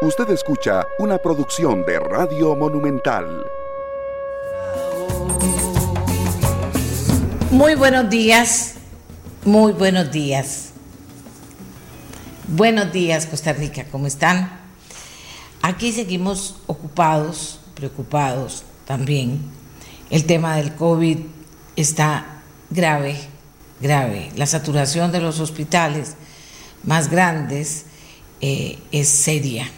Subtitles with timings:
[0.00, 3.44] Usted escucha una producción de Radio Monumental.
[7.50, 8.74] Muy buenos días,
[9.44, 10.70] muy buenos días.
[12.46, 14.60] Buenos días, Costa Rica, ¿cómo están?
[15.62, 19.40] Aquí seguimos ocupados, preocupados también.
[20.10, 21.18] El tema del COVID
[21.74, 23.16] está grave,
[23.80, 24.30] grave.
[24.36, 26.14] La saturación de los hospitales
[26.84, 27.86] más grandes
[28.40, 29.68] eh, es seria,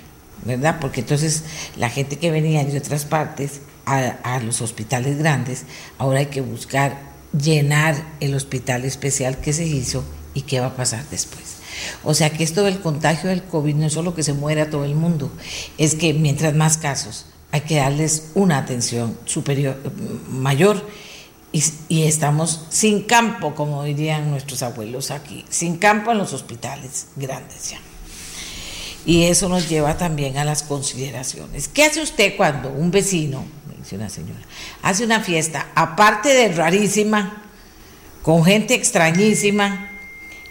[0.45, 0.79] ¿verdad?
[0.81, 1.45] Porque entonces
[1.77, 5.65] la gente que venía de otras partes a, los hospitales grandes,
[5.99, 6.99] ahora hay que buscar
[7.37, 11.57] llenar el hospital especial que se hizo y qué va a pasar después.
[12.05, 14.85] O sea que esto del contagio del COVID no es solo que se muera todo
[14.85, 15.33] el mundo,
[15.79, 19.77] es que mientras más casos hay que darles una atención superior,
[20.29, 20.85] mayor
[21.53, 27.71] y, estamos sin campo, como dirían nuestros abuelos aquí, sin campo en los hospitales grandes
[27.71, 27.81] ya.
[29.07, 31.69] Y eso nos lleva también a las consideraciones.
[31.69, 33.45] ¿Qué hace usted cuando un vecino,
[33.79, 34.41] dice una señora,
[34.83, 37.43] hace una fiesta, aparte de rarísima,
[38.23, 39.91] con gente extrañísima,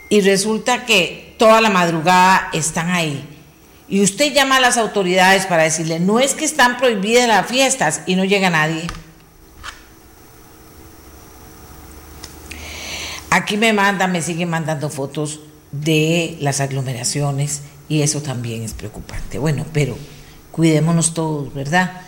[0.10, 3.28] y resulta que toda la madrugada están ahí?
[3.88, 8.02] Y usted llama a las autoridades para decirle, no es que están prohibidas las fiestas
[8.06, 8.88] y no llega nadie.
[13.32, 15.40] Aquí me mandan, me siguen mandando fotos
[15.72, 19.40] de las aglomeraciones y eso también es preocupante.
[19.40, 19.98] Bueno, pero
[20.52, 22.02] cuidémonos todos, ¿verdad?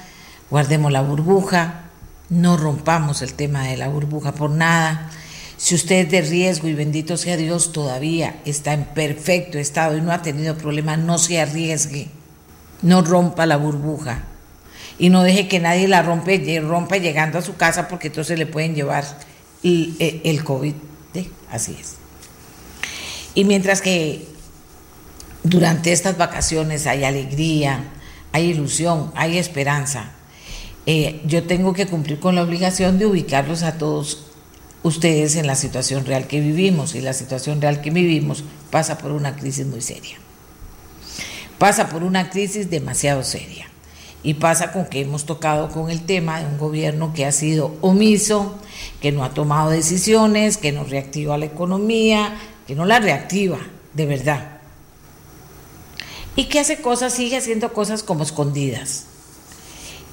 [0.49, 1.89] Guardemos la burbuja,
[2.29, 5.09] no rompamos el tema de la burbuja por nada.
[5.57, 10.02] Si usted es de riesgo y bendito sea Dios, todavía está en perfecto estado y
[10.02, 12.07] no ha tenido problema, no se arriesgue,
[12.81, 14.23] no rompa la burbuja
[14.97, 18.45] y no deje que nadie la rompe, rompa llegando a su casa porque entonces le
[18.45, 19.03] pueden llevar
[19.63, 20.73] el, el COVID.
[21.52, 21.95] Así es.
[23.33, 24.30] Y mientras que
[25.44, 27.84] durante estas vacaciones hay alegría,
[28.31, 30.11] hay ilusión, hay esperanza,
[30.86, 34.26] eh, yo tengo que cumplir con la obligación de ubicarlos a todos
[34.83, 36.95] ustedes en la situación real que vivimos.
[36.95, 40.17] Y la situación real que vivimos pasa por una crisis muy seria.
[41.58, 43.67] Pasa por una crisis demasiado seria.
[44.23, 47.76] Y pasa con que hemos tocado con el tema de un gobierno que ha sido
[47.82, 48.55] omiso,
[49.02, 52.36] que no ha tomado decisiones, que no reactiva la economía,
[52.67, 53.58] que no la reactiva,
[53.94, 54.61] de verdad.
[56.36, 59.05] Y que hace cosas, sigue haciendo cosas como escondidas.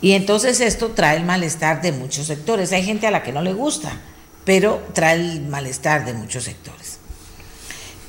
[0.00, 2.72] Y entonces esto trae el malestar de muchos sectores.
[2.72, 4.00] Hay gente a la que no le gusta,
[4.44, 6.98] pero trae el malestar de muchos sectores.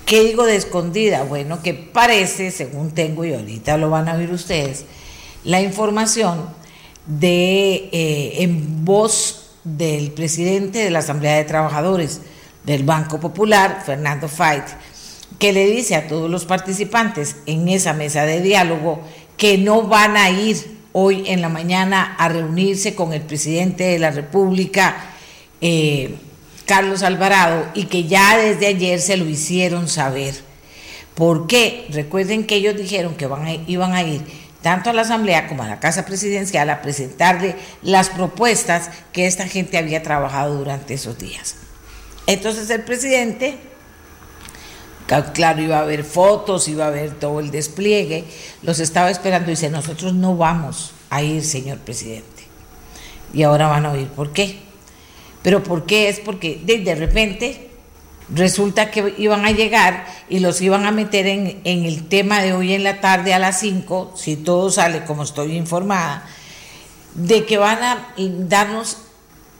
[0.05, 1.23] ¿Qué digo de escondida?
[1.23, 4.85] Bueno, que parece, según tengo y ahorita lo van a oír ustedes,
[5.43, 6.49] la información
[7.05, 12.21] de eh, en voz del presidente de la Asamblea de Trabajadores
[12.65, 14.63] del Banco Popular, Fernando Fait,
[15.39, 19.01] que le dice a todos los participantes en esa mesa de diálogo
[19.37, 23.99] que no van a ir hoy en la mañana a reunirse con el presidente de
[23.99, 24.97] la República,
[25.61, 26.15] eh,
[26.65, 30.35] Carlos Alvarado, y que ya desde ayer se lo hicieron saber.
[31.15, 31.87] ¿Por qué?
[31.89, 34.21] Recuerden que ellos dijeron que van iban a ir
[34.61, 39.47] tanto a la Asamblea como a la Casa Presidencial a presentarle las propuestas que esta
[39.47, 41.55] gente había trabajado durante esos días.
[42.27, 43.57] Entonces el presidente,
[45.33, 48.25] claro, iba a haber fotos, iba a haber todo el despliegue,
[48.61, 52.43] los estaba esperando y dice, nosotros no vamos a ir, señor presidente.
[53.33, 54.59] Y ahora van a oír por qué.
[55.41, 56.09] Pero ¿por qué?
[56.09, 57.69] Es porque de repente
[58.33, 62.73] Resulta que iban a llegar y los iban a meter en, el tema de hoy
[62.73, 66.27] en la tarde a las 5, si todo sale como estoy informada,
[67.15, 68.97] de que van a darnos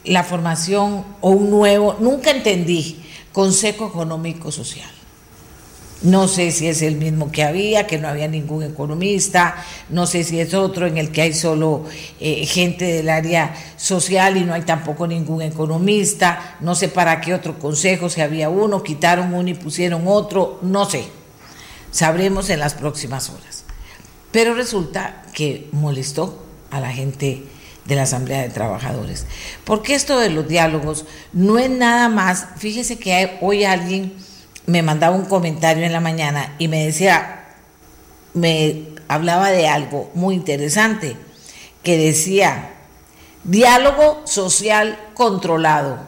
[0.04, 4.99] la formación o un nuevo, nunca entendí, Consejo Económico Social.
[6.02, 10.24] No sé si es el mismo que había, que no había ningún economista, no sé
[10.24, 11.84] si es otro en el que hay solo
[12.22, 17.34] eh, gente del área social y no hay tampoco ningún economista, no sé para qué
[17.34, 21.04] otro consejo, si había uno, quitaron uno y pusieron otro, no sé.
[21.92, 23.66] Sabremos en las próximas horas.
[24.32, 27.44] Pero resulta que molestó a la gente
[27.86, 29.26] de la Asamblea de Trabajadores.
[29.66, 34.14] Porque esto de los diálogos no es nada más, fíjese que hoy alguien
[34.66, 37.48] me mandaba un comentario en la mañana y me decía,
[38.34, 41.18] me hablaba de algo muy interesante,
[41.84, 42.72] que decía,
[43.44, 46.08] diálogo social controlado.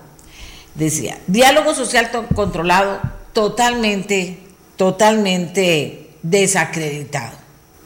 [0.75, 2.99] Decía, diálogo social controlado
[3.33, 4.37] totalmente,
[4.75, 7.37] totalmente desacreditado.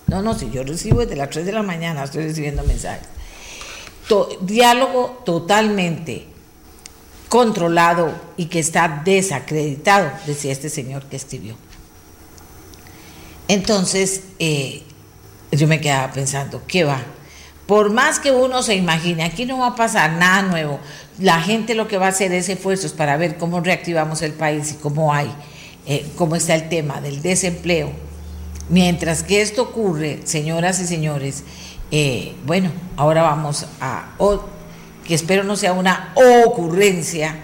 [0.08, 3.08] No, no, si yo recibo desde las 3 de la mañana, estoy recibiendo mensajes.
[4.42, 6.35] diálogo totalmente
[7.36, 11.58] controlado y que está desacreditado, decía este señor que escribió.
[13.50, 14.84] Entonces, eh,
[15.52, 17.02] yo me quedaba pensando, ¿qué va?
[17.68, 20.80] Por más que uno se imagine, aquí no va a pasar nada nuevo.
[21.20, 24.72] La gente lo que va a hacer es esfuerzos para ver cómo reactivamos el país
[24.72, 25.30] y cómo hay,
[25.88, 27.92] eh, cómo está el tema del desempleo.
[28.70, 31.44] Mientras que esto ocurre, señoras y señores,
[31.92, 34.14] eh, bueno, ahora vamos a,
[35.06, 37.36] que espero no sea una ocurrencia,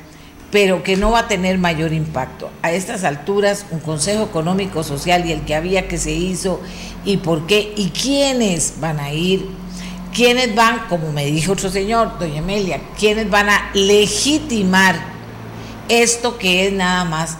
[0.52, 2.50] pero que no va a tener mayor impacto.
[2.62, 6.60] A estas alturas, un Consejo Económico Social y el que había que se hizo,
[7.06, 9.48] y por qué, y quiénes van a ir,
[10.14, 15.12] quiénes van, como me dijo otro señor, doña Amelia, quiénes van a legitimar
[15.88, 17.38] esto que es nada más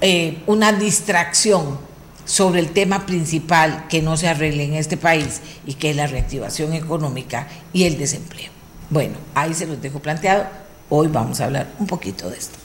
[0.00, 1.78] eh, una distracción
[2.24, 6.06] sobre el tema principal que no se arregle en este país y que es la
[6.06, 8.51] reactivación económica y el desempleo.
[8.92, 10.44] Bueno, ahí se los dejo planteado.
[10.90, 12.58] Hoy vamos a hablar un poquito de esto.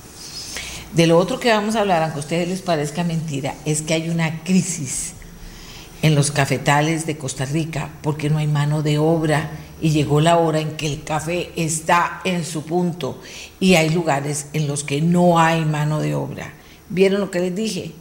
[0.92, 3.94] De lo otro que vamos a hablar, aunque a ustedes les parezca mentira, es que
[3.94, 5.14] hay una crisis
[6.02, 10.38] en los cafetales de Costa Rica porque no hay mano de obra y llegó la
[10.38, 13.22] hora en que el café está en su punto
[13.62, 16.52] y hay lugares en los que no hay mano de obra.
[16.90, 17.94] ¿Vieron lo que les dije?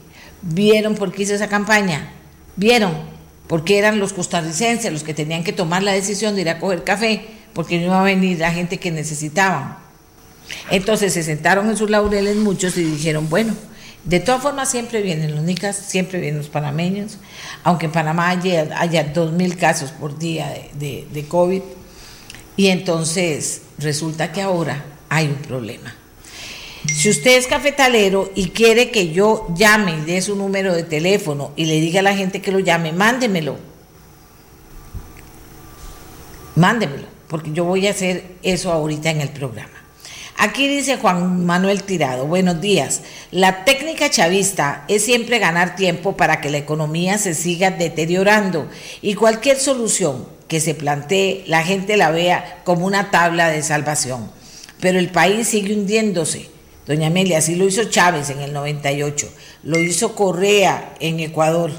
[0.42, 2.10] ¿Vieron por qué hice esa campaña?
[2.56, 2.92] ¿Vieron?
[3.46, 6.82] Porque eran los costarricenses los que tenían que tomar la decisión de ir a coger
[6.82, 9.78] café porque no iba a venir la gente que necesitaban.
[10.70, 13.54] Entonces se sentaron en sus laureles muchos y dijeron, bueno,
[14.04, 17.16] de todas formas siempre vienen los nicas, siempre vienen los panameños,
[17.64, 21.62] aunque en Panamá haya, haya 2.000 casos por día de, de COVID.
[22.58, 25.96] Y entonces resulta que ahora hay un problema.
[26.94, 31.52] Si usted es cafetalero y quiere que yo llame y dé su número de teléfono
[31.56, 33.56] y le diga a la gente que lo llame, mándemelo.
[36.54, 39.86] Mándemelo porque yo voy a hacer eso ahorita en el programa.
[40.38, 43.00] Aquí dice Juan Manuel Tirado, buenos días.
[43.30, 48.68] La técnica chavista es siempre ganar tiempo para que la economía se siga deteriorando
[49.00, 54.30] y cualquier solución que se plantee la gente la vea como una tabla de salvación.
[54.78, 56.50] Pero el país sigue hundiéndose.
[56.86, 59.28] Doña Amelia, así lo hizo Chávez en el 98,
[59.64, 61.72] lo hizo Correa en Ecuador,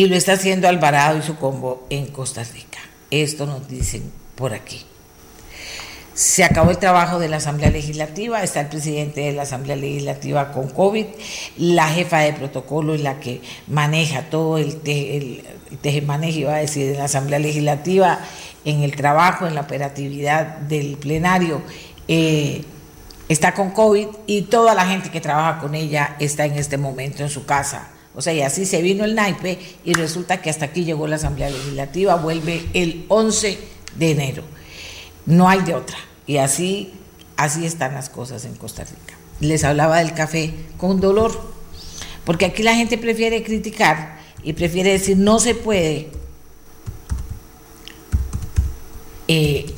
[0.00, 2.78] y lo está haciendo Alvarado y su combo en Costa Rica.
[3.10, 4.80] Esto nos dicen por aquí.
[6.14, 10.52] Se acabó el trabajo de la Asamblea Legislativa, está el presidente de la Asamblea Legislativa
[10.52, 11.04] con COVID,
[11.58, 15.34] la jefa de protocolo es la que maneja todo el, te,
[15.82, 18.20] iba a decir, de la Asamblea Legislativa,
[18.64, 21.60] en el trabajo, en la operatividad del plenario.
[22.08, 22.64] Eh,
[23.28, 27.22] está con COVID y toda la gente que trabaja con ella está en este momento
[27.22, 30.66] en su casa o sea, y así se vino el naipe y resulta que hasta
[30.66, 33.58] aquí llegó la Asamblea Legislativa, vuelve el 11
[33.96, 34.42] de enero.
[35.26, 35.96] No hay de otra.
[36.26, 36.92] Y así,
[37.36, 39.16] así están las cosas en Costa Rica.
[39.38, 41.52] Les hablaba del café con dolor,
[42.24, 46.10] porque aquí la gente prefiere criticar y prefiere decir no se puede
[49.28, 49.72] eh,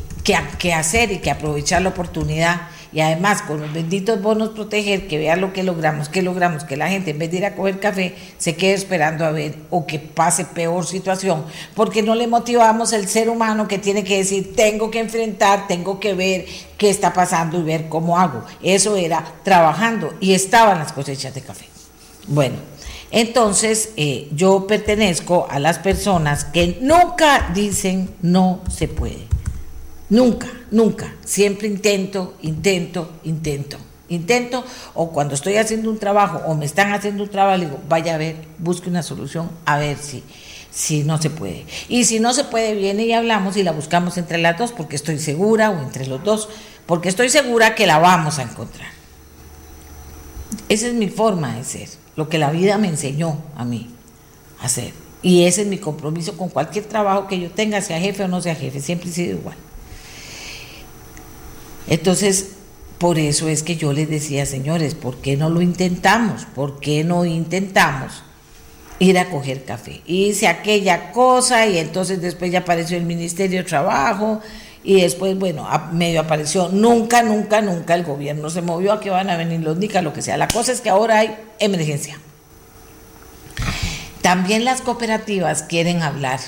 [0.59, 5.19] que hacer y que aprovechar la oportunidad y además con los benditos bonos proteger, que
[5.19, 7.81] vean lo que logramos, que logramos, que la gente en vez de ir a coger
[7.81, 11.45] café se quede esperando a ver o que pase peor situación,
[11.75, 15.99] porque no le motivamos el ser humano que tiene que decir, tengo que enfrentar, tengo
[15.99, 16.45] que ver
[16.77, 18.45] qué está pasando y ver cómo hago.
[18.63, 21.67] Eso era trabajando y estaban las cosechas de café.
[22.27, 22.57] Bueno,
[23.11, 29.33] entonces eh, yo pertenezco a las personas que nunca dicen no se puede.
[30.13, 31.15] Nunca, nunca.
[31.25, 33.79] Siempre intento, intento, intento.
[34.11, 38.17] Intento, o cuando estoy haciendo un trabajo o me están haciendo un trabajo, digo, vaya
[38.17, 40.23] a ver, busque una solución, a ver si,
[40.71, 41.65] si no se puede.
[41.89, 44.97] Y si no se puede, viene y hablamos y la buscamos entre las dos, porque
[44.97, 46.51] estoy segura, o entre los dos,
[46.85, 48.91] porque estoy segura que la vamos a encontrar.
[50.69, 53.89] Esa es mi forma de ser, lo que la vida me enseñó a mí
[54.61, 54.93] a hacer.
[55.23, 58.43] Y ese es mi compromiso con cualquier trabajo que yo tenga, sea jefe o no
[58.43, 59.57] sea jefe, siempre he sido igual.
[61.89, 62.53] Entonces,
[62.99, 66.47] por eso es que yo les decía, señores, ¿por qué no lo intentamos?
[66.55, 68.23] ¿Por qué no intentamos
[69.01, 70.03] ir a coger café?
[70.07, 74.41] Hice aquella cosa y entonces después ya apareció el Ministerio de Trabajo
[74.85, 76.69] y después, bueno, medio apareció.
[76.69, 80.13] Nunca, nunca, nunca el gobierno se movió a que van a venir los NICA, lo
[80.13, 80.37] que sea.
[80.37, 82.21] La cosa es que ahora hay emergencia.
[84.23, 86.39] También las cooperativas quieren hablar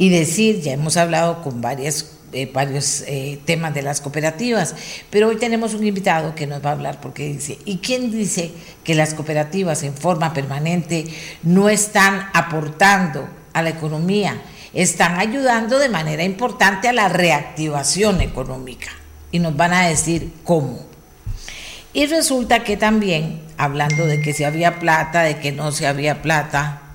[0.00, 4.74] y decir, ya hemos hablado con varias eh, varios eh, temas de las cooperativas,
[5.10, 8.50] pero hoy tenemos un invitado que nos va a hablar porque dice, ¿y quién dice
[8.82, 11.04] que las cooperativas en forma permanente
[11.42, 14.40] no están aportando a la economía?
[14.72, 18.88] Están ayudando de manera importante a la reactivación económica
[19.30, 20.86] y nos van a decir cómo.
[21.92, 26.22] Y resulta que también, hablando de que si había plata, de que no se había
[26.22, 26.90] plata,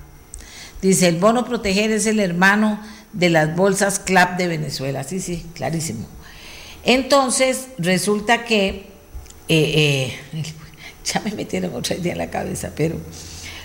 [0.82, 2.80] Dice, el bono proteger es el hermano
[3.16, 5.02] de las bolsas CLAP de Venezuela.
[5.02, 6.06] Sí, sí, clarísimo.
[6.84, 8.86] Entonces, resulta que,
[9.48, 10.44] eh, eh,
[11.04, 12.96] ya me metieron otra idea en la cabeza, pero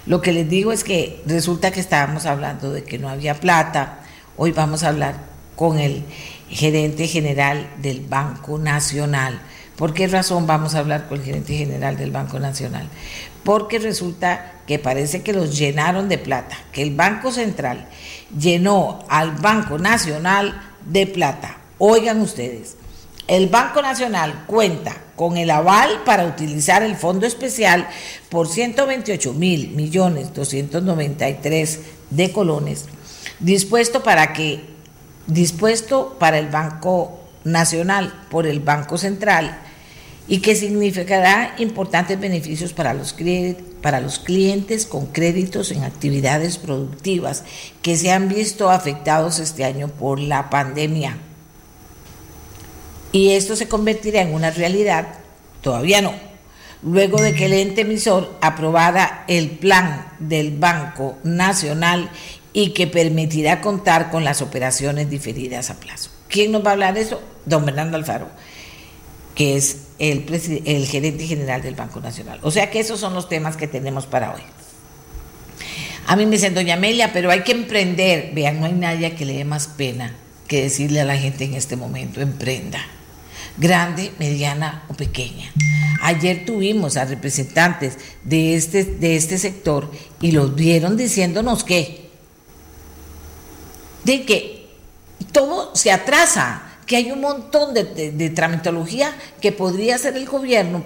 [0.05, 3.99] lo que les digo es que resulta que estábamos hablando de que no había plata.
[4.37, 5.15] Hoy vamos a hablar
[5.55, 6.03] con el
[6.49, 9.41] gerente general del Banco Nacional.
[9.75, 12.87] ¿Por qué razón vamos a hablar con el gerente general del Banco Nacional?
[13.43, 17.87] Porque resulta que parece que los llenaron de plata, que el Banco Central
[18.37, 21.57] llenó al Banco Nacional de plata.
[21.77, 22.75] Oigan ustedes,
[23.27, 27.87] el Banco Nacional cuenta con el aval para utilizar el fondo especial
[28.29, 32.85] por 128 mil millones 293 de colones,
[33.39, 34.65] dispuesto para que
[35.27, 39.59] dispuesto para el Banco Nacional por el Banco Central
[40.27, 43.15] y que significará importantes beneficios para los,
[43.81, 47.43] para los clientes con créditos en actividades productivas
[47.81, 51.17] que se han visto afectados este año por la pandemia.
[53.11, 55.15] Y esto se convertirá en una realidad,
[55.61, 56.13] todavía no,
[56.81, 62.09] luego de que el ente emisor aprobara el plan del Banco Nacional
[62.53, 66.09] y que permitirá contar con las operaciones diferidas a plazo.
[66.31, 67.21] ¿Quién nos va a hablar de eso?
[67.45, 68.27] Don Bernardo Alfaro
[69.35, 70.25] que es el,
[70.85, 72.39] gerente general del Banco Nacional.
[72.41, 74.41] O sea que esos son los temas que tenemos para hoy.
[76.07, 78.31] A mí me dicen, doña Amelia, pero hay que emprender.
[78.33, 80.15] Vean, no hay nadie que le dé más pena
[80.47, 82.79] que decirle a la gente en este momento, emprenda.
[83.57, 85.51] Grande, mediana o pequeña.
[86.01, 92.09] Ayer tuvimos a representantes de este, de este sector y los vieron diciéndonos que,
[94.03, 94.50] de que
[95.31, 100.83] todo se atrasa que hay un montón de, tramitología que podría hacer el gobierno,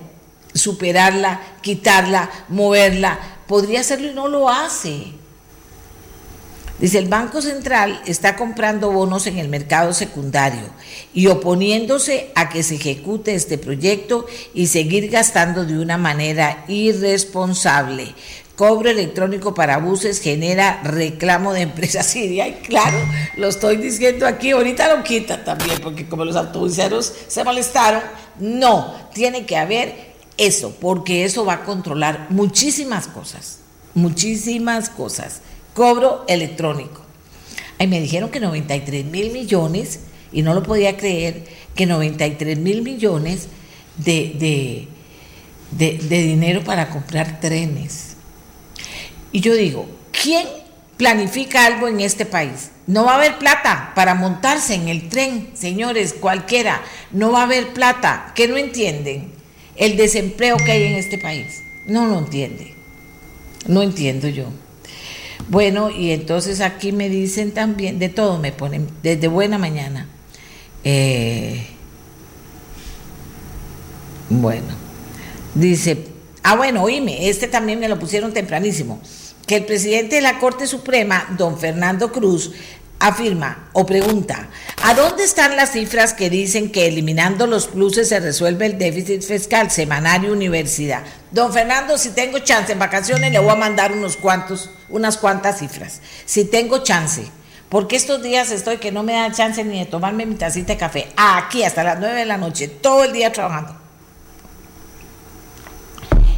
[0.54, 5.14] superarla, quitarla, moverla, podría hacerlo y no lo hace.
[6.78, 10.70] Dice, el Banco Central está comprando bonos en el mercado secundario
[11.14, 18.14] y oponiéndose a que se ejecute este proyecto y seguir gastando de una manera irresponsable
[18.56, 22.48] cobro electrónico para buses genera reclamo de empresas siria.
[22.56, 22.98] Y claro,
[23.38, 28.02] lo estoy diciendo aquí, ahorita lo quitan también, porque como los autobuseros se molestaron,
[28.40, 33.60] no, tiene que haber eso, porque eso va a controlar muchísimas cosas,
[33.94, 35.42] muchísimas cosas.
[35.74, 37.02] Cobro electrónico.
[37.78, 40.00] Ay, me dijeron que 93 mil millones,
[40.32, 41.46] y no lo podía creer,
[41.76, 43.48] que 93 mil millones
[43.98, 44.88] de,
[45.72, 48.15] de, de dinero para comprar trenes
[49.36, 50.48] y yo digo, ¿quién
[50.96, 52.72] planifica algo en este país?
[52.88, 56.82] No va a haber plata para montarse en el tren, señores, cualquiera.
[57.12, 58.32] No va a haber plata.
[58.34, 59.34] ¿Qué no entienden?
[59.76, 61.48] El desempleo que hay en este país.
[61.86, 62.76] No lo entiende.
[63.68, 64.46] No entiendo yo.
[65.50, 70.08] Bueno, y entonces aquí me dicen también, de todo me ponen, desde buena mañana.
[70.86, 71.68] Eh,
[74.30, 74.70] bueno,
[75.56, 76.06] dice,
[76.42, 79.02] ah, bueno, oíme, este también me lo pusieron tempranísimo
[79.46, 82.52] que el presidente de la Corte Suprema, don Fernando Cruz,
[83.00, 84.48] afirma o pregunta,
[84.84, 89.22] ¿a dónde están las cifras que dicen que eliminando los pluses se resuelve el déficit
[89.22, 89.70] fiscal?
[89.70, 91.04] Semanario Universidad.
[91.32, 95.60] Don Fernando, si tengo chance en vacaciones le voy a mandar unos cuantos, unas cuantas
[95.60, 96.02] cifras.
[96.26, 97.26] Si tengo chance.
[97.70, 100.80] Porque estos días estoy que no me da chance ni de tomarme mi tacita de
[100.80, 101.08] café.
[101.18, 103.85] Aquí hasta las 9 de la noche, todo el día trabajando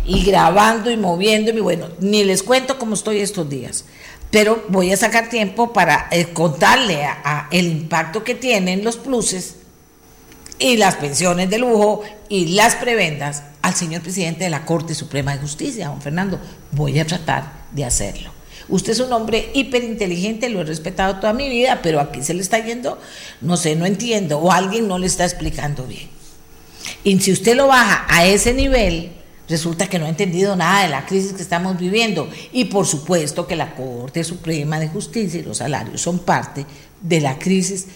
[0.07, 1.61] y grabando y moviéndome.
[1.61, 3.85] Bueno, ni les cuento cómo estoy estos días,
[4.31, 9.57] pero voy a sacar tiempo para eh, contarle a, el impacto que tienen los pluses
[10.57, 15.33] y las pensiones de lujo y las prebendas al señor presidente de la Corte Suprema
[15.33, 16.39] de Justicia, don Fernando.
[16.71, 18.31] Voy a tratar de hacerlo.
[18.69, 22.41] Usted es un hombre hiperinteligente, lo he respetado toda mi vida, pero aquí se le
[22.41, 22.99] está yendo,
[23.39, 26.09] no sé, no entiendo, o alguien no le está explicando bien.
[27.03, 29.11] Y si usted lo baja a ese nivel,
[29.47, 32.29] resulta que no ha entendido nada de la crisis que estamos viviendo.
[32.51, 36.65] Y por supuesto que la Corte Suprema de Justicia y los salarios son parte
[37.01, 37.87] de la crisis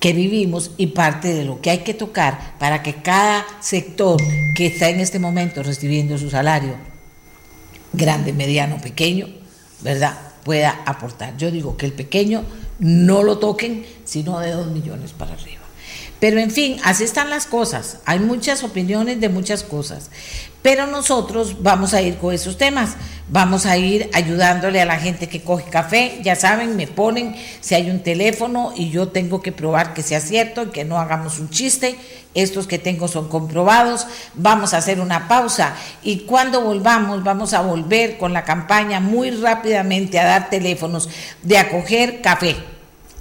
[0.00, 4.20] que vivimos y parte de lo que hay que tocar para que cada sector
[4.54, 6.76] que está en este momento recibiendo su salario,
[7.92, 9.26] grande, mediano, pequeño,
[9.80, 10.26] ¿verdad?
[10.46, 11.36] pueda aportar.
[11.36, 12.44] Yo digo que el pequeño
[12.78, 15.65] no lo toquen, sino de dos millones para arriba.
[16.18, 17.98] Pero en fin, así están las cosas.
[18.06, 20.10] Hay muchas opiniones de muchas cosas.
[20.62, 22.96] Pero nosotros vamos a ir con esos temas.
[23.28, 26.18] Vamos a ir ayudándole a la gente que coge café.
[26.24, 30.20] Ya saben, me ponen si hay un teléfono y yo tengo que probar que sea
[30.20, 31.96] cierto y que no hagamos un chiste.
[32.34, 34.06] Estos que tengo son comprobados.
[34.34, 39.30] Vamos a hacer una pausa y cuando volvamos vamos a volver con la campaña muy
[39.30, 41.10] rápidamente a dar teléfonos
[41.42, 42.56] de acoger café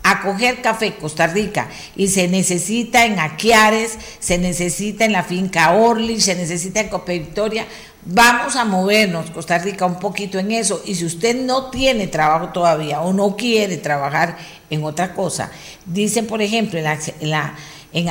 [0.06, 1.68] acoger café Costa Rica.
[1.96, 7.12] Y se necesita en Aquiares, se necesita en la finca Orly, se necesita en Copa
[7.12, 7.66] Victoria.
[8.06, 10.82] Vamos a movernos Costa Rica un poquito en eso.
[10.86, 14.38] Y si usted no tiene trabajo todavía o no quiere trabajar
[14.70, 15.52] en otra cosa,
[15.86, 16.86] dicen por ejemplo en,
[17.30, 17.56] la,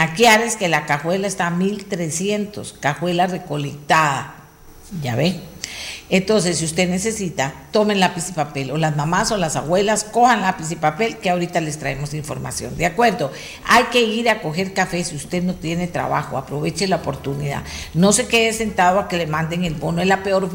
[0.00, 4.34] Aquiares que la cajuela está a 1300, cajuela recolectada,
[5.00, 5.40] ya ve
[6.10, 10.42] entonces, si usted necesita, tomen lápiz y papel, o las mamás o las abuelas, cojan
[10.42, 12.76] lápiz y papel, que ahorita les traemos información.
[12.76, 13.32] ¿De acuerdo?
[13.66, 17.62] Hay que ir a coger café si usted no tiene trabajo, aproveche la oportunidad.
[17.94, 20.50] No se quede sentado a que le manden el bono, es la peor,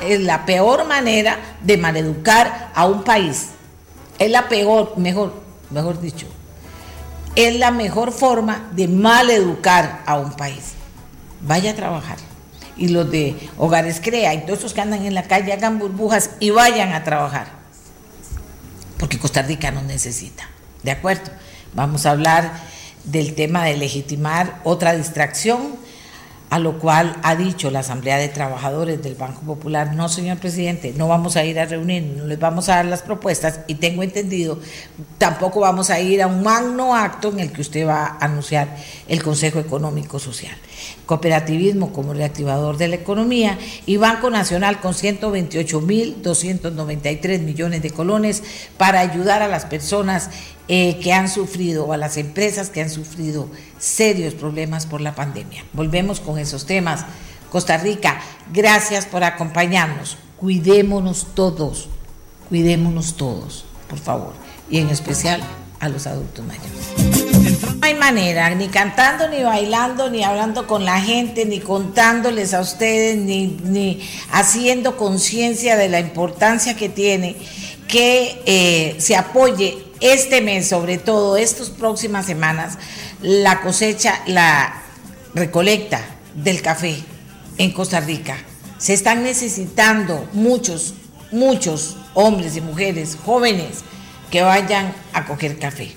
[0.00, 3.48] es la peor manera de maleducar a un país.
[4.20, 5.34] Es la peor, mejor,
[5.70, 6.28] mejor dicho,
[7.34, 10.74] es la mejor forma de maleducar a un país.
[11.40, 12.31] Vaya a trabajar
[12.76, 16.30] y los de Hogares Crea y todos esos que andan en la calle hagan burbujas
[16.40, 17.48] y vayan a trabajar.
[18.98, 20.48] Porque Costa Rica no necesita.
[20.82, 21.30] ¿De acuerdo?
[21.74, 22.52] Vamos a hablar
[23.04, 25.76] del tema de legitimar otra distracción
[26.52, 30.92] a lo cual ha dicho la Asamblea de Trabajadores del Banco Popular, no señor presidente,
[30.94, 34.02] no vamos a ir a reunir, no les vamos a dar las propuestas y tengo
[34.02, 34.58] entendido,
[35.16, 38.76] tampoco vamos a ir a un magno acto en el que usted va a anunciar
[39.08, 40.54] el Consejo Económico Social.
[41.06, 48.42] Cooperativismo como reactivador de la economía y Banco Nacional con 128.293 millones de colones
[48.76, 50.28] para ayudar a las personas
[50.68, 55.14] eh, que han sufrido o a las empresas que han sufrido serios problemas por la
[55.14, 55.64] pandemia.
[55.72, 57.04] Volvemos con esos temas.
[57.50, 58.20] Costa Rica,
[58.52, 60.16] gracias por acompañarnos.
[60.36, 61.88] Cuidémonos todos,
[62.48, 64.32] cuidémonos todos, por favor,
[64.70, 65.42] y en especial
[65.80, 66.70] a los adultos mayores.
[67.80, 72.60] No hay manera, ni cantando, ni bailando, ni hablando con la gente, ni contándoles a
[72.60, 74.00] ustedes, ni,
[74.30, 77.36] haciendo conciencia de la importancia que tiene
[77.88, 82.76] que eh, se apoye este mes, sobre todo estas próximas semanas,
[83.22, 84.82] la cosecha, la
[85.34, 86.96] recolecta del café
[87.58, 88.36] en Costa Rica.
[88.78, 90.94] Se están necesitando muchos,
[91.30, 93.84] muchos hombres y mujeres jóvenes
[94.30, 95.94] que vayan a coger café.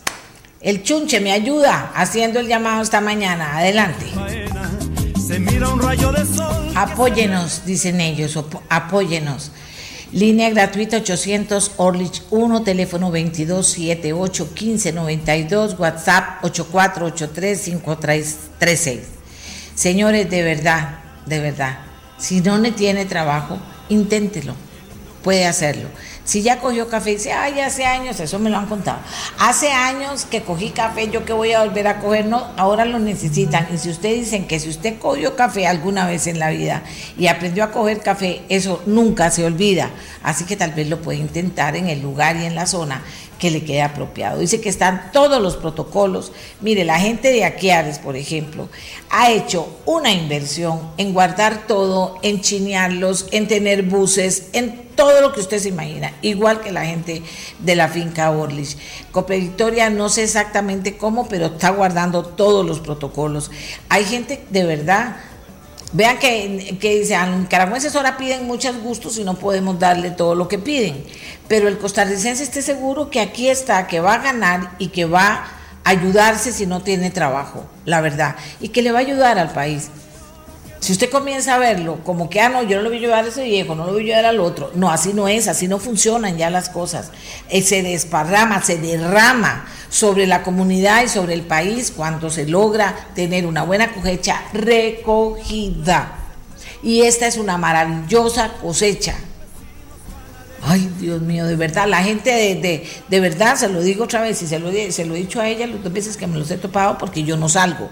[0.61, 3.57] El chunche me ayuda haciendo el llamado esta mañana.
[3.57, 4.07] Adelante.
[6.75, 8.37] Apóyenos, dicen ellos,
[8.69, 9.53] apóyenos.
[10.11, 19.09] Línea gratuita 800 Orlich 1, teléfono 2278 1592, WhatsApp 8483
[19.77, 21.79] Señores, de verdad, de verdad,
[22.19, 24.57] si no le tiene trabajo, inténtelo
[25.23, 25.89] puede hacerlo.
[26.25, 28.99] Si ya cogió café, dice, ay, hace años, eso me lo han contado.
[29.39, 32.99] Hace años que cogí café, yo que voy a volver a coger, no, ahora lo
[32.99, 33.67] necesitan.
[33.75, 36.83] Y si usted dicen que si usted cogió café alguna vez en la vida
[37.19, 39.91] y aprendió a coger café, eso nunca se olvida.
[40.23, 43.03] Así que tal vez lo puede intentar en el lugar y en la zona
[43.41, 44.39] que le quede apropiado.
[44.39, 46.31] Dice que están todos los protocolos.
[46.61, 48.69] Mire, la gente de Aquiares, por ejemplo,
[49.09, 55.33] ha hecho una inversión en guardar todo, en chinearlos, en tener buses, en todo lo
[55.33, 57.23] que usted se imagina, igual que la gente
[57.59, 58.77] de la finca Orlich.
[59.11, 63.51] Cope Victoria no sé exactamente cómo, pero está guardando todos los protocolos.
[63.89, 65.17] Hay gente de verdad
[65.93, 70.47] Vean que, que dicen, nicaragüenses ahora piden muchos gustos y no podemos darle todo lo
[70.47, 71.05] que piden.
[71.49, 75.45] Pero el costarricense esté seguro que aquí está, que va a ganar y que va
[75.83, 78.37] a ayudarse si no tiene trabajo, la verdad.
[78.61, 79.91] Y que le va a ayudar al país.
[80.81, 83.25] Si usted comienza a verlo como que, ah, no, yo no lo voy a ayudar
[83.27, 84.73] a ese viejo, no lo voy a ayudar al otro.
[84.75, 87.11] No, así no es, así no funcionan ya las cosas.
[87.51, 93.09] Eh, se desparrama, se derrama sobre la comunidad y sobre el país cuando se logra
[93.15, 96.17] tener una buena cosecha recogida.
[96.83, 99.17] Y esta es una maravillosa cosecha.
[100.63, 104.43] Ay, Dios mío, de verdad, la gente de, de, verdad, se lo digo otra vez,
[104.43, 106.51] y se lo, se lo he dicho a ella las dos veces que me los
[106.51, 107.91] he topado porque yo no salgo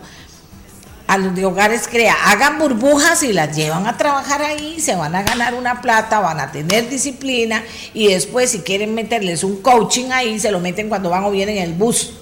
[1.09, 5.15] a los de hogares crea, hagan burbujas y las llevan a trabajar ahí, se van
[5.15, 10.11] a ganar una plata, van a tener disciplina y después si quieren meterles un coaching
[10.13, 12.13] ahí, se lo meten cuando van o vienen en el bus.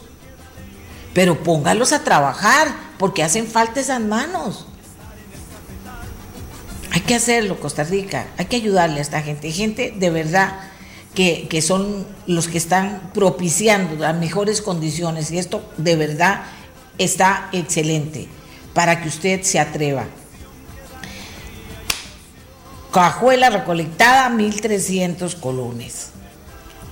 [1.12, 4.66] Pero póngalos a trabajar porque hacen falta esas manos.
[6.92, 10.60] Hay que hacerlo, Costa Rica, hay que ayudarle a esta gente, gente de verdad
[11.12, 16.44] que, que son los que están propiciando las mejores condiciones y esto de verdad
[16.98, 18.28] está excelente
[18.76, 20.06] para que usted se atreva.
[22.92, 26.10] Cajuela recolectada, 1.300 colones.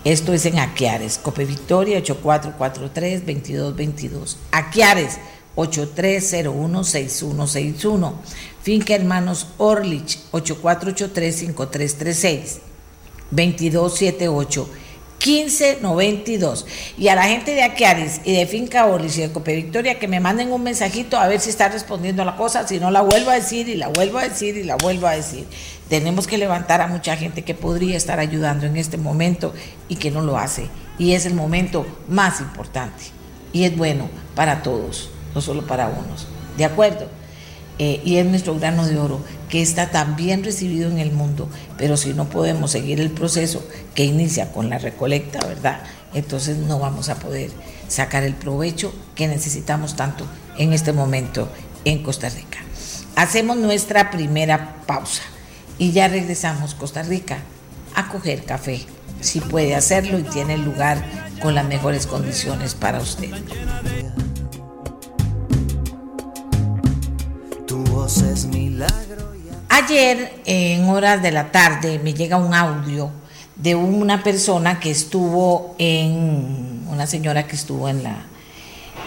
[0.02, 4.36] Esto es en Aquiares, Cope Victoria 8443-2222.
[4.50, 5.18] Aquiares
[5.56, 8.14] 8301-6161.
[8.62, 12.60] Finca Hermanos Orlich 8483-5336.
[15.24, 16.66] 2278 1592.
[16.98, 20.06] Y a la gente de Aquiaris y de Finca Orlis y de Cope Victoria que
[20.06, 23.00] me manden un mensajito a ver si está respondiendo a la cosa, si no la
[23.00, 25.46] vuelvo a decir y la vuelvo a decir y la vuelvo a decir.
[25.88, 29.54] Tenemos que levantar a mucha gente que podría estar ayudando en este momento
[29.88, 30.68] y que no lo hace.
[30.98, 33.04] Y es el momento más importante.
[33.52, 36.26] Y es bueno para todos, no solo para unos.
[36.56, 37.08] ¿De acuerdo?
[37.78, 41.48] Eh, y es nuestro grano de oro que está tan bien recibido en el mundo,
[41.76, 45.82] pero si no podemos seguir el proceso que inicia con la recolecta, ¿verdad?
[46.14, 47.50] Entonces no vamos a poder
[47.88, 50.24] sacar el provecho que necesitamos tanto
[50.56, 51.48] en este momento
[51.84, 52.58] en Costa Rica.
[53.16, 55.22] Hacemos nuestra primera pausa
[55.78, 57.38] y ya regresamos Costa Rica
[57.96, 58.80] a coger café,
[59.20, 61.04] si puede hacerlo y tiene lugar
[61.40, 63.30] con las mejores condiciones para usted.
[69.68, 73.10] Ayer, en horas de la tarde, me llega un audio
[73.56, 78.26] de una persona que estuvo en, una señora que estuvo en la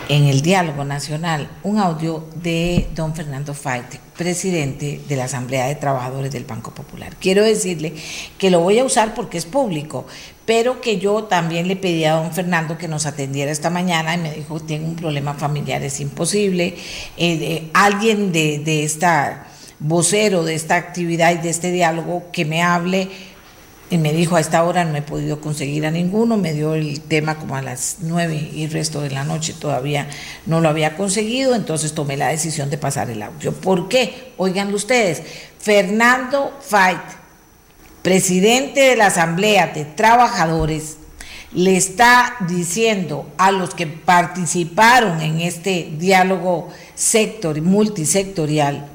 [0.10, 5.76] en el diálogo nacional, un audio de don Fernando Faite, presidente de la Asamblea de
[5.76, 7.16] Trabajadores del Banco Popular.
[7.20, 7.94] Quiero decirle
[8.38, 10.06] que lo voy a usar porque es público,
[10.48, 14.18] pero que yo también le pedí a don Fernando que nos atendiera esta mañana y
[14.18, 16.76] me dijo, tengo un problema familiar, es imposible.
[17.18, 19.48] Eh, alguien de, de esta
[19.80, 23.10] vocero de esta actividad y de este diálogo que me hable
[23.90, 27.00] y me dijo a esta hora no he podido conseguir a ninguno, me dio el
[27.02, 30.10] tema como a las nueve y el resto de la noche todavía
[30.46, 33.54] no lo había conseguido, entonces tomé la decisión de pasar el audio.
[33.54, 34.34] ¿Por qué?
[34.38, 35.22] Oigan ustedes,
[35.60, 37.00] Fernando Fait,
[38.02, 40.98] presidente de la Asamblea de Trabajadores,
[41.54, 48.88] le está diciendo a los que participaron en este diálogo sector, multisectorial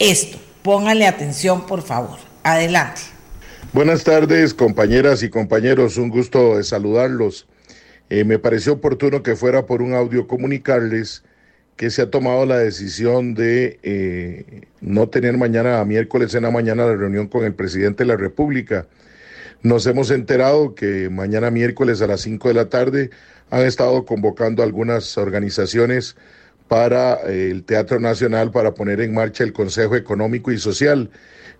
[0.00, 0.38] esto.
[0.62, 2.18] Pónganle atención, por favor.
[2.42, 3.02] Adelante.
[3.72, 5.96] Buenas tardes, compañeras y compañeros.
[5.96, 7.46] Un gusto de saludarlos.
[8.08, 11.22] Eh, me pareció oportuno que fuera por un audio comunicarles
[11.80, 16.84] que se ha tomado la decisión de eh, no tener mañana, miércoles en la mañana,
[16.84, 18.86] la reunión con el presidente de la República.
[19.62, 23.08] Nos hemos enterado que mañana miércoles a las 5 de la tarde
[23.48, 26.16] han estado convocando algunas organizaciones
[26.68, 31.08] para eh, el Teatro Nacional para poner en marcha el Consejo Económico y Social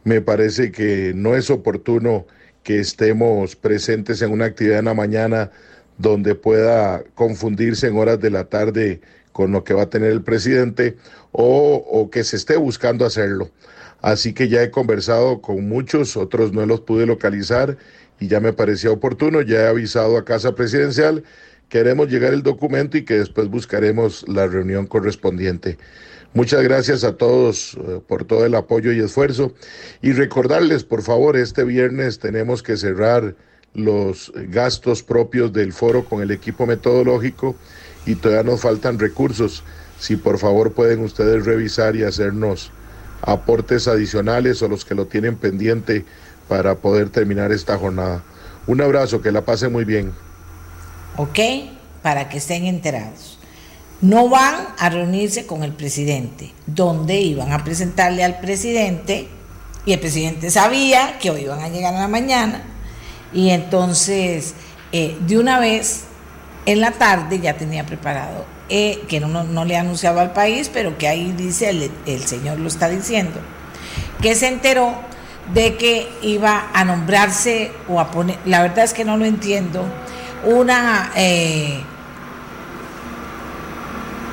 [0.04, 2.26] me parece que no es oportuno
[2.62, 5.50] que estemos presentes en una actividad en la mañana
[5.96, 9.00] donde pueda confundirse en horas de la tarde
[9.40, 10.98] con lo que va a tener el presidente
[11.32, 13.50] o, que se esté buscando hacerlo.
[14.02, 17.78] Así que ya he conversado con muchos, otros no los pude localizar
[18.18, 21.24] y ya me parecía oportuno, ya he avisado a Casa Presidencial,
[21.70, 25.78] queremos llegar el documento y que después buscaremos la reunión correspondiente.
[26.34, 29.54] Muchas gracias a todos eh, por todo el apoyo y esfuerzo.
[30.02, 33.34] Y recordarles, por favor, este viernes tenemos que cerrar
[33.72, 37.56] los gastos propios del foro con el equipo metodológico
[38.06, 39.62] y todavía nos faltan recursos.
[39.98, 42.70] Si por favor pueden ustedes revisar y hacernos
[43.22, 46.04] aportes adicionales o los que lo tienen pendiente
[46.48, 48.22] para poder terminar esta jornada.
[48.66, 50.12] Un abrazo, que la pasen muy bien.
[51.16, 51.38] Ok,
[52.02, 53.40] para que estén enterados
[54.00, 59.28] no van a reunirse con el presidente, donde iban a presentarle al presidente
[59.84, 62.62] y el presidente sabía que hoy iban a llegar a la mañana
[63.32, 64.54] y entonces
[64.92, 66.04] eh, de una vez
[66.66, 70.70] en la tarde ya tenía preparado, eh, que no, no, le ha anunciado al país,
[70.72, 73.40] pero que ahí dice, el, el, señor lo está diciendo,
[74.20, 74.94] que se enteró
[75.54, 79.84] de que iba a nombrarse o a poner, la verdad es que no lo entiendo,
[80.44, 81.12] una...
[81.16, 81.82] Eh,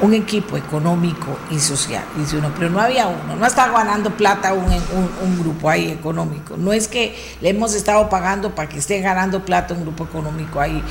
[0.01, 2.03] un equipo económico y social.
[2.15, 6.55] Dice uno, pero no había uno, no está ganando plata un, un, grupo ahí económico.
[6.57, 10.59] No es que le hemos estado pagando para que esté ganando plata un grupo económico
[10.59, 10.83] ahí,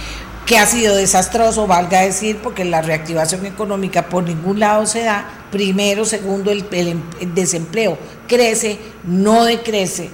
[0.47, 5.29] que ha sido desastroso, valga decir, porque la reactivación económica por ningún lado se da.
[5.51, 10.11] Primero, segundo, el desempleo crece, no decrece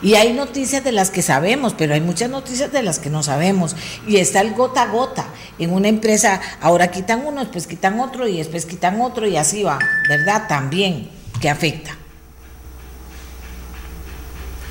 [0.00, 3.22] y hay noticias de las que sabemos, pero hay muchas noticias de las que no
[3.22, 3.74] sabemos.
[4.06, 5.26] Y está el gota a gota.
[5.58, 9.64] En una empresa, ahora quitan uno, después quitan otro y después quitan otro y así
[9.64, 10.46] va, ¿verdad?
[10.48, 11.96] También que afecta.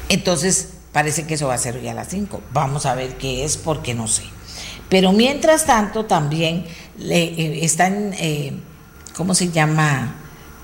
[0.08, 2.42] Entonces, parece que eso va a ser hoy a las 5.
[2.54, 4.24] Vamos a ver qué es porque no sé.
[4.90, 6.66] Pero mientras tanto, también
[6.98, 8.54] le, eh, están, eh,
[9.16, 10.16] ¿cómo se llama?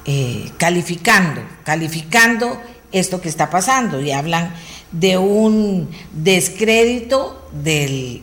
[0.06, 4.54] Eh, calificando, calificando esto que está pasando y hablan
[4.92, 8.22] de un descrédito del,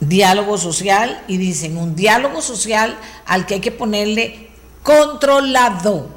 [0.00, 4.48] diálogo social y dicen un diálogo social al que hay que ponerle
[4.82, 6.08] controlado,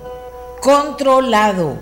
[0.62, 1.78] controlado.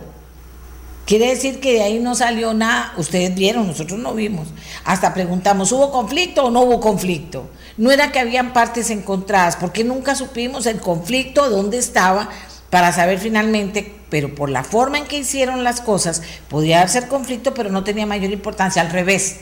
[1.06, 4.48] Quiere decir que de ahí no salió nada, ustedes vieron, nosotros no vimos.
[4.86, 7.50] Hasta preguntamos, ¿hubo conflicto o no hubo conflicto?
[7.76, 12.30] No era que habían partes encontradas, porque nunca supimos el conflicto, dónde estaba,
[12.70, 17.54] para saber finalmente, pero por la forma en que hicieron las cosas, podía ser conflicto,
[17.54, 19.42] pero no tenía mayor importancia, al revés.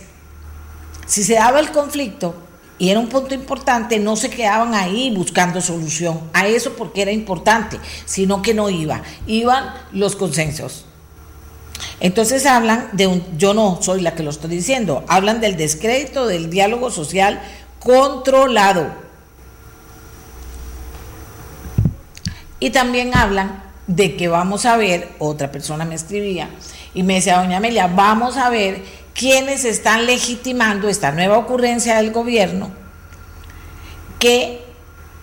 [1.05, 2.33] Si se daba el conflicto
[2.79, 7.11] y era un punto importante, no se quedaban ahí buscando solución a eso porque era
[7.11, 10.85] importante, sino que no iba, iban los consensos.
[11.99, 16.27] Entonces hablan de un, yo no soy la que lo estoy diciendo, hablan del descrédito
[16.27, 17.41] del diálogo social
[17.79, 19.11] controlado
[22.61, 26.47] Y también hablan de que vamos a ver, otra persona me escribía
[26.93, 28.83] y me decía, doña Amelia, vamos a ver
[29.15, 32.71] quiénes están legitimando esta nueva ocurrencia del gobierno,
[34.19, 34.61] que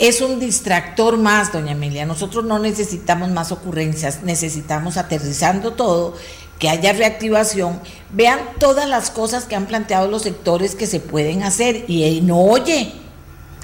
[0.00, 2.04] es un distractor más, doña Amelia.
[2.06, 6.16] Nosotros no necesitamos más ocurrencias, necesitamos aterrizando todo,
[6.58, 7.80] que haya reactivación.
[8.10, 12.40] Vean todas las cosas que han planteado los sectores que se pueden hacer y no
[12.40, 12.92] oye.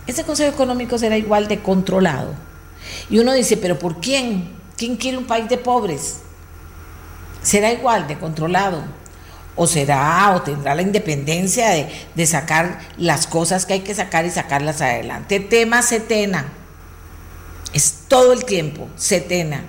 [0.07, 2.35] Ese Consejo Económico será igual de controlado
[3.09, 4.50] y uno dice, pero ¿por quién?
[4.76, 6.18] ¿Quién quiere un país de pobres?
[7.42, 8.83] ¿Será igual de controlado?
[9.57, 14.26] o será o tendrá la independencia de, de, sacar las cosas que hay que sacar
[14.26, 15.38] y sacarlas adelante.
[15.38, 16.52] Tema Setena,
[17.72, 19.64] es todo el tiempo, Setena.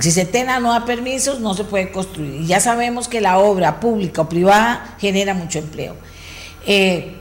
[0.00, 2.42] Si Setena no da permisos, no se puede construir.
[2.42, 5.94] Y ya sabemos que la obra pública o privada genera mucho empleo.
[6.66, 7.16] Eh,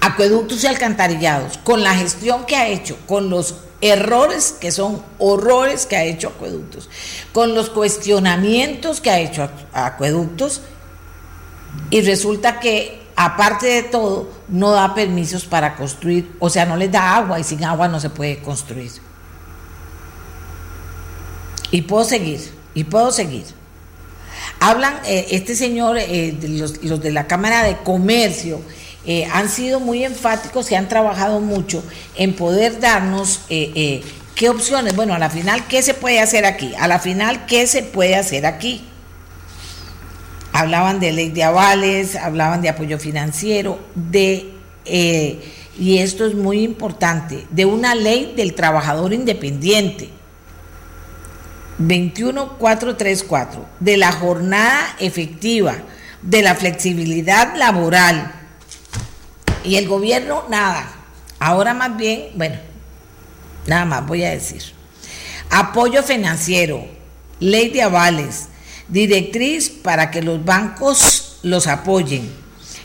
[0.00, 5.84] acueductos y alcantarillados, con la gestión que ha hecho, con los errores que son horrores
[5.86, 6.88] que ha hecho acueductos,
[7.32, 10.62] con los cuestionamientos que ha hecho acueductos,
[11.90, 16.90] y resulta que aparte de todo no da permisos para construir, o sea, no les
[16.90, 18.92] da agua y sin agua no se puede construir.
[21.76, 22.40] Y puedo seguir,
[22.74, 23.44] y puedo seguir.
[24.60, 28.62] Hablan, eh, este señor, eh, los, los, de la Cámara de Comercio,
[29.04, 31.84] eh, han sido muy enfáticos y han trabajado mucho
[32.14, 34.96] en poder darnos qué opciones.
[34.96, 36.72] Bueno, a la final, ¿qué se puede hacer aquí?
[36.78, 38.82] A la final, ¿qué se puede hacer aquí?
[40.52, 44.50] Hablaban de ley de avales, hablaban de apoyo financiero, de,
[45.78, 50.15] y esto es muy importante, de una ley del trabajador independiente
[51.78, 55.76] 21434, de la jornada efectiva,
[56.22, 58.32] de la flexibilidad laboral.
[59.64, 60.88] Y el gobierno, nada.
[61.38, 62.56] Ahora más bien, bueno,
[63.66, 64.62] nada más voy a decir.
[65.50, 66.84] Apoyo financiero,
[67.40, 68.48] ley de avales,
[68.88, 72.30] directriz para que los bancos los apoyen,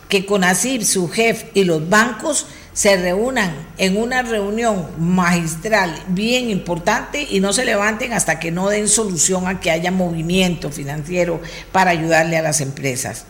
[0.10, 7.28] que CONACIB, su jefe y los bancos se reúnan en una reunión magistral bien importante
[7.30, 11.92] y no se levanten hasta que no den solución a que haya movimiento financiero para
[11.92, 13.26] ayudarle a las empresas.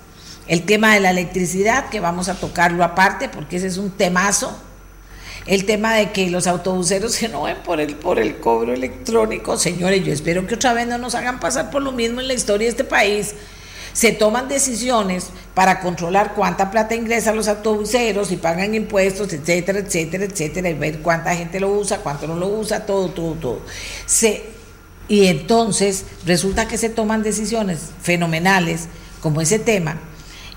[0.48, 4.56] El tema de la electricidad, que vamos a tocarlo aparte porque ese es un temazo.
[5.48, 9.58] El tema de que los autobuseros se no ven por el, por el cobro electrónico.
[9.58, 12.34] Señores, yo espero que otra vez no nos hagan pasar por lo mismo en la
[12.34, 13.34] historia de este país
[13.94, 19.80] se toman decisiones para controlar cuánta plata ingresa a los autobuseros y pagan impuestos, etcétera,
[19.80, 23.62] etcétera, etcétera, y ver cuánta gente lo usa, cuánto no lo usa, todo, todo, todo.
[24.06, 24.44] Se,
[25.08, 28.88] y entonces resulta que se toman decisiones fenomenales
[29.22, 30.00] como ese tema.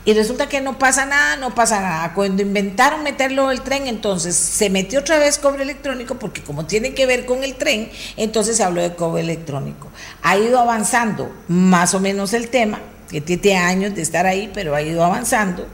[0.06, 2.12] Y resulta que no pasa nada, no pasa nada.
[2.12, 6.92] Cuando inventaron meterlo el tren, entonces se metió otra vez cobre electrónico, porque como tiene
[6.92, 9.88] que ver con el tren, entonces se habló de cobre electrónico.
[10.22, 12.80] Ha ido avanzando más o menos el tema,
[13.14, 15.68] que tiene años de estar ahí, pero ha ido avanzando.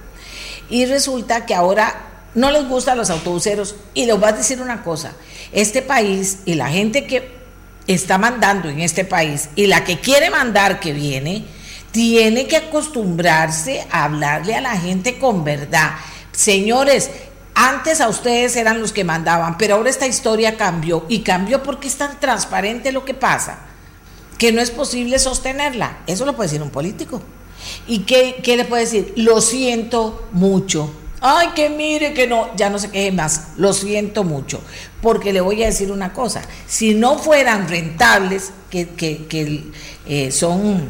[0.69, 3.77] Y resulta que ahora no les gusta a los autobuseros.
[3.95, 5.13] Y les voy a decir una cosa,
[5.51, 7.31] este país y la gente que
[7.87, 11.47] está mandando en este país y la que quiere mandar que viene,
[11.93, 15.93] tiene que acostumbrarse a hablarle a la gente con verdad.
[16.33, 17.11] Señores,
[17.55, 21.89] antes a ustedes eran los que mandaban, pero ahora esta historia cambió y cambió porque
[21.89, 23.70] es tan transparente lo que pasa
[24.41, 25.99] que no es posible sostenerla.
[26.07, 27.21] Eso lo puede decir un político.
[27.87, 29.13] ¿Y qué, le puede decir?
[29.17, 30.91] Lo siento mucho.
[31.21, 33.49] Ay, que mire que no, ya no se queje más.
[33.59, 34.63] Lo siento mucho.
[35.03, 36.41] Porque le voy a decir una cosa.
[36.67, 39.71] Si no fueran rentables, que,
[40.07, 40.89] eh, son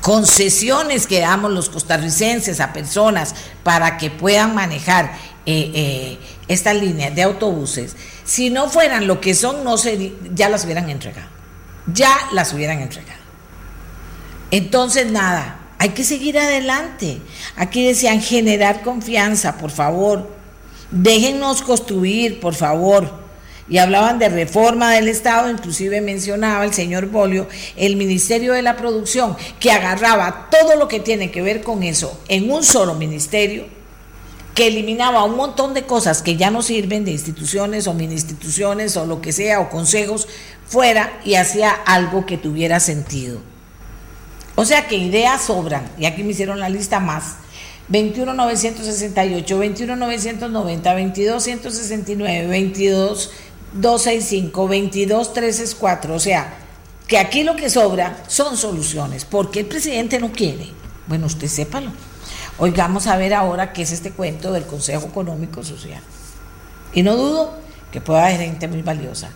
[0.00, 3.34] concesiones que damos los costarricenses a personas
[3.64, 9.34] para que puedan manejar eh, eh, estas líneas de autobuses, si no fueran lo que
[9.34, 11.37] son, no se, ya las hubieran entregado
[11.92, 13.18] ya las hubieran entregado.
[14.50, 17.20] Entonces, nada, hay que seguir adelante.
[17.56, 20.28] Aquí decían generar confianza, por favor.
[20.90, 23.28] Déjennos construir, por favor.
[23.68, 28.76] Y hablaban de reforma del Estado, inclusive mencionaba el señor Bolio el Ministerio de la
[28.76, 33.66] Producción, que agarraba todo lo que tiene que ver con eso en un solo ministerio,
[34.54, 38.96] que eliminaba un montón de cosas que ya no sirven de instituciones o mini instituciones
[38.96, 40.26] o lo que sea, o consejos,
[40.68, 43.40] fuera y hacía algo que tuviera sentido.
[44.54, 47.36] O sea que ideas sobran, y aquí me hicieron la lista más.
[47.90, 52.48] 21.968, 21.990, 22.169,
[53.72, 56.10] 22.265, 22.364.
[56.10, 56.54] O sea,
[57.06, 59.24] que aquí lo que sobra son soluciones.
[59.24, 60.68] porque el presidente no quiere?
[61.06, 61.90] Bueno, usted sépalo.
[62.58, 66.02] Oigamos a ver ahora qué es este cuento del Consejo Económico Social.
[66.92, 67.54] Y no dudo
[67.92, 69.30] que pueda haber gente muy valiosa.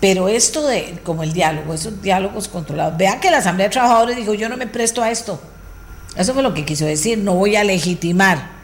[0.00, 4.16] Pero esto de, como el diálogo, esos diálogos controlados, vean que la Asamblea de Trabajadores
[4.16, 5.38] dijo, yo no me presto a esto.
[6.16, 8.58] Eso fue lo que quiso decir, no voy a legitimar.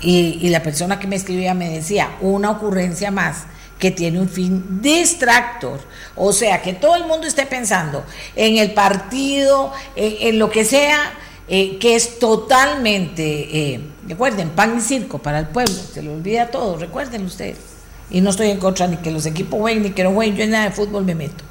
[0.00, 3.44] Y, la persona que me escribía me decía, una ocurrencia más
[3.78, 5.80] que tiene un fin distractor.
[6.14, 8.04] O sea, que todo el mundo esté pensando
[8.36, 11.12] en el partido, en, lo que sea,
[11.48, 13.24] eh, que es totalmente,
[13.74, 17.75] eh, recuerden, pan y circo para el pueblo, se lo olvida todo, recuerden ustedes
[18.10, 20.44] y no estoy en contra ni que los equipos jueguen ni que no jueguen, yo
[20.44, 21.44] en nada de fútbol me meto.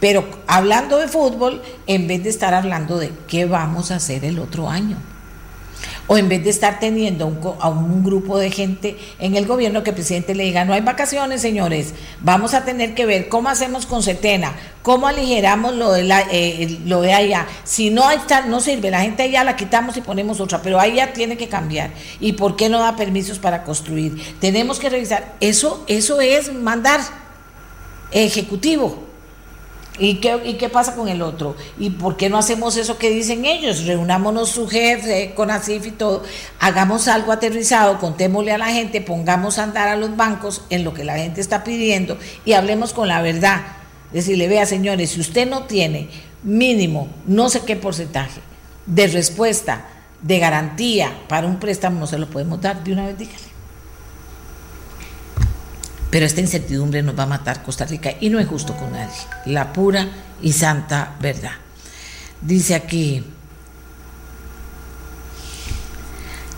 [0.00, 4.38] Pero hablando de fútbol, en vez de estar hablando de qué vamos a hacer el
[4.38, 4.96] otro año
[6.08, 9.84] o en vez de estar teniendo un, a un grupo de gente en el gobierno
[9.84, 13.50] que el presidente le diga, no hay vacaciones, señores, vamos a tener que ver cómo
[13.50, 17.46] hacemos con Setena, cómo aligeramos lo de, la, eh, lo de allá.
[17.64, 21.12] Si no está, no sirve, la gente allá la quitamos y ponemos otra, pero allá
[21.12, 21.90] tiene que cambiar.
[22.20, 24.36] ¿Y por qué no da permisos para construir?
[24.40, 25.36] Tenemos que revisar.
[25.40, 27.00] Eso, eso es mandar
[28.10, 29.07] ejecutivo.
[29.98, 31.56] ¿Y qué, ¿Y qué pasa con el otro?
[31.78, 33.84] ¿Y por qué no hacemos eso que dicen ellos?
[33.84, 36.22] Reunámonos su jefe con ASIF y todo,
[36.60, 40.94] hagamos algo aterrizado, contémosle a la gente, pongamos a andar a los bancos en lo
[40.94, 43.60] que la gente está pidiendo y hablemos con la verdad.
[44.12, 46.08] Decirle, vea señores, si usted no tiene
[46.42, 48.40] mínimo no sé qué porcentaje
[48.86, 49.86] de respuesta,
[50.22, 53.47] de garantía para un préstamo, no se lo podemos dar de una vez, dígale.
[56.10, 59.14] Pero esta incertidumbre nos va a matar Costa Rica y no es justo con nadie.
[59.46, 60.08] La pura
[60.40, 61.52] y santa verdad.
[62.40, 63.24] Dice aquí,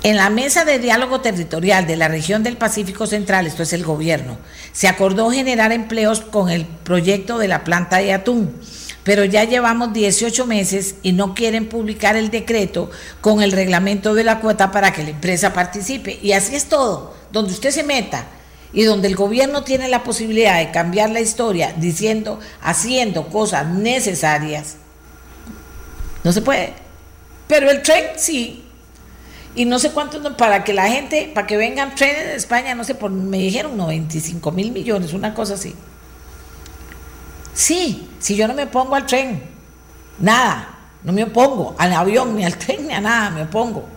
[0.02, 3.84] en la mesa de diálogo territorial de la región del Pacífico Central, esto es el
[3.84, 4.38] gobierno,
[4.72, 8.54] se acordó generar empleos con el proyecto de la planta de atún
[9.02, 12.90] pero ya llevamos 18 meses y no quieren publicar el decreto
[13.20, 16.18] con el reglamento de la cuota para que la empresa participe.
[16.22, 18.26] Y así es todo, donde usted se meta
[18.72, 24.76] y donde el gobierno tiene la posibilidad de cambiar la historia diciendo, haciendo cosas necesarias,
[26.22, 26.74] no se puede.
[27.48, 28.64] Pero el tren sí.
[29.56, 32.84] Y no sé cuánto, para que la gente, para que vengan trenes de España, no
[32.84, 35.74] sé, por, me dijeron 95 mil millones, una cosa así.
[37.52, 39.42] Sí, si yo no me pongo al tren,
[40.20, 43.88] nada, no me opongo al avión, ni al tren, ni a nada, me opongo.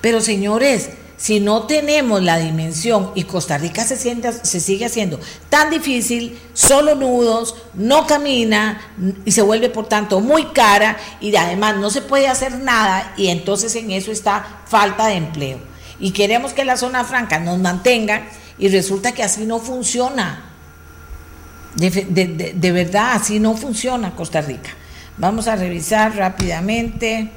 [0.00, 5.18] Pero señores, si no tenemos la dimensión y Costa Rica se, siente, se sigue haciendo
[5.50, 8.80] tan difícil, solo nudos, no camina
[9.24, 13.28] y se vuelve por tanto muy cara y además no se puede hacer nada y
[13.28, 15.58] entonces en eso está falta de empleo.
[15.98, 20.44] Y queremos que la zona franca nos mantenga y resulta que así no funciona.
[21.74, 21.90] De,
[22.54, 24.70] de verdad, así no funciona Costa Rica.
[25.16, 27.32] Vamos a revisar rápidamente.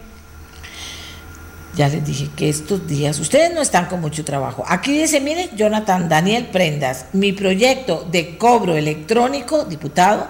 [1.76, 4.64] Ya les dije que estos días ustedes no están con mucho trabajo.
[4.68, 10.28] Aquí dice, mire, Jonathan Daniel Prendas, mi proyecto de cobro electrónico, diputado,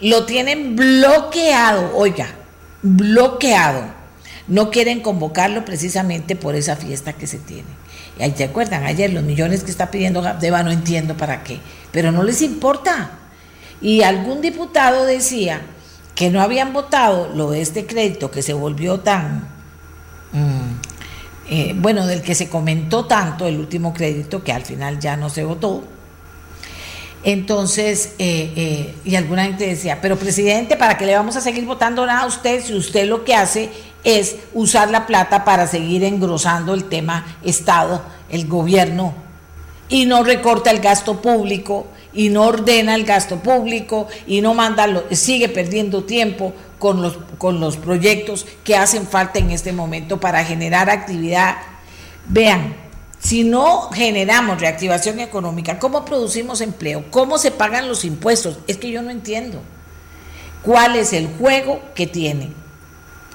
[0.00, 2.28] lo tienen bloqueado, oiga,
[2.82, 3.98] bloqueado.
[4.46, 7.68] No quieren convocarlo precisamente por esa fiesta que se tiene.
[8.18, 8.84] Y ¿Te acuerdan?
[8.84, 11.60] Ayer los millones que está pidiendo Gabdeva no entiendo para qué,
[11.92, 13.10] pero no les importa.
[13.80, 15.60] Y algún diputado decía
[16.14, 19.57] que no habían votado lo de este crédito que se volvió tan
[20.32, 20.98] Mm.
[21.50, 25.30] Eh, bueno, del que se comentó tanto el último crédito, que al final ya no
[25.30, 25.82] se votó.
[27.24, 31.64] Entonces, eh, eh, y alguna gente decía, pero presidente, ¿para qué le vamos a seguir
[31.64, 33.70] votando nada a usted si usted lo que hace
[34.04, 39.14] es usar la plata para seguir engrosando el tema Estado, el gobierno,
[39.88, 41.88] y no recorta el gasto público,
[42.18, 46.52] y no ordena el gasto público, y no manda, sigue perdiendo tiempo?
[46.78, 51.56] con los, con los proyectos que hacen falta en este momento para generar actividad.
[52.28, 52.76] Vean,
[53.18, 57.04] si no generamos reactivación económica, ¿cómo producimos empleo?
[57.10, 58.58] ¿Cómo se pagan los impuestos?
[58.68, 59.60] Es que yo no entiendo.
[60.62, 62.54] ¿Cuál es el juego que tienen?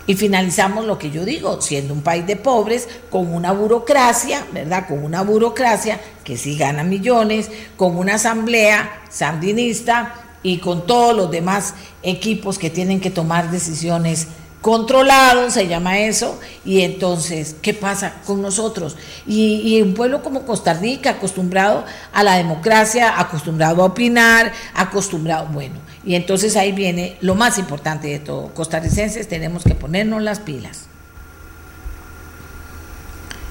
[0.06, 4.88] Y finalizamos lo que yo digo, siendo un país de pobres, con una burocracia, ¿verdad?
[4.88, 11.32] Con una burocracia que sí gana millones, con una asamblea sandinista y con todos los
[11.32, 14.28] demás equipos que tienen que tomar decisiones
[14.64, 18.95] controlados, se llama eso, y entonces, ¿qué pasa con nosotros?
[19.28, 21.84] Y, un pueblo como Costa Rica, acostumbrado
[22.14, 28.07] a la democracia, acostumbrado a opinar, acostumbrado, bueno, y entonces ahí viene lo más importante
[28.07, 30.86] de todo, costarricenses tenemos que ponernos las pilas.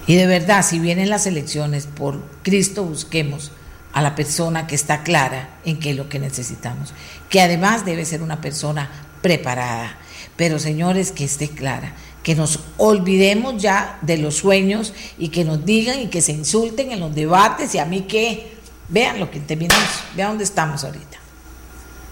[0.07, 3.53] Y de verdad, si vienen las elecciones, por Cristo busquemos
[3.93, 6.95] a la persona que está clara en qué es lo que necesitamos,
[7.29, 8.89] que además debe ser una persona
[9.21, 9.99] preparada,
[10.37, 15.65] pero señores, que esté clara, que nos olvidemos ya de los sueños y que nos
[15.65, 18.53] digan y que se insulten en los debates y a mí que
[18.89, 21.19] vean lo que terminamos, vean dónde estamos ahorita.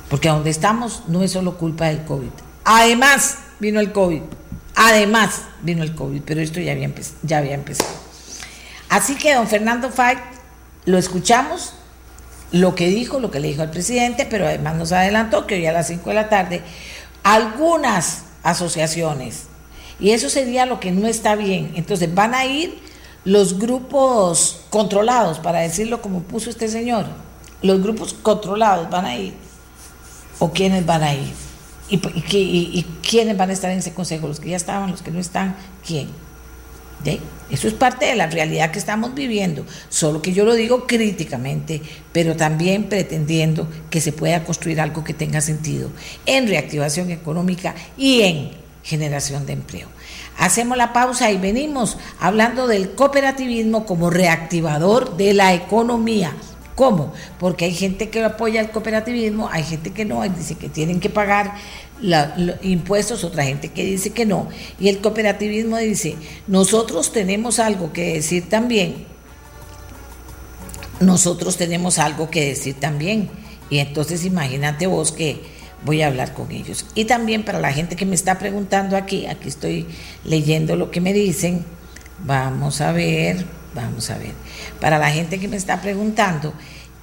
[0.09, 2.31] Porque a donde estamos no es solo culpa del COVID.
[2.64, 4.23] Además vino el COVID.
[4.75, 6.91] Además vino el COVID, pero esto ya había,
[7.23, 7.91] ya había empezado.
[8.89, 10.16] Así que don Fernando Fay
[10.85, 11.75] lo escuchamos,
[12.51, 15.66] lo que dijo, lo que le dijo al presidente, pero además nos adelantó que hoy
[15.66, 16.62] a las 5 de la tarde
[17.23, 19.45] algunas asociaciones,
[19.99, 22.79] y eso sería lo que no está bien, entonces van a ir
[23.25, 27.07] los grupos controlados, para decirlo como puso este señor,
[27.62, 29.35] los grupos controlados van a ir
[30.41, 31.33] ¿O quiénes van a ir?
[31.91, 34.27] ¿Y, y, quiénes van a estar en ese consejo?
[34.27, 35.55] ¿Los que ya estaban, los que no están?
[35.87, 36.09] ¿Quién?
[37.51, 41.82] Eso es parte de la realidad que estamos viviendo, solo que yo lo digo críticamente,
[42.12, 45.90] pero también pretendiendo que se pueda construir algo que tenga sentido
[46.26, 48.51] en reactivación económica y en
[48.84, 49.88] generación de empleo.
[50.38, 56.34] Hacemos la pausa y venimos hablando del cooperativismo como reactivador de la economía.
[56.74, 57.12] ¿Cómo?
[57.38, 61.11] Porque hay gente que apoya el cooperativismo, hay gente que no, dice que tienen que
[61.11, 61.55] pagar
[62.01, 62.28] los
[62.62, 64.48] impuestos, otra gente que dice que no.
[64.78, 69.07] Y el cooperativismo dice, nosotros tenemos algo que decir también.
[71.01, 73.30] Nosotros tenemos algo que decir también.
[73.70, 75.40] Y entonces imagínate vos que
[75.84, 76.86] voy a hablar con ellos.
[76.94, 79.86] Y también para la gente que me está preguntando aquí, aquí estoy
[80.24, 81.64] leyendo lo que me dicen.
[82.24, 84.32] Vamos a ver, Vamos a ver.
[84.80, 86.53] Para la gente que me está preguntando,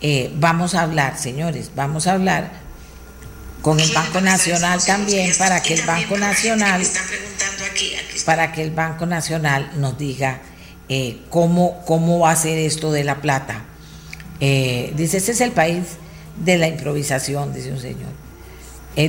[0.02, 2.67] eh, vamos a hablar, señores, vamos a hablar
[3.62, 6.82] con el Banco Nacional también para que el Banco Nacional
[8.26, 10.42] para que el Banco Nacional nos diga
[10.90, 13.66] eh, cómo, cómo va a ser esto de la plata.
[14.40, 15.84] Eh, dice, ese es el país
[16.44, 18.12] de la improvisación, dice un señor.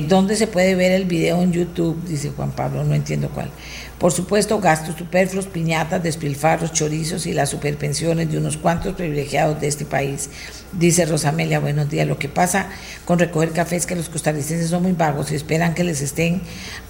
[0.07, 1.99] ¿Dónde se puede ver el video en YouTube?
[2.05, 3.49] Dice Juan Pablo, no entiendo cuál.
[3.99, 9.67] Por supuesto, gastos superfluos, piñatas, despilfarros, chorizos y las superpensiones de unos cuantos privilegiados de
[9.67, 10.29] este país.
[10.71, 12.07] Dice Rosamelia, buenos días.
[12.07, 12.69] Lo que pasa
[13.03, 16.41] con recoger café es que los costarricenses son muy vagos y esperan que les estén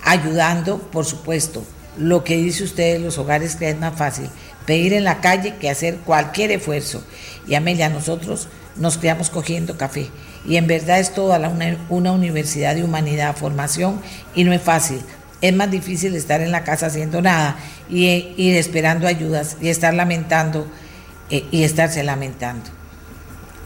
[0.04, 1.64] ayudando, por supuesto.
[1.98, 4.30] Lo que dice usted los hogares que es más fácil
[4.68, 7.04] pedir en la calle que hacer cualquier esfuerzo.
[7.48, 10.12] Y Amelia, nosotros nos criamos cogiendo café.
[10.46, 14.00] Y en verdad es toda una, una universidad de humanidad, formación,
[14.36, 15.02] y no es fácil
[15.42, 17.58] es más difícil estar en la casa haciendo nada
[17.90, 18.06] y
[18.38, 20.68] ir esperando ayudas y estar lamentando
[21.30, 22.70] eh, y estarse lamentando.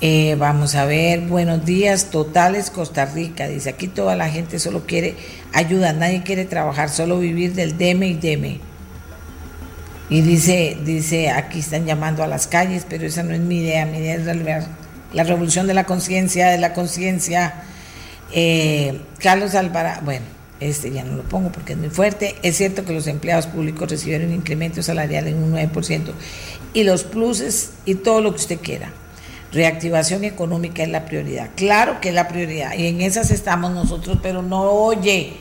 [0.01, 3.47] Eh, vamos a ver, buenos días, totales Costa Rica.
[3.47, 5.15] Dice, aquí toda la gente solo quiere
[5.53, 8.59] ayuda, nadie quiere trabajar, solo vivir del deme y deme.
[10.09, 13.85] Y dice, dice, aquí están llamando a las calles, pero esa no es mi idea,
[13.85, 14.25] mi idea es
[15.13, 17.63] la revolución de la conciencia, de la conciencia.
[18.33, 20.25] Eh, Carlos Alvarado, bueno,
[20.63, 22.35] este ya no lo pongo porque es muy fuerte.
[22.41, 26.11] Es cierto que los empleados públicos recibieron un incremento salarial en un 9%
[26.73, 28.91] y los pluses y todo lo que usted quiera.
[29.51, 31.51] Reactivación económica es la prioridad.
[31.55, 35.33] Claro que es la prioridad y en esas estamos nosotros, pero no oye.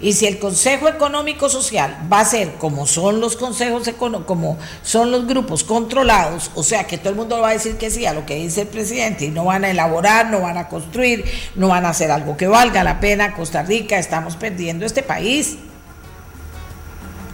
[0.00, 3.90] Y si el Consejo Económico Social va a ser como son los consejos
[4.26, 7.90] como son los grupos controlados, o sea que todo el mundo va a decir que
[7.90, 10.68] sí a lo que dice el presidente y no van a elaborar, no van a
[10.68, 11.24] construir,
[11.56, 15.56] no van a hacer algo que valga la pena, Costa Rica, estamos perdiendo este país.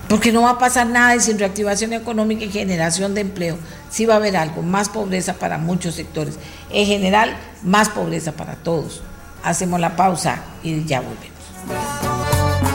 [0.08, 3.58] Porque no va a pasar nada y sin reactivación económica y generación de empleo,
[3.90, 6.38] sí va a haber algo, más pobreza para muchos sectores.
[6.70, 9.02] En general, más pobreza para todos.
[9.42, 12.13] Hacemos la pausa y ya volvemos.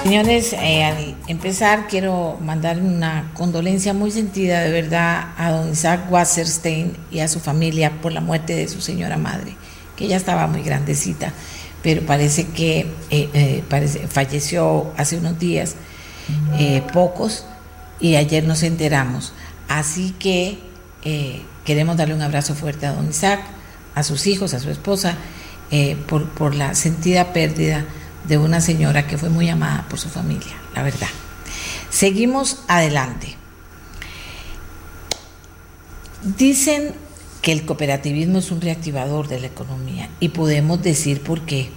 [0.10, 6.12] Señores, eh, al empezar quiero mandar una condolencia muy sentida de verdad a don Isaac
[6.12, 9.56] Wasserstein y a su familia por la muerte de su señora madre,
[9.96, 11.32] que ya estaba muy grandecita,
[11.84, 15.76] pero parece que eh, eh, falleció hace unos días,
[16.92, 17.46] pocos,
[18.00, 19.34] y ayer nos enteramos.
[19.68, 20.58] Así que
[21.64, 23.42] queremos darle un abrazo fuerte a don Isaac,
[23.94, 25.18] a sus hijos, a su esposa,
[26.08, 27.86] por, por la sentida pérdida
[28.28, 31.08] de una señora que fue muy amada por su familia, la verdad.
[31.90, 33.36] Seguimos adelante.
[36.38, 36.94] Dicen
[37.42, 41.70] que el cooperativismo es un reactivador de la economía y podemos decir por qué.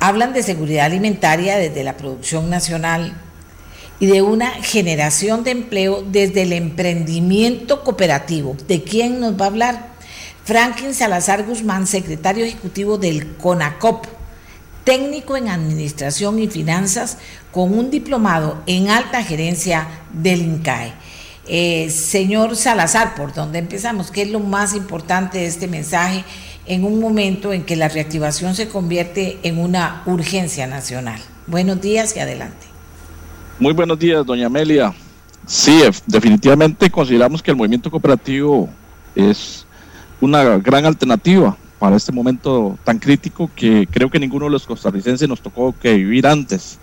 [0.00, 3.12] Hablan de seguridad alimentaria desde la producción nacional
[4.00, 8.56] y de una generación de empleo desde el emprendimiento cooperativo.
[8.66, 9.88] ¿De quién nos va a hablar?
[10.44, 14.06] Franklin Salazar Guzmán, secretario ejecutivo del CONACOP,
[14.84, 17.18] técnico en administración y finanzas
[17.52, 20.92] con un diplomado en alta gerencia del INCAE.
[21.46, 24.10] Eh, señor Salazar, ¿por dónde empezamos?
[24.10, 26.24] ¿Qué es lo más importante de este mensaje
[26.66, 31.20] en un momento en que la reactivación se convierte en una urgencia nacional?
[31.46, 32.66] Buenos días y adelante.
[33.58, 34.94] Muy buenos días, doña Amelia.
[35.46, 38.68] Sí, definitivamente consideramos que el movimiento cooperativo
[39.14, 39.66] es
[40.20, 45.28] una gran alternativa para este momento tan crítico que creo que ninguno de los costarricenses
[45.28, 46.78] nos tocó que vivir antes.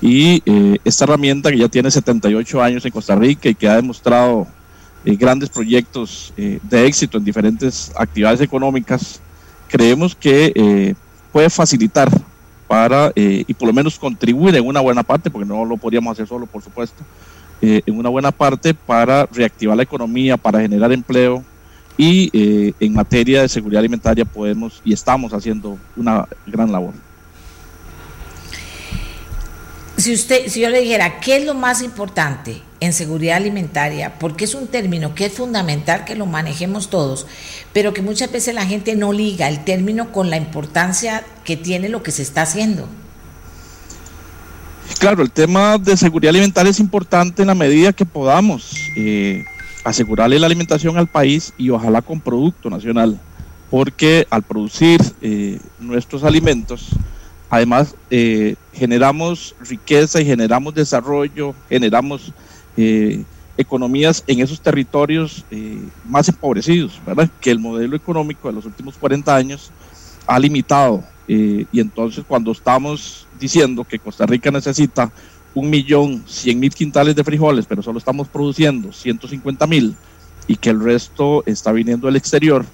[0.00, 3.76] Y eh, esta herramienta que ya tiene 78 años en Costa Rica y que ha
[3.76, 4.46] demostrado
[5.04, 9.20] eh, grandes proyectos eh, de éxito en diferentes actividades económicas,
[9.68, 10.94] creemos que
[11.32, 12.08] puede facilitar
[12.68, 16.26] para, y por lo menos contribuir en una buena parte, porque no lo podríamos hacer
[16.26, 17.04] solo, por supuesto,
[17.60, 21.44] en una buena parte para reactivar la economía, para generar empleo,
[21.96, 26.94] y eh, en materia de seguridad alimentaria podemos y estamos haciendo una gran labor.
[29.96, 34.18] Si usted, si yo le dijera, ¿qué es lo más importante en seguridad alimentaria?
[34.18, 37.26] Porque es un término que es fundamental que lo manejemos todos,
[37.72, 41.88] pero que muchas veces la gente no liga el término con la importancia que tiene
[41.88, 42.86] lo que se está haciendo.
[44.98, 49.44] Claro, el tema de seguridad alimentaria es importante en la medida que podamos eh,
[49.86, 53.20] asegurarle la alimentación al país y ojalá con producto nacional,
[53.70, 56.88] porque al producir eh, nuestros alimentos,
[57.48, 62.32] además eh, generamos riqueza y generamos desarrollo, generamos
[63.56, 65.46] economías en esos territorios
[66.04, 67.30] más empobrecidos, ¿verdad?
[67.40, 69.70] que el modelo económico de los últimos 40 años
[70.26, 75.10] ha limitado eh, y entonces cuando estamos diciendo que Costa Rica necesita
[75.56, 79.96] un millón cien mil quintales de frijoles, pero solo estamos produciendo 150 mil
[80.46, 82.64] y que el resto está viniendo del exterior,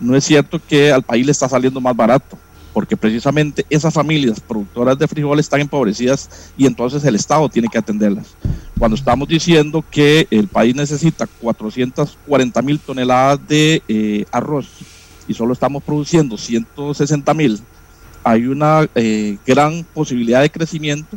[0.00, 2.36] no es cierto que al país le está saliendo más barato,
[2.74, 7.78] porque precisamente esas familias productoras de frijoles están empobrecidas y entonces el Estado tiene que
[7.78, 8.34] atenderlas.
[8.76, 14.66] Cuando estamos diciendo que el país necesita 440 mil toneladas de eh, arroz
[15.28, 17.60] y solo estamos produciendo 160 mil,
[18.24, 21.16] hay una eh, gran posibilidad de crecimiento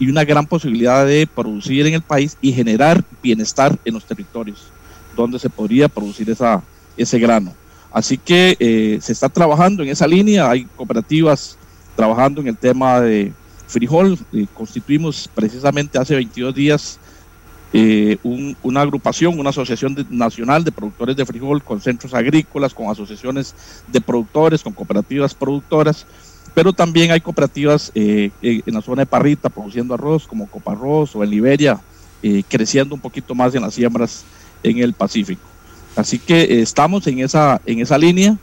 [0.00, 4.72] y una gran posibilidad de producir en el país y generar bienestar en los territorios
[5.14, 6.62] donde se podría producir esa,
[6.96, 7.54] ese grano.
[7.92, 11.58] Así que eh, se está trabajando en esa línea, hay cooperativas
[11.94, 13.32] trabajando en el tema de
[13.66, 16.98] frijol, eh, constituimos precisamente hace 22 días
[18.62, 23.54] una agrupación, una asociación nacional de productores de frijol con centros agrícolas, con asociaciones
[23.86, 26.04] de productores, con cooperativas productoras,
[26.54, 31.22] pero también hay cooperativas eh, en la zona de Parrita produciendo arroz, como Coparroz o
[31.22, 31.80] en Liberia,
[32.22, 34.24] eh, creciendo un poquito más en las siembras
[34.62, 35.42] en el Pacífico.
[35.96, 38.36] Así que eh, estamos en esa, en esa línea,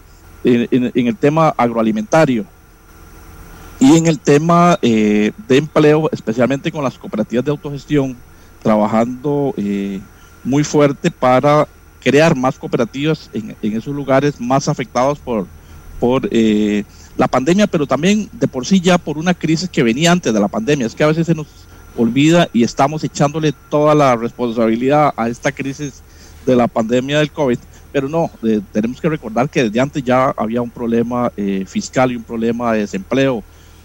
[0.44, 2.46] en, el tema agroalimentario
[3.80, 8.16] y en el tema de empleo, especialmente con las cooperativas de autogestión,
[8.64, 9.54] trabajando
[10.44, 11.68] muy fuerte para
[12.02, 15.48] crear más cooperativas en, esos lugares más afectados por,
[16.00, 16.30] por
[17.18, 20.40] la pandemia, pero también de por sí ya por una crisis que venía antes de
[20.40, 20.86] la pandemia.
[20.86, 21.48] Es que a veces se nos
[21.98, 26.04] olvida y estamos echándole toda la responsabilidad a esta crisis
[26.46, 27.58] de la pandemia del COVID,
[27.92, 32.12] pero no, eh, tenemos que recordar que desde antes ya había un problema eh, fiscal
[32.12, 33.44] y un problema de desempleo.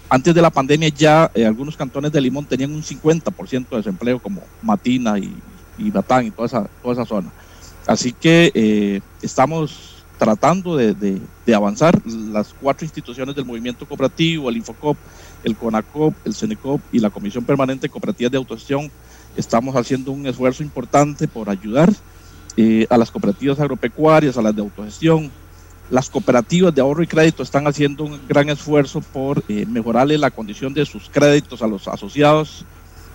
[0.09, 4.19] Antes de la pandemia ya eh, algunos cantones de Limón tenían un 50% de desempleo,
[4.19, 5.35] como Matina y,
[5.79, 7.31] y Batán y toda esa, toda esa zona.
[7.87, 11.21] Así que estamos tratando de,
[11.53, 11.99] avanzar.
[12.05, 14.97] Las cuatro instituciones del movimiento cooperativo, el Infocop,
[15.43, 18.91] el CONACOP, el CENECOP y la Comisión Permanente de Cooperativas de Autogestión,
[19.35, 21.91] estamos haciendo un esfuerzo importante por ayudar
[22.55, 25.31] eh, a las cooperativas agropecuarias, a las de autogestión.
[25.89, 30.31] Las cooperativas de ahorro y crédito están haciendo un gran esfuerzo por eh, mejorarle la
[30.31, 32.65] condición de sus créditos a los asociados.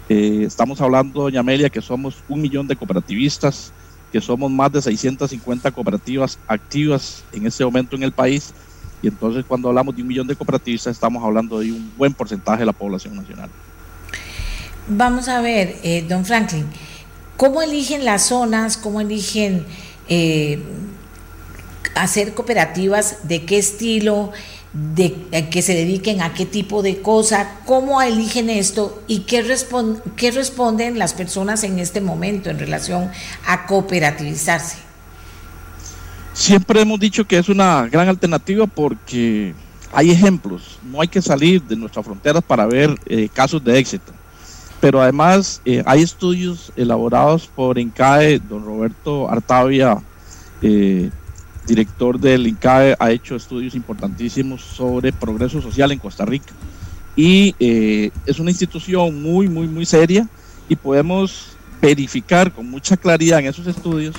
[0.09, 3.73] Eh, estamos hablando, doña Amelia, que somos un millón de cooperativistas
[4.13, 8.53] que somos más de 650 cooperativas activas en este momento en el país.
[9.03, 12.61] Y entonces cuando hablamos de un millón de cooperativistas estamos hablando de un buen porcentaje
[12.61, 13.51] de la población nacional.
[14.89, 16.65] Vamos a ver, eh, don Franklin,
[17.37, 18.77] ¿cómo eligen las zonas?
[18.77, 19.67] ¿Cómo eligen
[20.09, 20.63] eh,
[21.95, 23.29] hacer cooperativas?
[23.29, 24.33] ¿De qué estilo?
[24.73, 29.43] De eh, que se dediquen a qué tipo de cosa, cómo eligen esto y qué,
[30.17, 33.11] qué responden las personas en este momento en relación
[33.47, 34.79] a cooperativizarse.
[36.35, 39.55] Siempre hemos dicho que es una gran alternativa porque
[39.93, 44.13] hay ejemplos, no hay que salir de nuestras fronteras para ver eh, casos de éxito.
[44.81, 50.01] Pero además eh, hay estudios elaborados por INCAE, don Roberto Artavia,
[51.69, 56.53] director del INCAE, ha hecho estudios importantísimos sobre progreso social en Costa Rica.
[57.15, 60.27] Y eh, es una institución muy, muy, muy seria
[60.69, 64.17] y podemos verificar con mucha claridad en esos estudios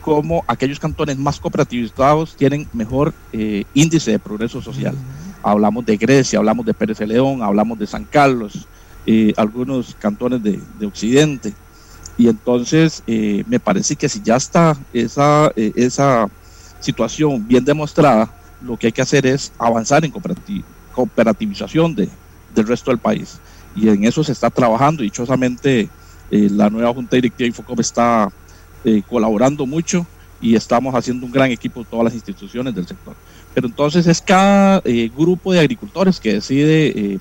[0.00, 4.94] cómo aquellos cantones más cooperativizados tienen mejor eh, índice de progreso social.
[5.42, 8.66] Hablamos de Grecia, hablamos de Pérez de León, hablamos de San Carlos,
[9.04, 11.52] eh, algunos cantones de, de, Occidente.
[12.16, 16.28] Y entonces me parece que si ya está esa, esa
[16.86, 18.32] situación bien demostrada,
[18.62, 20.12] lo que hay que hacer es avanzar en
[20.94, 22.08] cooperativización de,
[22.54, 23.38] del resto del país.
[23.74, 25.02] Y en eso se está trabajando.
[25.02, 25.90] Dichosamente,
[26.30, 28.32] eh, la nueva Junta Directiva Infocop está
[28.84, 30.06] eh, colaborando mucho
[30.40, 33.14] y estamos haciendo un gran equipo todas las instituciones del sector.
[33.54, 37.18] Pero entonces es cada eh, grupo de agricultores que decide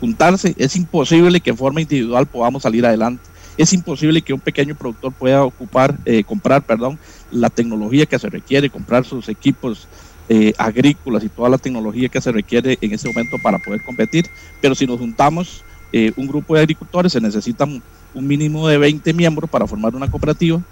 [0.00, 0.54] juntarse.
[0.58, 3.22] Es imposible que en forma individual podamos salir adelante.
[3.56, 5.96] es imposible que un pequeño productor pueda ocupar,
[6.26, 6.98] comprar, perdón,
[7.34, 9.86] la tecnología que se requiere, comprar sus equipos
[10.28, 14.26] eh, agrícolas y toda la tecnología que se requiere en ese momento para poder competir.
[14.60, 15.62] Pero si nos juntamos
[15.92, 17.82] eh, un grupo de agricultores, se necesitan
[18.14, 20.62] un mínimo de 20 miembros para formar una cooperativa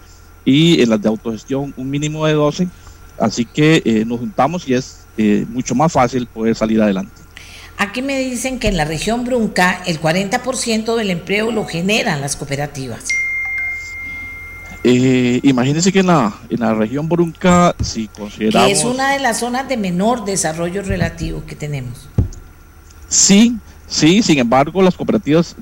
[0.45, 2.69] y en las de autogestión un mínimo de 12.
[3.19, 5.05] Así que nos juntamos y es
[5.51, 7.23] mucho más fácil poder salir adelante.
[7.77, 12.37] Aquí me dicen que en la región Brunca el 40% del empleo lo generan las
[12.37, 13.05] cooperativas.
[14.85, 18.67] Eh, imagínense que en la, en la región Brunca, si consideramos...
[18.67, 22.09] Que es una de las zonas de menor desarrollo relativo que tenemos.
[23.09, 23.57] Sí,
[23.87, 25.55] sí, sin embargo las cooperativas,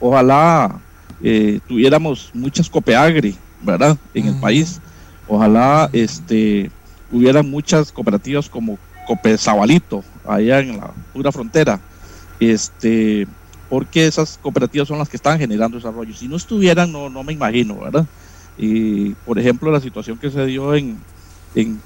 [0.00, 0.80] ojalá
[1.22, 3.96] eh, tuviéramos muchas copeagri, ¿verdad?
[4.12, 4.80] En el país.
[5.28, 6.70] Ojalá este,
[7.12, 11.78] hubieran muchas cooperativas como Cope Zabalito, allá en la pura frontera,
[12.40, 13.26] este,
[13.70, 16.14] porque esas cooperativas son las que están generando desarrollo.
[16.14, 18.06] Si no estuvieran, no, no me imagino, ¿verdad?
[18.56, 20.96] Y, por ejemplo, la situación que se dio en,
[21.54, 21.80] en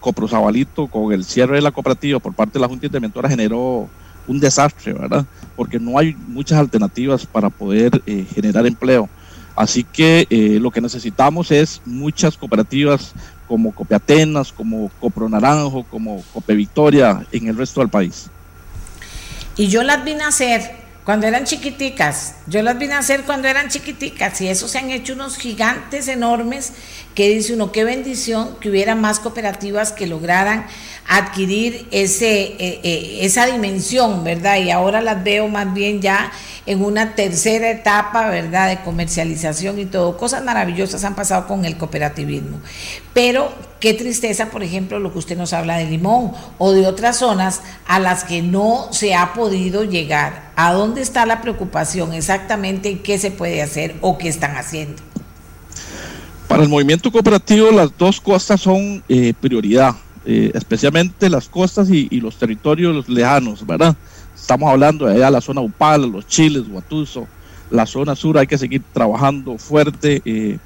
[0.00, 3.88] Coprozabalito con el cierre de la cooperativa por parte de la Junta Interventora generó
[4.26, 5.24] un desastre, ¿verdad?
[5.54, 9.08] Porque no hay muchas alternativas para poder eh, generar empleo.
[9.54, 13.14] Así que eh, lo que necesitamos es muchas cooperativas
[13.46, 18.28] como Cope Atenas, como Copro Naranjo, como Cope Victoria en el resto del país.
[19.56, 23.46] Y yo las vine a hacer cuando eran chiquiticas, yo las vine a hacer cuando
[23.46, 26.72] eran chiquiticas y eso se han hecho unos gigantes enormes
[27.14, 30.66] que dice uno, qué bendición que hubiera más cooperativas que lograran
[31.06, 34.56] adquirir ese, eh, eh, esa dimensión, ¿verdad?
[34.56, 36.32] Y ahora las veo más bien ya
[36.66, 40.16] en una tercera etapa, ¿verdad?, de comercialización y todo.
[40.16, 42.58] Cosas maravillosas han pasado con el cooperativismo.
[43.14, 47.18] Pero qué tristeza, por ejemplo, lo que usted nos habla de Limón o de otras
[47.18, 50.52] zonas a las que no se ha podido llegar.
[50.56, 55.02] ¿A dónde está la preocupación exactamente qué se puede hacer o qué están haciendo?
[56.48, 62.06] Para el movimiento cooperativo las dos costas son eh, prioridad, eh, especialmente las costas y,
[62.10, 63.96] y los territorios lejanos, ¿verdad?
[64.34, 67.26] Estamos hablando de allá la zona Upala, los Chiles, Guatuso,
[67.70, 70.58] la zona sur, hay que seguir trabajando fuerte eh,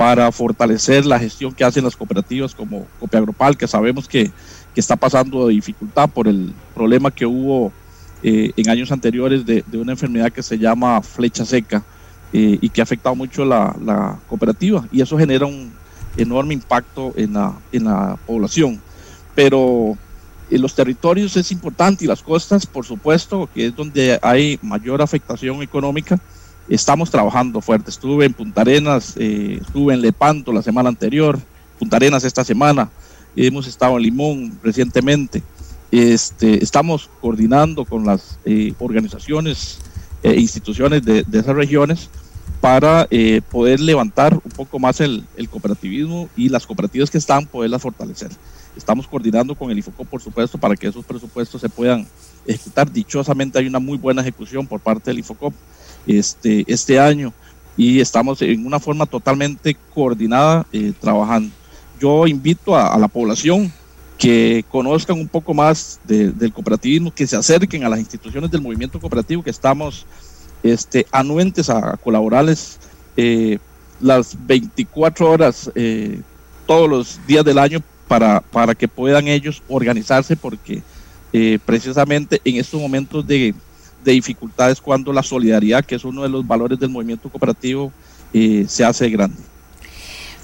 [0.00, 4.30] para fortalecer la gestión que hacen las cooperativas como Copiagropal, que sabemos que,
[4.74, 7.70] está pasando de dificultad por el problema que hubo
[8.22, 11.84] eh, en años anteriores de, una enfermedad que se llama flecha seca
[12.32, 15.70] eh, y que ha afectado mucho la, la, cooperativa y eso genera un
[16.16, 18.80] enorme impacto en la, en la población.
[19.34, 19.98] Pero
[20.50, 25.02] en los territorios es importante y las costas, por supuesto, que es donde hay mayor
[25.02, 26.18] afectación económica.
[26.70, 27.90] Estamos trabajando fuerte.
[27.90, 31.36] Estuve en Punta Arenas, eh, estuve en Lepanto la semana anterior,
[31.80, 32.90] Punta Arenas esta semana,
[33.34, 35.42] hemos estado en Limón recientemente.
[35.90, 39.80] Este, estamos coordinando con las eh, organizaciones
[40.22, 42.08] e instituciones de, esas regiones
[42.60, 43.08] para
[43.50, 48.30] poder levantar un poco más el, el cooperativismo y las cooperativas que están, poderlas fortalecer.
[48.76, 52.06] Estamos coordinando con el IFOCO, por supuesto, para que esos presupuestos se puedan
[52.46, 52.92] ejecutar.
[52.92, 55.52] Dichosamente hay una muy buena ejecución por parte del IFOCOP
[56.06, 57.32] este, este año
[57.76, 61.50] y estamos en una forma totalmente coordinada eh, trabajando.
[62.00, 63.72] Yo invito a, la población
[64.18, 69.00] que conozcan un poco más del cooperativismo, que se acerquen a las instituciones del movimiento
[69.00, 70.06] cooperativo, que estamos
[70.62, 72.78] este, anuentes a colaborarles
[73.16, 73.58] eh,
[74.00, 76.20] las 24 horas eh,
[76.66, 80.82] todos los días del año para, para que puedan ellos organizarse porque
[81.32, 83.54] eh, precisamente en estos momentos de,
[84.04, 87.92] de, dificultades cuando la solidaridad, que es uno de los valores del movimiento cooperativo,
[88.32, 89.50] eh, se hace grande.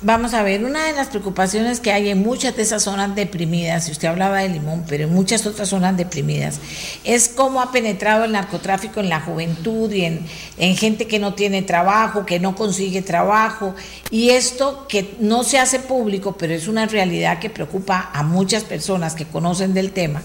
[0.03, 3.89] Vamos a ver, una de las preocupaciones que hay en muchas de esas zonas deprimidas,
[3.89, 6.61] y usted hablaba de Limón, pero en muchas otras zonas deprimidas,
[7.03, 10.27] es cómo ha penetrado el narcotráfico en la juventud y en,
[10.59, 13.75] en gente que no tiene trabajo, que no consigue trabajo,
[14.11, 18.65] y esto que no se hace público, pero es una realidad que preocupa a muchas
[18.65, 20.23] personas que conocen del tema,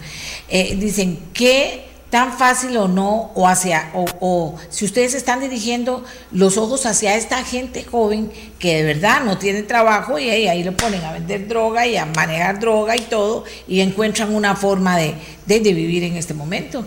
[0.50, 6.03] eh, dicen que tan fácil o no, o hacia, o, si ustedes están dirigiendo
[6.34, 10.62] los ojos hacia esta gente joven que de verdad no tiene trabajo y ahí, ahí
[10.62, 14.97] lo ponen a vender droga y a manejar droga y todo, y encuentran una forma
[14.97, 16.84] de, de, vivir en este momento.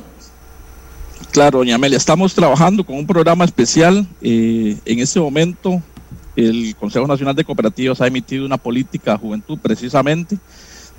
[1.30, 4.06] Claro, doña Amelia, estamos trabajando con un programa especial.
[4.20, 5.82] Eh, en este momento,
[6.36, 10.36] el Consejo Nacional de Cooperativas ha emitido una política de juventud precisamente.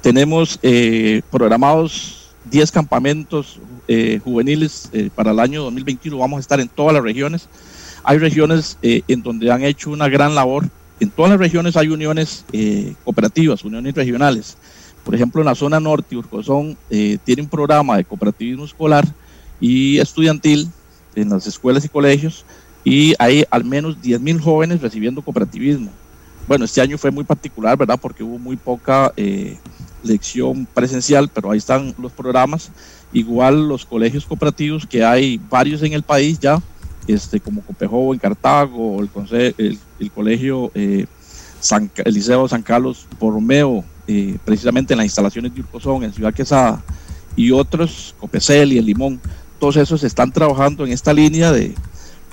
[0.02, 6.18] Tenemos eh, programados 10 campamentos eh, juveniles eh, para el año 2021.
[6.18, 7.48] Vamos a estar en todas las regiones.
[8.04, 10.68] Hay regiones eh, en donde han hecho una gran labor.
[11.00, 12.46] En todas las regiones hay uniones
[13.04, 14.58] cooperativas, uniones regionales.
[15.04, 19.06] Por ejemplo, en la zona norte, Urcozón tiene un programa de cooperativismo escolar
[19.60, 20.70] y estudiantil
[21.16, 22.46] en las escuelas y colegios
[22.86, 25.92] y hay al menos 10.000 jóvenes recibiendo cooperativismo.
[26.48, 28.00] Bueno, este año fue muy particular, ¿verdad?
[28.00, 29.58] Porque hubo muy poca eh,
[30.04, 32.72] lección presencial, pero ahí están los programas.
[33.12, 36.62] Igual los colegios cooperativos, que hay varios en el país ya,
[37.08, 39.10] este, como Copejobo en Cartago, el,
[39.58, 41.06] el, el colegio eh,
[41.60, 46.34] San, el Liceo San Carlos Borromeo, eh, precisamente en las instalaciones de Urcozón, en Ciudad
[46.34, 46.84] Quesada,
[47.36, 49.20] y otros, Copecel y el Limón,
[49.60, 51.74] todos esos están trabajando en esta línea de...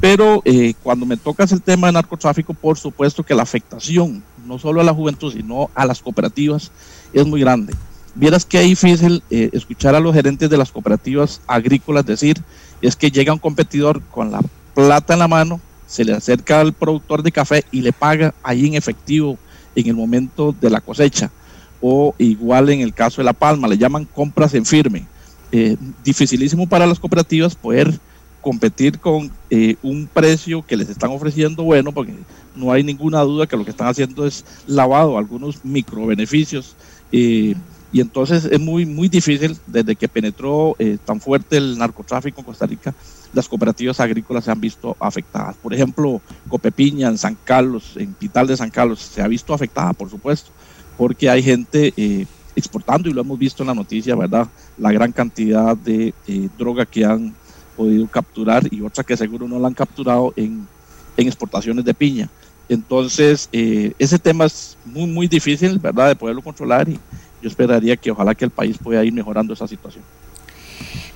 [0.02, 4.58] Pero eh, cuando me tocas el tema de narcotráfico, por supuesto que la afectación, no
[4.58, 6.72] solo a la juventud, sino a las cooperativas,
[7.12, 7.72] es muy grande.
[8.16, 12.42] Vieras que difícil eh, escuchar a los gerentes de las cooperativas agrícolas decir,
[12.80, 14.40] es que llega un competidor con la
[14.74, 18.66] plata en la mano, se le acerca al productor de café y le paga ahí
[18.66, 19.38] en efectivo
[19.76, 21.30] en el momento de la cosecha.
[21.80, 25.06] O igual en el caso de la palma, le llaman compras en firme.
[25.52, 28.00] Eh, dificilísimo para las cooperativas poder
[28.42, 32.12] competir con eh, un precio que les están ofreciendo bueno, porque
[32.54, 36.76] no hay ninguna duda que lo que están haciendo es lavado algunos micro beneficios.
[37.10, 37.54] Eh,
[37.92, 42.66] y entonces es muy, muy difícil, desde que penetró tan fuerte el narcotráfico en Costa
[42.66, 42.94] Rica,
[43.34, 45.56] las cooperativas agrícolas se han visto afectadas.
[45.56, 49.92] Por ejemplo, Copepiña en San Carlos, en Pital de San Carlos, se ha visto afectada,
[49.92, 50.50] por supuesto,
[50.96, 51.92] porque hay gente
[52.54, 54.48] exportando y lo hemos visto en la noticia, ¿verdad?
[54.78, 57.34] La gran cantidad de eh, droga que han
[57.76, 60.66] podido capturar y otra que seguro no la han capturado en,
[61.16, 62.28] en exportaciones de piña.
[62.68, 66.98] Entonces, eh, ese tema es muy, muy difícil, ¿verdad?, de poderlo controlar y
[67.42, 70.04] yo esperaría que ojalá que el país pueda ir mejorando esa situación.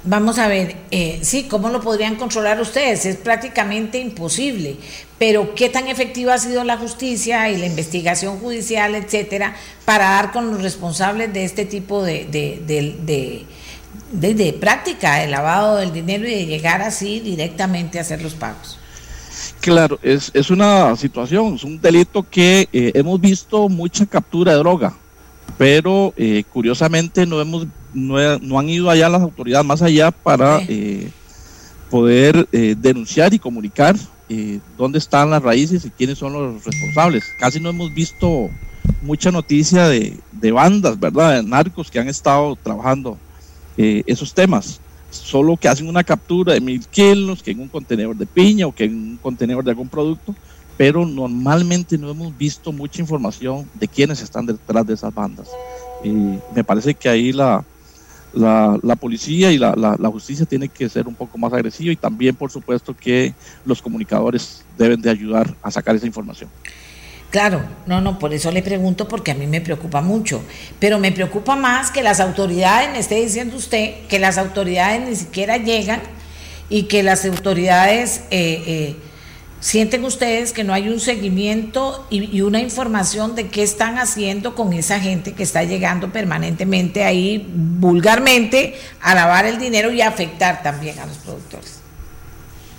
[0.08, 3.06] Vamos a ver, eh, sí, ¿cómo lo podrían controlar ustedes?
[3.06, 4.76] Es prácticamente imposible,
[5.18, 10.30] pero ¿qué tan efectiva ha sido la justicia y la investigación judicial, etcétera, para dar
[10.30, 13.44] con los responsables de este tipo de,
[14.60, 18.78] práctica, de lavado del dinero y de llegar así directamente a hacer los pagos?
[19.60, 24.58] Claro, es, es una situación, es un delito que eh, hemos visto mucha captura de
[24.58, 24.96] droga,
[25.58, 31.10] pero eh, curiosamente no hemos no, han ido allá las autoridades más allá para eh,
[31.90, 33.96] poder eh, denunciar y comunicar
[34.28, 37.24] eh, dónde están las raíces y quiénes son los responsables.
[37.38, 38.50] Casi no hemos visto
[39.02, 40.18] mucha noticia de,
[40.52, 41.36] bandas, ¿verdad?
[41.36, 43.18] De narcos que han estado trabajando
[43.76, 44.80] esos temas.
[45.10, 48.74] Solo que hacen una captura de mil kilos, que en un contenedor de piña o
[48.74, 50.34] que en un contenedor de algún producto,
[50.76, 55.48] pero normalmente no hemos visto mucha información de quiénes están detrás de esas bandas.
[56.54, 57.64] me parece que ahí la,
[58.36, 62.50] la, policía y la, justicia tiene que ser un poco más agresiva y también, por
[62.50, 66.50] supuesto, que los comunicadores deben de ayudar a sacar esa información.
[67.30, 70.42] Claro, no, no, por eso le pregunto porque a mí me preocupa mucho,
[70.78, 75.16] pero me preocupa más que las autoridades, me esté diciendo usted, que las autoridades ni
[75.16, 76.00] siquiera llegan
[76.68, 78.96] y que las autoridades eh, eh,
[79.66, 84.72] ¿Sienten ustedes que no hay un seguimiento y, una información de qué están haciendo con
[84.74, 90.62] esa gente que está llegando permanentemente ahí, vulgarmente, a lavar el dinero y a afectar
[90.62, 91.80] también a los productores?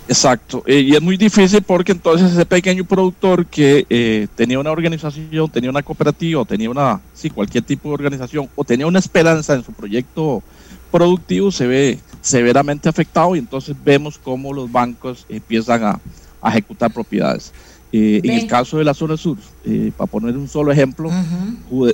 [0.08, 4.70] Exacto, eh, y es muy difícil porque entonces ese pequeño productor que eh, tenía una
[4.70, 9.00] organización, tenía una cooperativa, o tenía una, sí, cualquier tipo de organización, o tenía una
[9.00, 10.42] esperanza en su proyecto
[10.90, 16.00] productivo, se ve severamente afectado y entonces vemos cómo los bancos empiezan a,
[16.40, 17.52] a ejecutar propiedades.
[17.92, 19.36] Eh, en el caso de la zona sur,
[19.66, 21.10] eh, para poner un solo ejemplo,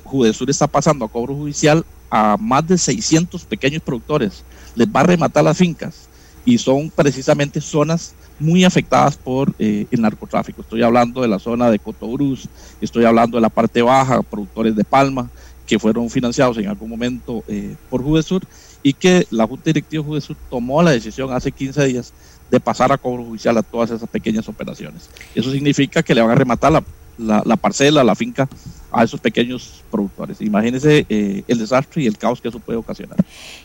[0.04, 4.44] Judesur está pasando a cobro judicial a más de 600 pequeños productores.
[4.76, 6.08] Les va a rematar las fincas
[6.44, 10.62] y son precisamente zonas muy afectadas por eh, el narcotráfico.
[10.62, 12.48] Estoy hablando de la zona de Cotobruz,
[12.80, 15.30] estoy hablando de la parte baja, productores de palma,
[15.66, 17.42] que fueron financiados en algún momento
[17.88, 18.42] por Judesur
[18.82, 22.12] y que la Junta Directiva de Judesur tomó la decisión hace 15 días
[22.50, 25.08] de pasar a cobro judicial a todas esas pequeñas operaciones.
[25.34, 26.84] Eso significa que le van a rematar la,
[27.18, 28.48] la, parcela, la finca
[28.92, 30.40] a esos pequeños productores.
[30.40, 33.16] Imagínense eh, el desastre y el caos que eso puede ocasionar.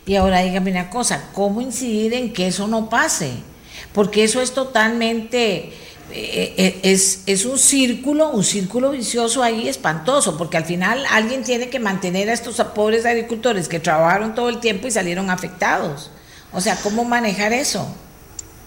[0.05, 3.31] Y ahora dígame una cosa, ¿cómo incidir en que eso no pase?
[3.93, 5.73] Porque eso es totalmente...
[6.11, 11.43] Eh, eh, es, es, un círculo, un círculo vicioso ahí espantoso, porque al final alguien
[11.43, 16.09] tiene que mantener a estos pobres agricultores que trabajaron todo el tiempo y salieron afectados.
[16.51, 17.87] O sea, ¿cómo manejar eso?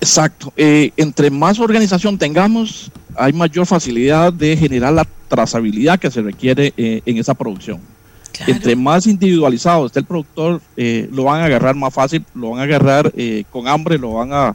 [0.01, 0.53] Exacto.
[0.57, 6.73] Eh, entre más organización tengamos, hay mayor facilidad de generar la trazabilidad que se requiere
[6.77, 7.81] eh, en esa producción.
[8.47, 12.61] Entre más individualizado esté el productor, eh, lo van a agarrar más fácil, lo van
[12.61, 13.13] a agarrar
[13.51, 14.55] con hambre, lo van a,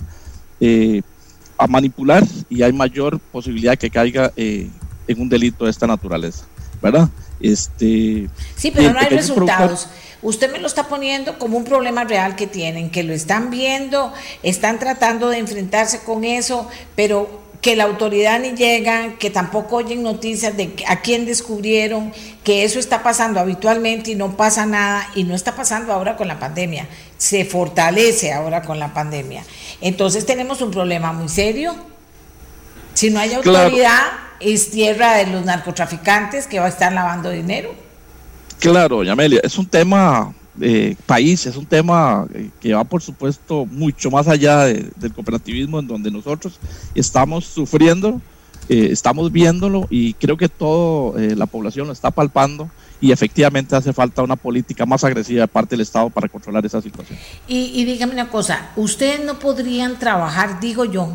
[1.57, 6.45] a manipular y hay mayor posibilidad de que caiga en un delito de esta naturaleza,
[6.81, 7.07] ¿verdad?
[7.39, 9.87] Este, sí, pero no hay resultados.
[10.21, 14.11] Usted me lo está poniendo como un problema real que tienen, que lo están viendo,
[14.41, 20.03] están tratando de enfrentarse con eso, pero que la autoridad ni llega, que tampoco oyen
[20.03, 25.23] noticias de a quién descubrieron, que eso está pasando habitualmente y no pasa nada, y
[25.23, 26.87] no está pasando ahora con la pandemia,
[27.17, 29.43] se fortalece ahora con la pandemia.
[29.81, 31.75] Entonces tenemos un problema muy serio.
[32.93, 34.03] Si no hay autoridad,
[34.39, 37.73] es tierra de los narcotraficantes que va a estar lavando dinero.
[38.59, 43.65] Claro, Yamelia, es un tema eh, país, es un tema eh, que va por supuesto
[43.65, 46.59] mucho más allá del cooperativismo en donde nosotros
[46.95, 48.21] estamos sufriendo,
[48.69, 53.93] eh, estamos viéndolo y creo que toda la población lo está palpando y efectivamente hace
[53.93, 57.17] falta una política más agresiva de parte del Estado para controlar esa situación.
[57.47, 61.11] Y, y dígame una cosa, ustedes no podrían trabajar, digo yo,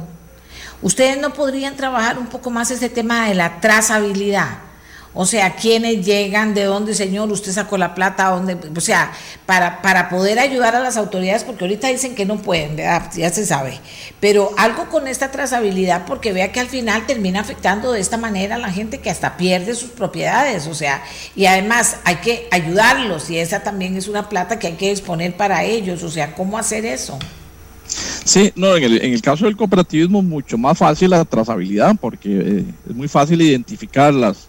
[0.82, 4.71] ustedes no podrían trabajar un poco más ese tema de la trazabilidad
[5.14, 9.12] o sea, quiénes llegan, de dónde, señor, usted sacó la plata, dónde, o sea,
[9.44, 13.10] para, para poder ayudar a las autoridades, porque ahorita dicen que no pueden, ¿verdad?
[13.14, 13.78] ya se sabe.
[14.20, 18.54] Pero algo con esta trazabilidad, porque vea que al final termina afectando de esta manera
[18.54, 21.02] a la gente que hasta pierde sus propiedades, o sea,
[21.36, 25.36] y además hay que ayudarlos, y esa también es una plata que hay que disponer
[25.36, 27.18] para ellos, o sea, ¿cómo hacer eso?
[28.24, 32.30] Sí, no, en el, en el caso del cooperativismo mucho más fácil la trazabilidad, porque
[32.30, 34.48] eh, es muy fácil identificar las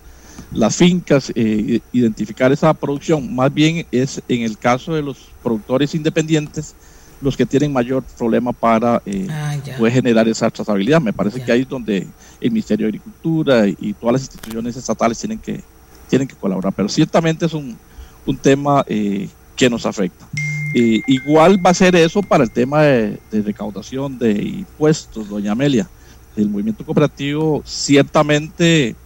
[0.53, 3.34] las fincas, eh, identificar esa producción.
[3.34, 6.75] Más bien es en el caso de los productores independientes
[7.21, 11.01] los que tienen mayor problema para eh, ah, poder generar esa trazabilidad.
[11.01, 12.05] Me parece que ahí es donde
[12.41, 15.61] el Ministerio de Agricultura y, todas las instituciones estatales tienen que,
[16.09, 16.73] tienen que colaborar.
[16.73, 17.77] Pero ciertamente es un,
[18.25, 20.27] un tema eh, que nos afecta.
[20.73, 25.88] igual va a ser eso para el tema de, de recaudación de impuestos, doña Amelia.
[26.36, 28.97] El movimiento cooperativo ciertamente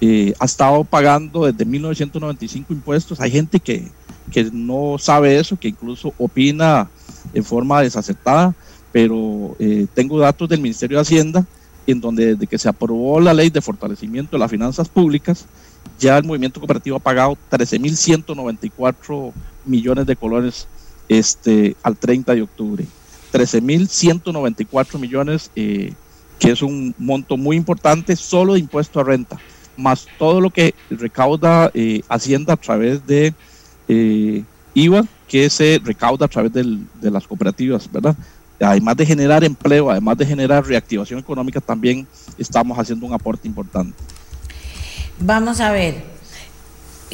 [0.00, 3.20] eh, ha estado pagando desde 1995 impuestos.
[3.20, 3.88] Hay gente que,
[4.30, 6.88] que no sabe eso, que incluso opina
[7.32, 8.54] en forma desacertada,
[8.92, 11.46] pero eh, tengo datos del Ministerio de Hacienda
[11.86, 15.46] en donde desde que se aprobó la ley de fortalecimiento de las finanzas públicas,
[16.00, 19.32] ya el movimiento cooperativo ha pagado 13.194
[19.64, 20.66] millones de colones
[21.08, 22.84] este, al 30 de octubre.
[23.32, 25.92] 13.194 millones, eh,
[26.40, 29.38] que es un monto muy importante solo de impuesto a renta
[29.76, 33.34] más todo lo que recauda eh, Hacienda a través de
[33.88, 34.42] eh,
[34.74, 38.16] IVA, que se recauda a través de las cooperativas, ¿verdad?
[38.60, 42.06] Además de generar empleo, además de generar reactivación económica, también
[42.38, 43.96] estamos haciendo un aporte importante.
[45.18, 46.04] Vamos a ver,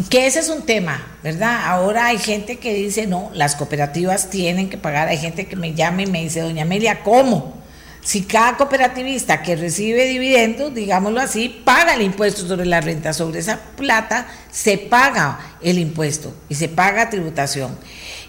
[0.09, 1.67] que ese es un tema, ¿verdad?
[1.67, 5.75] Ahora hay gente que dice, no, las cooperativas tienen que pagar, hay gente que me
[5.75, 7.62] llama y me dice, doña Amelia, ¿cómo?
[8.03, 13.39] Si cada cooperativista que recibe dividendos, digámoslo así, paga el impuesto sobre la renta, sobre
[13.39, 17.77] esa plata se paga el impuesto y se paga tributación.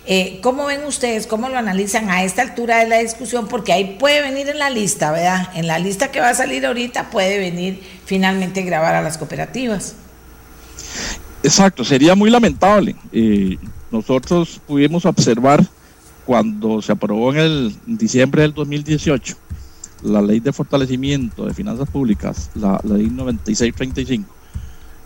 [0.06, 3.48] Eh, ¿Cómo ven ustedes, cómo lo analizan a esta altura de la discusión?
[3.48, 5.50] Porque ahí puede venir en la lista, ¿verdad?
[5.56, 9.96] En la lista que va a salir ahorita puede venir finalmente grabar a las cooperativas.
[11.42, 12.96] Exacto, sería muy lamentable.
[13.12, 13.58] Eh,
[13.92, 15.66] nosotros pudimos observar
[16.26, 19.43] cuando se aprobó en el diciembre del 2018
[20.04, 24.30] la ley de fortalecimiento de finanzas públicas, la, ley 9635,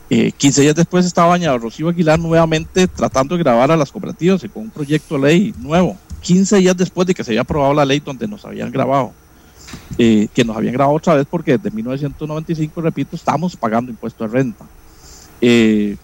[0.09, 4.41] eh, 15 días después estaba bañado Rocío Aguilar nuevamente tratando de grabar a las cooperativas
[4.53, 7.85] con un proyecto de ley nuevo, 15 días después de que se había aprobado la
[7.85, 9.13] ley donde nos habían grabado,
[9.97, 14.37] eh, que nos habían grabado otra vez porque desde 1995, repito, estamos pagando impuestos de
[14.37, 14.65] renta.
[15.41, 15.97] Eh,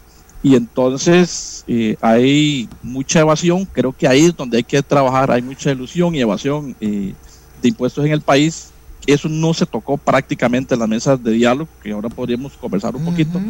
[0.44, 5.42] y entonces eh, hay mucha evasión, creo que ahí es donde hay que trabajar, hay
[5.42, 7.16] mucha ilusión y evasión de
[7.64, 8.73] impuestos en el país
[9.06, 13.04] eso no se tocó prácticamente en las mesas de diálogo, que ahora podríamos conversar un
[13.04, 13.42] poquito.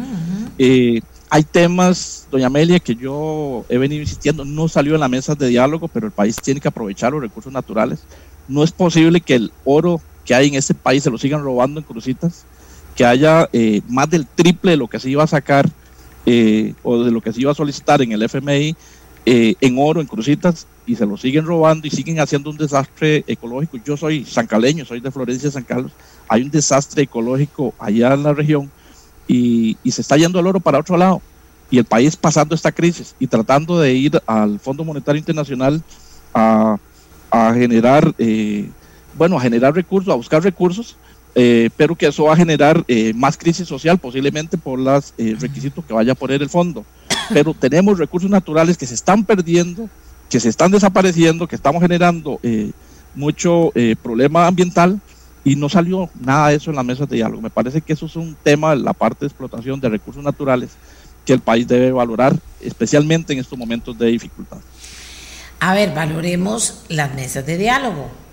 [0.58, 1.00] Eh,
[1.30, 5.48] hay temas, doña Amelia, que yo he venido insistiendo, no salió en las mesas de
[5.48, 8.00] diálogo, pero el país tiene que aprovechar los recursos naturales.
[8.48, 11.80] No es posible que el oro que hay en este país se lo sigan robando
[11.80, 12.44] en crucitas,
[12.96, 15.68] que haya eh, más del triple de lo que se iba a sacar
[16.26, 18.76] eh, o de lo que se iba a solicitar en el FMI
[19.26, 23.78] en oro, en crucitas, y se lo siguen robando y siguen haciendo un desastre ecológico.
[23.84, 25.92] Yo soy sancaleño, soy de Florencia, San Carlos.
[26.28, 28.70] Hay un desastre ecológico allá en la región
[29.26, 31.22] y, se está yendo el oro para otro lado.
[31.70, 35.82] Y el país pasando esta crisis y tratando de ir al Fondo Monetario Internacional
[36.34, 36.76] a,
[37.54, 38.68] generar, eh,
[39.16, 40.96] bueno, a generar recursos, a buscar recursos,
[41.34, 45.84] eh, pero que eso va a generar eh, más crisis social, posiblemente por los requisitos
[45.84, 46.84] que vaya a poner el fondo.
[47.32, 49.88] Pero tenemos recursos naturales que se están perdiendo
[50.28, 52.72] que se están desapareciendo, que estamos generando eh,
[53.14, 55.00] mucho eh, problema ambiental
[55.44, 57.42] y no salió nada de eso en la mesa de diálogo.
[57.42, 60.70] Me parece que eso es un tema, la parte de explotación de recursos naturales
[61.24, 64.58] que el país debe valorar, especialmente en estos momentos de dificultad.
[65.60, 68.23] A ver, valoremos las mesas de diálogo.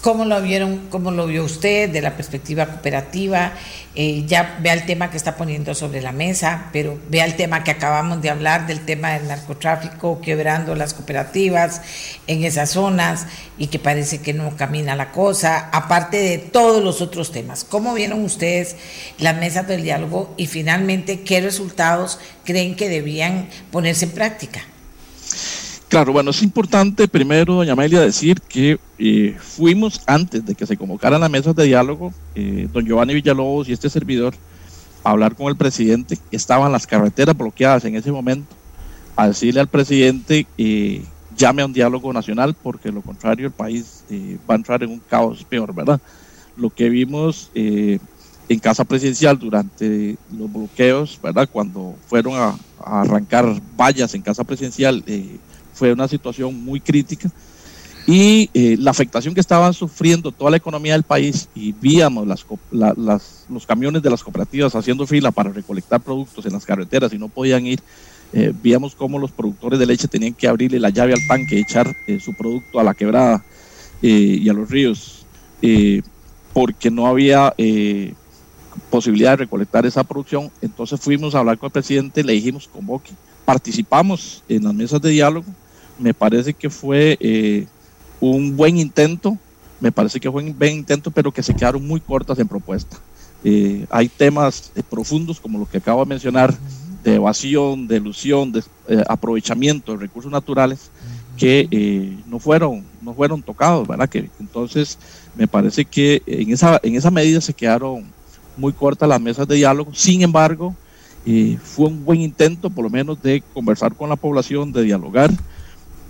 [0.00, 3.52] ¿Cómo lo vieron, cómo lo vio usted de la perspectiva cooperativa?
[3.94, 7.64] Eh, ya vea el tema que está poniendo sobre la mesa, pero vea el tema
[7.64, 11.82] que acabamos de hablar del tema del narcotráfico, quebrando las cooperativas
[12.26, 13.26] en esas zonas
[13.58, 17.64] y que parece que no camina la cosa, aparte de todos los otros temas.
[17.64, 18.76] ¿Cómo vieron ustedes
[19.18, 24.62] las mesas del diálogo y finalmente qué resultados creen que debían ponerse en práctica?
[25.90, 30.76] Claro, bueno, es importante primero, doña Amelia, decir que eh, fuimos antes de que se
[30.76, 34.32] convocaran las mesas de diálogo, eh, don Giovanni Villalobos y este servidor,
[35.02, 36.16] a hablar con el presidente.
[36.30, 38.54] Estaban las carreteras bloqueadas en ese momento,
[39.16, 41.02] a decirle al presidente, eh,
[41.36, 44.04] llame a un diálogo nacional, porque lo contrario el país
[44.48, 46.00] va a entrar en un caos peor, ¿verdad?
[46.56, 51.48] Lo que vimos en casa presidencial durante los bloqueos, ¿verdad?
[51.50, 55.02] Cuando fueron a arrancar vallas en casa presidencial
[55.80, 57.30] fue una situación muy crítica
[58.06, 62.44] y eh, la afectación que estaban sufriendo toda la economía del país y víamos las,
[63.48, 67.28] los camiones de las cooperativas haciendo fila para recolectar productos en las carreteras y no
[67.28, 67.80] podían ir,
[68.34, 71.90] eh, víamos cómo los productores de leche tenían que abrirle la llave al tanque, echar
[72.06, 73.42] eh, su producto a la quebrada
[74.02, 75.26] y a los ríos,
[76.52, 77.54] porque no había
[78.90, 80.50] posibilidad de recolectar esa producción.
[80.60, 83.12] Entonces fuimos a hablar con el presidente, le dijimos convoque.
[83.44, 85.44] Participamos en las mesas de diálogo
[86.00, 87.66] me parece que fue eh,
[88.20, 89.36] un buen intento,
[89.80, 92.96] me parece que fue un buen intento, pero que se quedaron muy cortas en propuesta.
[93.44, 96.54] Eh, hay temas eh, profundos, como lo que acabo de mencionar,
[97.04, 98.62] de evasión, de ilusión, de
[99.08, 100.90] aprovechamiento de recursos naturales,
[101.38, 104.06] que no, fueron, no fueron tocados, ¿verdad?
[104.06, 104.98] Que, entonces,
[105.34, 108.04] me parece que en esa, en esa medida se quedaron
[108.58, 109.94] muy cortas las mesas de diálogo.
[109.94, 110.76] Sin embargo,
[111.62, 115.30] fue un buen intento, por lo menos, de conversar con la población, de dialogar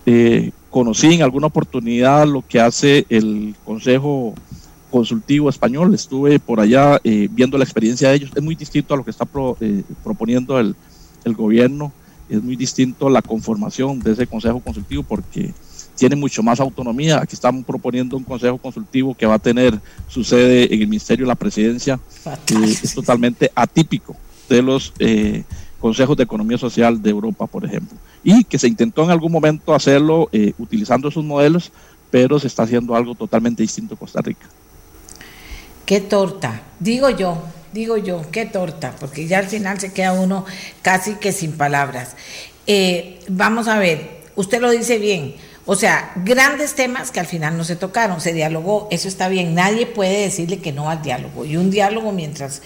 [0.07, 4.34] eh, conocí en alguna oportunidad lo que hace el Consejo
[4.90, 8.96] Consultivo Español, estuve por allá eh, viendo la experiencia de ellos, es muy distinto a
[8.96, 9.26] lo que está
[9.61, 10.74] eh, proponiendo el,
[11.24, 11.92] el, gobierno,
[12.28, 15.53] es muy distinto la conformación de ese Consejo Consultivo porque
[15.96, 17.20] tiene mucho más autonomía.
[17.20, 19.78] Aquí estamos proponiendo un Consejo Consultivo que va a tener
[20.09, 22.01] su sede en el Ministerio de la Presidencia,
[22.48, 24.16] es totalmente atípico.
[24.48, 24.92] De los
[25.81, 29.74] consejos de economía social de Europa, por ejemplo, y que se intentó en algún momento
[29.74, 31.72] hacerlo eh, utilizando esos modelos,
[32.11, 34.47] pero se está haciendo algo totalmente distinto en Costa Rica.
[35.87, 40.45] Qué torta, digo yo, digo yo, qué torta, porque ya al final se queda uno
[40.83, 42.14] casi que sin palabras.
[42.66, 45.35] Eh, vamos a ver, usted lo dice bien,
[45.66, 49.55] o sea, grandes temas que al final no se tocaron, se dialogó, eso está bien,
[49.55, 51.45] nadie puede decirle que no al diálogo.
[51.45, 52.62] Y un diálogo mientras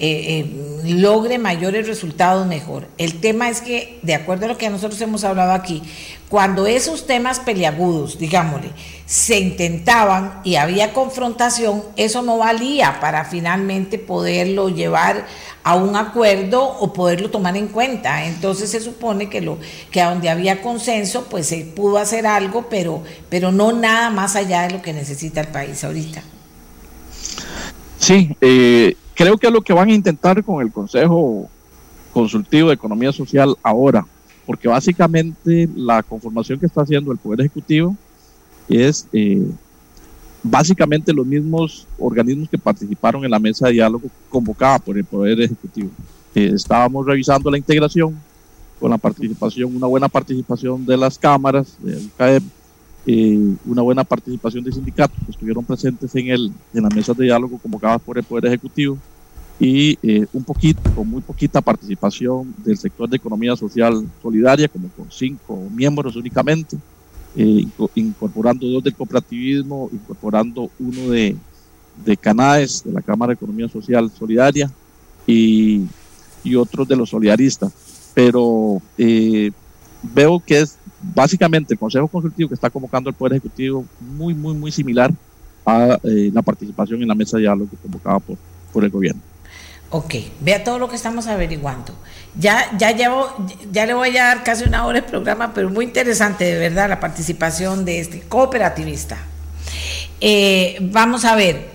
[0.00, 2.86] eh, eh, logre mayores resultados mejor.
[2.98, 5.82] El tema es que, de acuerdo a lo que nosotros hemos hablado aquí,
[6.28, 8.70] cuando esos temas peliagudos, digámosle,
[9.06, 15.26] se intentaban y había confrontación, eso no valía para finalmente poderlo llevar
[15.64, 18.24] a un acuerdo o poderlo tomar en cuenta.
[18.26, 19.58] Entonces se supone que lo
[19.90, 24.36] que a donde había consenso, pues se pudo hacer algo, pero pero no nada más
[24.36, 26.22] allá de lo que necesita el país ahorita.
[27.98, 31.50] Sí, eh, creo que es lo que van a intentar con el Consejo
[32.12, 34.06] Consultivo de Economía Social ahora,
[34.46, 37.96] porque básicamente la conformación que está haciendo el Poder Ejecutivo
[38.68, 39.44] es eh,
[40.40, 45.40] básicamente los mismos organismos que participaron en la mesa de diálogo convocada por el Poder
[45.40, 45.90] Ejecutivo.
[46.32, 48.16] Eh, estábamos revisando la integración
[48.78, 52.44] con la participación, una buena participación de las cámaras, del CAEP,
[53.08, 57.24] eh, una buena participación de sindicatos que estuvieron presentes en, el, en las mesas de
[57.24, 58.98] diálogo convocadas por el Poder Ejecutivo
[59.58, 64.88] y eh, un poquito, con muy poquita participación del sector de economía social solidaria, como
[64.90, 66.76] con cinco miembros únicamente
[67.34, 71.34] eh, incorporando dos del cooperativismo, incorporando uno de,
[72.04, 74.70] de CANAES, de la Cámara de Economía Social Solidaria,
[75.26, 75.82] y,
[76.44, 77.72] y otros de los solidaristas.
[78.14, 79.50] Pero eh,
[80.14, 84.54] veo que es básicamente el Consejo Consultivo que está convocando el Poder Ejecutivo muy, muy,
[84.54, 85.12] muy similar
[85.64, 88.36] a eh, la participación en la mesa de diálogo convocada por,
[88.72, 89.20] por el gobierno.
[89.90, 91.94] Ok, vea todo lo que estamos averiguando.
[92.38, 93.28] Ya, ya llevo,
[93.72, 96.90] ya le voy a dar casi una hora de programa, pero muy interesante de verdad
[96.90, 99.16] la participación de este cooperativista.
[100.20, 101.70] Eh, vamos a ver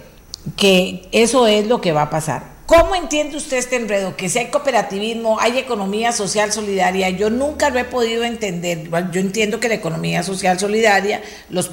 [0.55, 2.52] que eso es lo que va a pasar.
[2.75, 4.15] ¿Cómo entiende usted este enredo?
[4.15, 7.11] Que si hay cooperativismo, hay economía social solidaria.
[7.11, 8.89] Yo nunca lo he podido entender.
[9.11, 11.21] Yo entiendo que la economía social solidaria,
[11.51, 11.69] los,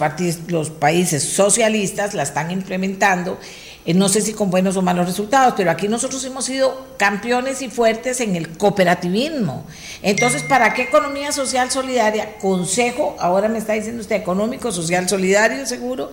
[0.49, 3.39] los países socialistas la están implementando
[3.87, 7.71] no sé si con buenos o malos resultados, pero aquí nosotros hemos sido campeones y
[7.71, 9.65] fuertes en el cooperativismo.
[10.03, 12.37] Entonces, ¿para qué economía social solidaria?
[12.39, 16.13] Consejo, ahora me está diciendo usted, económico, social, solidario, seguro.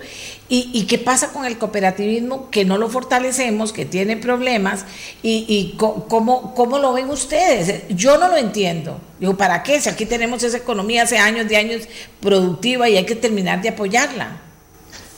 [0.50, 2.50] ¿Y, qué pasa con el cooperativismo?
[2.50, 4.86] Que no lo fortalecemos, que tiene problemas.
[5.22, 7.84] ¿Y, y cómo, cómo lo ven ustedes?
[7.90, 9.00] Yo no lo entiendo.
[9.20, 9.82] Digo, ¿para qué?
[9.82, 11.82] Si aquí tenemos esa economía hace años de años
[12.22, 14.47] productiva y hay que terminar de apoyarla.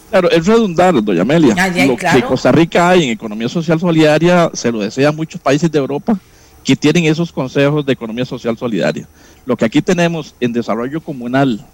[0.09, 1.55] Claro, es redundar, doña Amelia.
[1.85, 5.77] Lo que Costa Rica hay en economía social solidaria se lo desean muchos países de
[5.77, 6.19] Europa
[6.63, 9.07] que tienen esos consejos de economía social solidaria.
[9.45, 11.65] Lo que aquí tenemos en desarrollo comunal,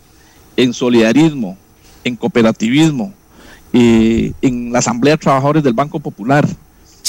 [0.56, 1.58] en solidarismo,
[2.04, 3.14] en cooperativismo,
[3.74, 6.48] eh, en la Asamblea de Trabajadores del Banco Popular,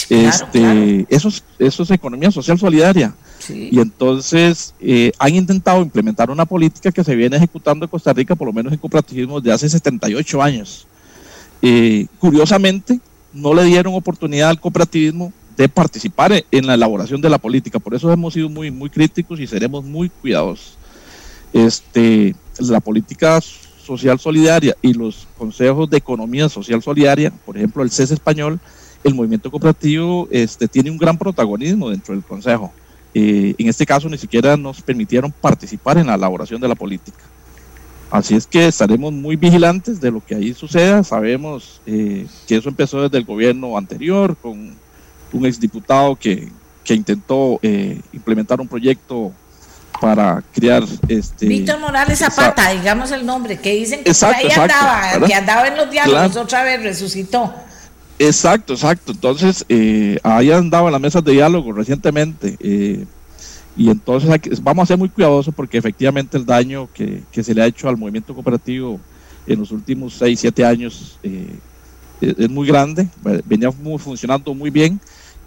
[0.09, 1.29] este, Eso,
[1.59, 3.15] es, economía social solidaria.
[3.49, 8.35] Y entonces eh, han intentado implementar una política que se viene ejecutando en Costa Rica,
[8.35, 10.87] por lo menos en cooperativismo, desde hace 78 años.
[11.63, 13.01] Eh, curiosamente,
[13.33, 17.79] no le dieron oportunidad al cooperativismo de participar en la elaboración de la política.
[17.79, 20.77] Por eso hemos sido muy, muy críticos y seremos muy cuidadosos.
[21.53, 27.91] Este, la política social solidaria y los consejos de economía social solidaria, por ejemplo, el
[27.91, 28.59] CES español,
[29.05, 32.73] el movimiento cooperativo este, tiene un gran protagonismo dentro del consejo.
[33.15, 37.19] Eh, en este caso, ni siquiera nos permitieron participar en la elaboración de la política.
[38.11, 41.03] Así es que estaremos muy vigilantes de lo que ahí suceda.
[41.03, 44.77] Sabemos eh, que eso empezó desde el gobierno anterior con
[45.33, 46.49] un exdiputado que,
[46.85, 49.33] que intentó eh, implementar un proyecto
[50.01, 55.35] para crear este Víctor Morales Zapata, digamos el nombre, que dicen que ahí andaba, que
[55.35, 57.53] andaba en los diálogos, otra vez resucitó.
[58.19, 59.13] Exacto, exacto.
[59.13, 62.57] Entonces, eh, ahí andaba en las mesas de diálogo recientemente.
[63.77, 67.67] Y entonces vamos a ser muy cuidadosos porque efectivamente el daño que, se le ha
[67.67, 68.99] hecho al movimiento cooperativo
[69.47, 71.59] en los últimos 6, 7 años eh,
[72.21, 73.09] es, muy grande,
[73.45, 74.99] venía funcionando muy bien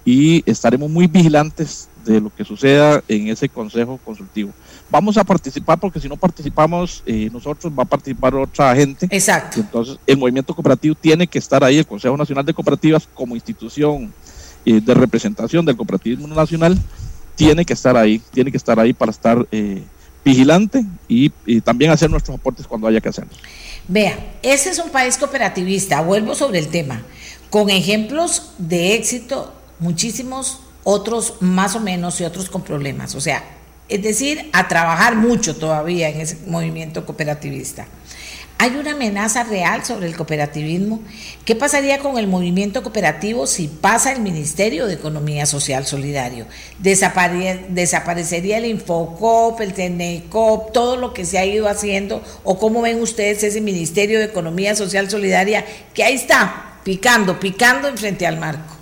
[0.05, 4.51] y estaremos muy vigilantes de lo que suceda en ese consejo consultivo.
[4.89, 9.07] Vamos a participar porque si no participamos eh, nosotros, va a participar otra gente.
[9.09, 9.59] Exacto.
[9.59, 14.13] Entonces el movimiento cooperativo tiene que estar ahí, el Consejo Nacional de Cooperativas como institución
[14.65, 16.79] eh, de representación del cooperativismo nacional
[17.39, 19.81] tiene que estar ahí, tiene que estar ahí para estar eh,
[20.25, 21.29] vigilante y,
[21.61, 23.39] también hacer nuestros aportes cuando haya que hacerlos.
[23.87, 27.01] Vea, ese es un país cooperativista, vuelvo sobre el tema,
[27.49, 33.41] con ejemplos de éxito, muchísimos otros más o menos y otros con problemas, o sea,
[33.87, 37.87] es decir, a trabajar mucho todavía en ese movimiento cooperativista.
[38.61, 41.01] ¿Hay una amenaza real sobre el cooperativismo?
[41.45, 46.45] ¿Qué pasaría con el movimiento cooperativo si pasa el Ministerio de Economía Social Solidario?
[46.77, 52.21] ¿Desaparecería el Infocop, el TENECOP, todo lo que se ha ido haciendo?
[52.43, 55.63] ¿O cómo ven ustedes ese Ministerio de Economía Social Solidaria
[55.93, 58.75] que ahí está, picando, picando en frente al marco?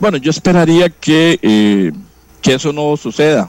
[0.00, 1.92] Bueno, yo esperaría que, eh,
[2.42, 3.48] que eso no suceda,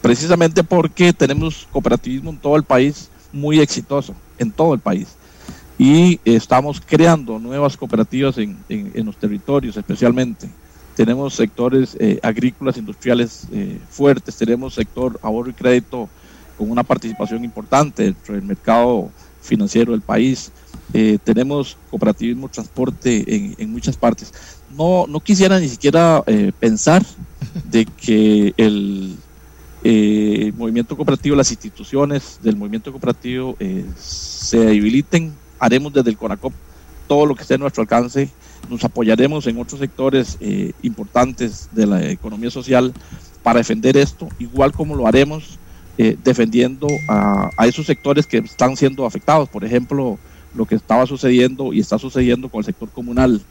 [0.00, 5.08] precisamente porque tenemos cooperativismo en todo el país muy exitoso en todo el país.
[5.76, 10.48] Y estamos creando nuevas cooperativas en, en, los territorios especialmente.
[10.94, 16.08] Tenemos sectores eh, agrícolas, industriales eh, fuertes, tenemos sector ahorro y crédito
[16.56, 19.10] con una participación importante dentro del mercado
[19.42, 20.52] financiero del país.
[20.92, 24.32] Eh, tenemos cooperativismo transporte en, en, muchas partes.
[24.76, 26.22] No, no quisiera ni siquiera
[26.60, 27.04] pensar
[27.68, 29.16] de que el,
[29.86, 36.54] eh, movimiento cooperativo, las instituciones del movimiento cooperativo eh, se debiliten, haremos desde el CONACOP
[37.06, 38.30] todo lo que esté a nuestro alcance,
[38.70, 42.94] nos apoyaremos en otros sectores eh, importantes de la economía social
[43.42, 45.58] para defender esto, igual como lo haremos
[45.98, 50.18] eh, defendiendo a, a, esos sectores que están siendo afectados, por ejemplo,
[50.54, 53.42] lo que estaba sucediendo y está sucediendo con el sector comunal,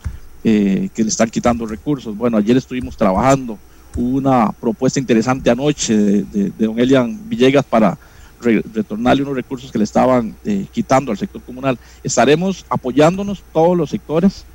[0.43, 2.17] que le están quitando recursos.
[2.17, 3.57] Bueno, ayer estuvimos trabajando
[3.95, 7.97] Una propuesta interesante anoche de, don Elian Villegas para
[8.41, 11.77] retornarle unos recursos que le estaban eh, quitando al sector comunal.
[12.03, 14.45] Estaremos apoyándonos todos los sectores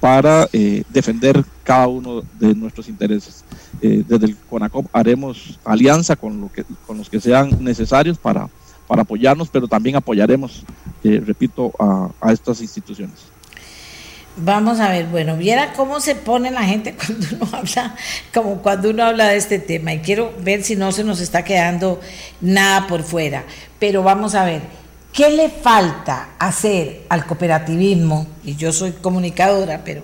[0.00, 3.44] para eh, defender cada uno de nuestros intereses.
[3.80, 8.48] Eh, desde el CONACOP haremos alianza con, lo que, con los que sean necesarios para,
[8.86, 10.64] para apoyarnos, pero también apoyaremos,
[11.02, 11.72] repito,
[12.20, 13.37] a estas instituciones.
[14.40, 17.96] Vamos a ver, bueno, viera cómo se pone la gente cuando uno habla,
[18.32, 21.44] como cuando uno habla de este tema, y quiero ver si no se nos está
[21.44, 22.00] quedando
[22.40, 23.44] nada por fuera.
[23.80, 24.62] Pero vamos a ver,
[25.12, 28.28] ¿qué le falta hacer al cooperativismo?
[28.44, 30.02] Y yo soy comunicadora, pero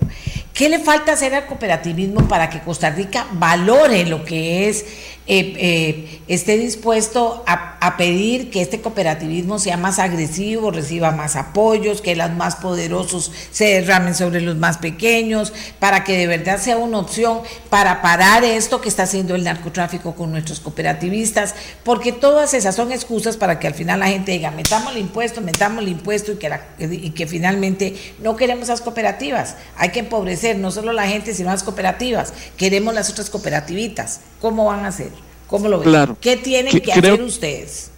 [0.53, 4.85] ¿qué le falta hacer al cooperativismo para que Costa Rica valore lo que es
[5.27, 12.01] eh, eh, esté dispuesto a, pedir que este cooperativismo sea más agresivo, reciba más apoyos,
[12.01, 16.77] que los más poderosos se derramen sobre los más pequeños, para que de verdad sea
[16.77, 22.53] una opción para parar esto que está haciendo el narcotráfico con nuestros cooperativistas, porque todas
[22.53, 25.89] esas son excusas para que al final la gente diga, metamos el impuesto, metamos el
[25.89, 29.55] impuesto y que, y que finalmente no queremos las cooperativas.
[29.77, 32.33] Hay que empobrecer no solo la gente, sino las cooperativas.
[32.57, 34.21] Queremos las otras cooperativitas.
[34.41, 35.14] ¿Cómo van a hacer?
[35.47, 35.89] ¿Cómo lo ven?
[35.89, 36.17] Claro.
[36.19, 37.91] ¿Qué tienen que hacer ustedes?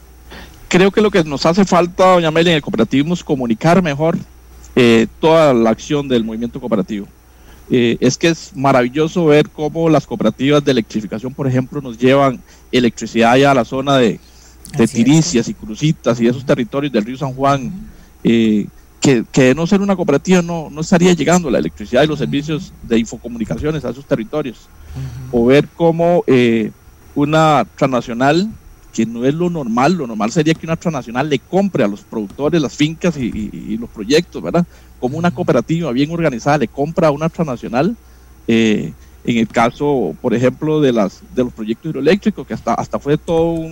[0.68, 4.18] Creo que lo que nos hace falta, doña Meli, en el cooperativismo es comunicar mejor
[4.76, 7.08] eh, toda la acción del movimiento cooperativo.
[7.70, 12.42] Eh, es que es maravilloso ver cómo las cooperativas de electrificación, por ejemplo, nos llevan
[12.72, 14.20] electricidad ya a la zona de,
[14.78, 17.72] de Tiricias y Crucitas y esos territorios del río San Juan,
[18.24, 18.68] eh,
[19.02, 22.20] que, que, de no ser una cooperativa no, no estaría llegando la electricidad y los
[22.20, 24.68] servicios de infocomunicaciones a esos territorios.
[25.32, 26.72] O ver cómo eh,
[27.18, 28.48] una transnacional,
[28.94, 32.02] que no es lo normal, lo normal sería que una transnacional le compre a los
[32.02, 34.68] productores las fincas y, los proyectos, ¿verdad?
[35.00, 37.96] Como una cooperativa bien organizada le compra a una transnacional.
[38.48, 38.94] Eh,
[39.26, 43.18] en el caso, por ejemplo, de, las, de los proyectos hidroeléctricos, que hasta, hasta fue
[43.18, 43.68] toda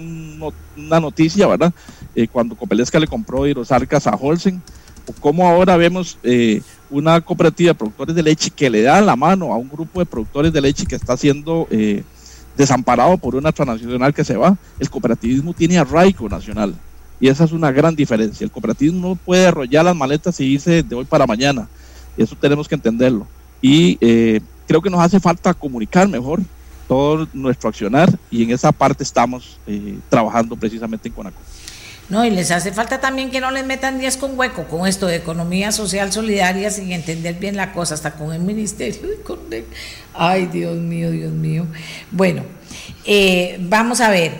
[0.75, 1.71] una noticia, ¿verdad?
[2.15, 4.59] Eh, cuando Copelesca le compró Hidrosarcas a Holcim,
[5.07, 9.15] o cómo ahora vemos eh, una cooperativa de productores de leche que le da la
[9.15, 12.03] mano a un grupo de productores de leche que está siendo eh,
[12.57, 14.57] desamparado por una transnacional que se va.
[14.79, 16.75] El cooperativismo tiene arraigo nacional
[17.19, 18.43] y esa es una gran diferencia.
[18.43, 21.67] El cooperativismo no puede arrollar las maletas y irse de hoy para mañana.
[22.17, 23.27] Eso tenemos que entenderlo.
[23.61, 23.97] Y
[24.67, 26.41] creo que nos hace falta comunicar mejor
[26.87, 31.37] todo nuestro accionar y en esa parte estamos eh, trabajando precisamente en Conaco.
[32.07, 35.07] No, y les hace falta también que no les metan 10 con hueco con esto
[35.07, 39.01] de economía social solidaria sin entender bien la cosa, hasta con el ministerio
[39.49, 39.65] de
[40.13, 41.65] Ay, Dios mío, Dios mío.
[42.11, 42.43] Bueno,
[43.05, 44.33] eh, vamos a ver.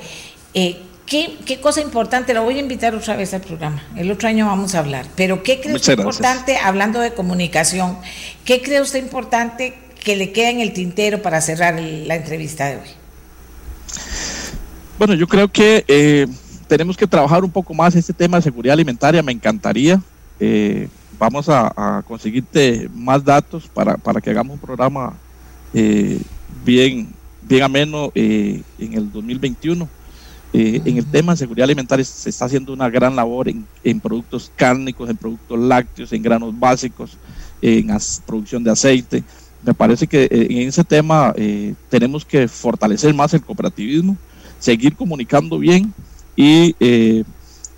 [0.53, 2.33] Eh, ¿Qué, cosa importante?
[2.33, 3.83] Lo voy a invitar otra vez al programa.
[3.95, 5.05] El otro año vamos a hablar.
[5.15, 7.97] Pero ¿qué cree usted importante, hablando de comunicación,
[8.43, 12.77] qué cree usted importante que le queda en el tintero para cerrar la entrevista de
[12.77, 12.87] hoy?
[14.97, 16.25] Bueno, yo creo que eh,
[16.67, 19.23] tenemos que trabajar un poco más este tema de seguridad alimentaria.
[19.23, 20.01] Me encantaría.
[20.39, 20.87] Eh,
[21.17, 25.13] vamos a, conseguirte más datos para, que hagamos un programa
[25.73, 26.19] eh,
[26.65, 27.09] bien,
[27.41, 29.87] bien ameno en el 2021.
[30.53, 34.51] en el tema de seguridad alimentaria se está haciendo una gran labor en, en productos
[34.55, 37.17] cárnicos, en productos lácteos, en granos básicos,
[37.61, 37.87] en
[38.25, 39.23] producción de aceite
[39.65, 44.15] me parece que eh, en ese tema eh, tenemos que fortalecer más el cooperativismo,
[44.59, 45.91] seguir comunicando bien
[46.35, 47.23] y eh,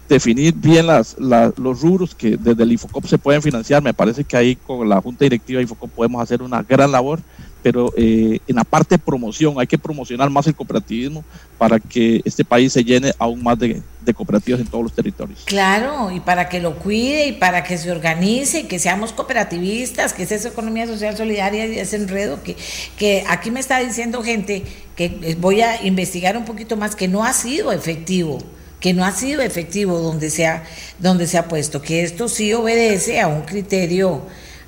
[0.09, 3.83] definir bien las, los rubros que desde el Infocop se pueden financiar.
[3.83, 7.19] Me parece que ahí con la Junta Directiva de Infocop podemos hacer una gran labor
[7.67, 11.25] pero eh, en la parte de promoción hay que promocionar más el cooperativismo
[11.57, 13.81] para que este país se llene aún más de,
[14.15, 15.41] cooperativas en todos los territorios.
[15.43, 20.23] Claro, y para que lo cuide y para que se organice, que seamos cooperativistas, que
[20.23, 22.55] es esa economía social solidaria y ese enredo que,
[22.97, 24.63] que aquí me está diciendo gente
[24.95, 28.39] que voy a investigar un poquito más que no ha sido efectivo
[28.79, 30.63] que no ha sido efectivo donde se ha,
[30.99, 34.21] donde se ha puesto, que esto sí obedece a un criterio,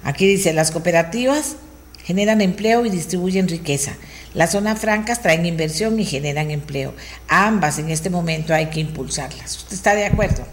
[0.04, 1.56] aquí dice, las cooperativas
[2.10, 3.96] generan empleo y distribuyen riqueza.
[4.34, 6.92] Las zonas francas traen inversión y generan empleo.
[7.28, 9.58] Ambas en este momento hay que impulsarlas.
[9.58, 10.44] ¿Usted está de acuerdo?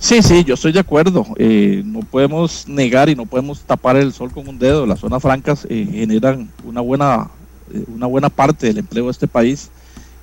[0.00, 1.24] Sí, sí, yo estoy de acuerdo.
[1.38, 4.86] Eh, no podemos negar y no podemos tapar el sol con un dedo.
[4.86, 7.30] Las zonas francas eh, generan una buena,
[7.72, 9.70] eh, una buena parte del empleo de este país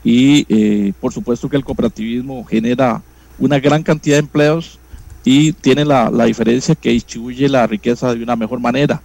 [0.04, 3.02] y por supuesto que el cooperativismo genera
[3.40, 4.78] una gran cantidad de empleos
[5.24, 9.02] y tiene la, diferencia que distribuye la riqueza de una mejor manera.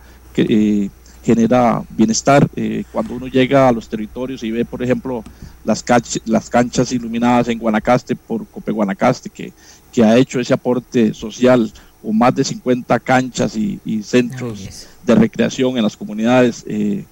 [1.28, 2.48] Genera bienestar.
[2.56, 5.22] Eh, cuando uno llega a los territorios y ve, por ejemplo,
[5.62, 5.84] las,
[6.24, 9.52] las canchas iluminadas en Guanacaste por Cope Guanacaste, que,
[9.92, 11.70] que ha hecho ese aporte social,
[12.02, 17.04] o más de 50 canchas y, centros de recreación en las comunidades eh,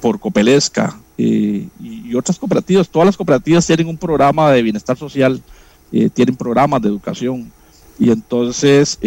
[0.00, 2.88] por Copelesca eh, y, otras cooperativas.
[2.88, 5.40] Todas las cooperativas tienen un programa de bienestar social,
[6.12, 7.52] tienen programas de educación.
[8.00, 8.98] Y entonces,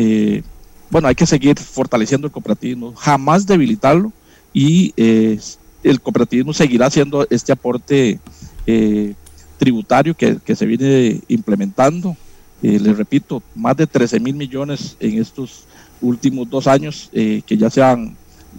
[0.89, 4.13] bueno, hay que seguir fortaleciendo el cooperativismo, jamás debilitarlo
[4.53, 5.39] y eh,
[5.83, 8.19] el cooperativismo seguirá haciendo este aporte
[8.67, 9.13] eh,
[9.57, 12.15] tributario que, se viene implementando.
[12.61, 15.65] Eh, les repito, más de 13 mil millones en estos
[16.01, 18.15] últimos dos años que ya se, han,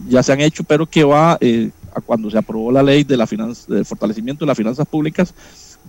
[0.09, 3.27] ya se han hecho, pero que va a cuando se aprobó la ley de la
[3.27, 5.35] del fortalecimiento de las finanzas públicas,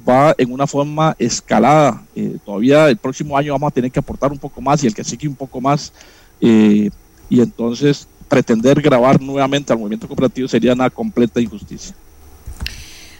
[0.08, 2.04] va en una forma escalada.
[2.44, 5.04] todavía el próximo año vamos a tener que aportar un poco más y el que
[5.04, 5.94] sigue un poco más.
[6.42, 6.90] y
[7.30, 11.94] entonces pretender grabar nuevamente al movimiento cooperativo sería una completa injusticia.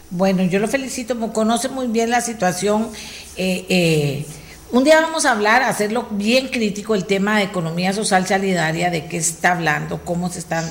[0.10, 2.90] Bueno, yo lo felicito, conoce muy bien la situación.
[3.38, 4.26] Eh, eh,
[4.72, 9.06] un día vamos a hablar, hacerlo bien crítico, el tema de economía social solidaria, de
[9.06, 10.66] qué está hablando, cómo se están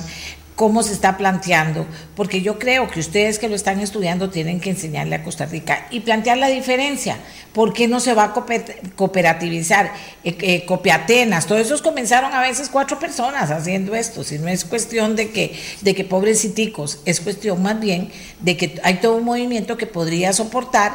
[0.63, 1.85] cómo se está planteando,
[2.15, 5.87] porque yo creo que ustedes que lo están estudiando tienen que enseñarle a Costa Rica
[5.91, 7.17] y plantear la diferencia.
[7.51, 8.33] ¿Por qué no se va a
[8.95, 9.91] cooperativizar?
[10.23, 14.63] Eh, eh, Copiatenas, todos esos comenzaron a veces cuatro personas haciendo esto, si no es
[14.63, 18.09] cuestión de que, de que pobreciticos, es cuestión más bien
[18.39, 20.93] de que hay todo un movimiento que podría soportar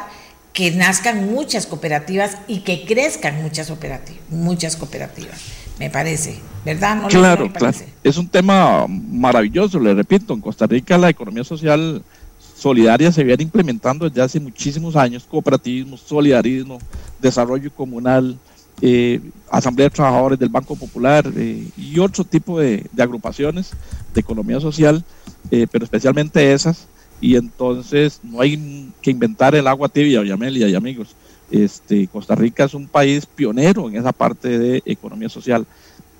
[0.51, 5.37] que nazcan muchas cooperativas y que crezcan muchas cooperativas, muchas cooperativas
[5.79, 7.07] me parece, ¿verdad?
[7.07, 7.77] claro, claro.
[8.03, 12.03] Es un tema maravilloso, le repito, en Costa Rica la economía social
[12.59, 16.79] solidaria se viene implementando desde hace muchísimos años, cooperativismo, solidarismo,
[17.21, 18.37] desarrollo comunal,
[18.81, 23.71] eh, Asamblea de Trabajadores del Banco Popular eh, y otro tipo de, agrupaciones
[24.13, 25.03] de economía social,
[25.51, 26.87] eh, pero especialmente esas,
[27.21, 31.15] y entonces no hay que inventar el agua tibia, Amelia y amigos.
[31.51, 35.65] Este, Costa Rica es un país pionero en esa parte de economía social.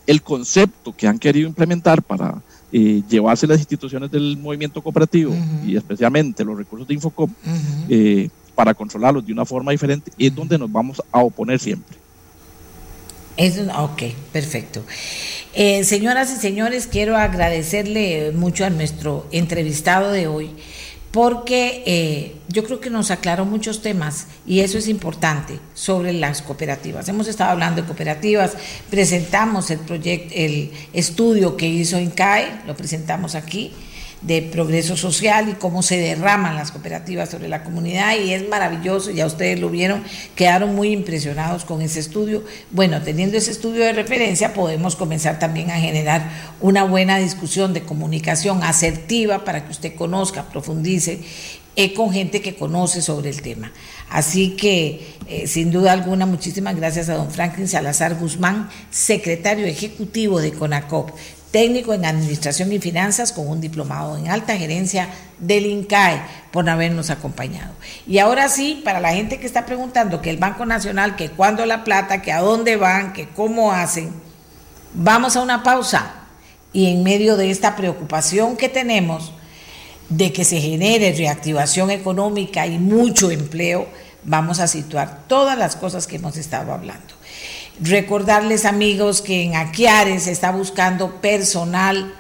[0.08, 2.42] El concepto que han querido implementar para
[2.72, 5.36] eh, llevarse las instituciones del movimiento cooperativo
[5.66, 7.30] y especialmente los recursos de Infocop
[7.90, 11.98] eh, para controlarlos de una forma diferente es donde nos vamos a oponer siempre.
[13.38, 14.04] Es, ok,
[14.34, 14.84] perfecto.
[15.54, 20.52] Eh, señoras y señores, quiero agradecerle mucho a nuestro entrevistado de hoy
[21.12, 26.42] porque eh, yo creo que nos aclaró muchos temas y eso es importante sobre las
[26.42, 27.08] cooperativas.
[27.10, 28.56] Hemos estado hablando de cooperativas,
[28.90, 33.74] presentamos el proyecto, el estudio que hizo INCAE, lo presentamos aquí
[34.22, 39.12] de progreso social y cómo se derraman las cooperativas sobre la comunidad y es maravilloso,
[39.12, 40.04] ya ustedes lo vieron,
[40.36, 42.44] quedaron muy impresionados con ese estudio.
[42.72, 46.30] Bueno, teniendo ese estudio de referencia podemos comenzar también a generar
[46.60, 51.22] una buena discusión de comunicación asertiva para que usted conozca, profundice
[51.76, 53.72] eh, con gente que conoce sobre el tema.
[54.10, 60.42] Así que, eh, sin duda alguna, muchísimas gracias a don Franklin Salazar Guzmán, secretario ejecutivo
[60.42, 61.12] de CONACOP
[61.52, 65.10] técnico en Administración y Finanzas con un diplomado en alta gerencia
[65.40, 66.22] del INCAE
[66.52, 67.74] por habernos acompañado.
[68.08, 71.66] Y ahora sí, para la gente que está preguntando que el Banco Nacional, que cuándo
[71.66, 74.14] la plata, que a dónde van, que cómo hacen,
[74.94, 76.14] vamos a una pausa
[76.72, 79.34] y en medio de esta preocupación que tenemos
[80.10, 83.88] de que se genere reactivación económica y mucho empleo,
[84.24, 87.19] vamos a situar todas las cosas que hemos estado hablando.
[87.82, 92.14] Recordarles amigos que en Aquiares se está buscando personal,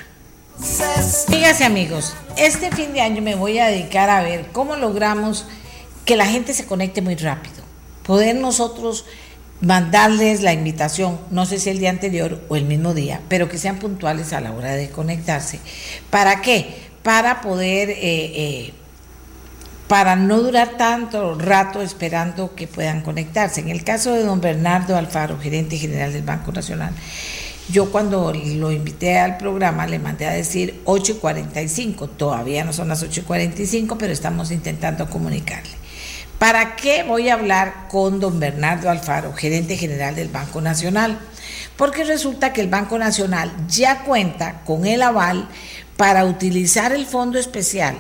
[1.28, 5.48] Amigas amigos, este fin de año me voy a dedicar a ver cómo logramos
[6.06, 7.56] que la gente se conecte muy rápido.
[8.06, 9.06] Poder nosotros
[9.60, 13.58] mandarles la invitación, no sé si el día anterior o el mismo día, pero que
[13.58, 15.60] sean puntuales a la hora de conectarse.
[16.12, 16.76] ¿Para qué?
[17.02, 18.74] Para poder eh, eh,
[19.88, 23.62] para no durar tanto rato esperando que puedan conectarse.
[23.62, 26.94] En el caso de don Bernardo Alfaro, gerente general del Banco Nacional,
[27.70, 33.04] yo cuando lo invité al programa le mandé a decir 8.45, todavía no son las
[33.04, 35.74] 8.45, pero estamos intentando comunicarle.
[36.40, 41.18] ¿Para qué voy a hablar con don Bernardo Alfaro, gerente general del Banco Nacional?
[41.78, 45.48] Porque resulta que el Banco Nacional ya cuenta con el aval
[45.96, 47.96] para utilizar el fondo especial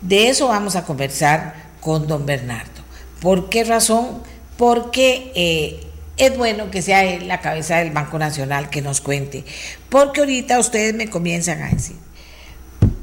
[0.01, 2.83] De eso vamos a conversar con don Bernardo.
[3.21, 4.23] ¿Por qué razón?
[4.59, 5.81] Porque eh,
[6.17, 9.45] es bueno que sea él la cabeza del Banco Nacional que nos cuente.
[9.89, 11.97] Porque ahorita ustedes me comienzan a decir,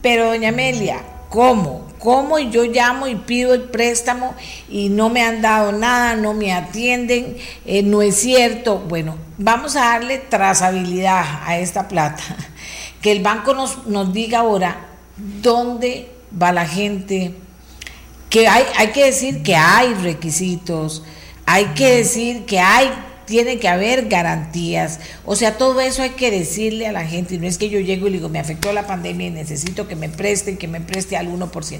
[0.01, 1.87] pero doña Amelia, ¿Cómo?
[1.97, 2.39] ¿Cómo?
[2.39, 4.35] Y yo llamo y pido el préstamo
[4.67, 8.79] y no me han dado nada, no me atienden, eh, no es cierto.
[8.79, 12.21] Bueno, vamos a darle trazabilidad a esta plata.
[13.01, 14.89] Que el banco nos, nos diga ahora
[15.41, 17.33] dónde va la gente,
[18.29, 21.01] que hay, hay que decir que hay requisitos,
[21.47, 22.91] hay que decir que hay
[23.31, 24.99] tiene que haber garantías.
[25.23, 27.35] O sea, todo eso hay que decirle a la gente.
[27.35, 29.87] Y no es que yo llego y le digo, me afectó la pandemia y necesito
[29.87, 31.79] que me presten, que me preste al 1%.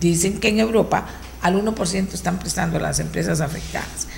[0.00, 1.06] Dicen que en Europa
[1.42, 4.08] al 1% están prestando las empresas afectadas.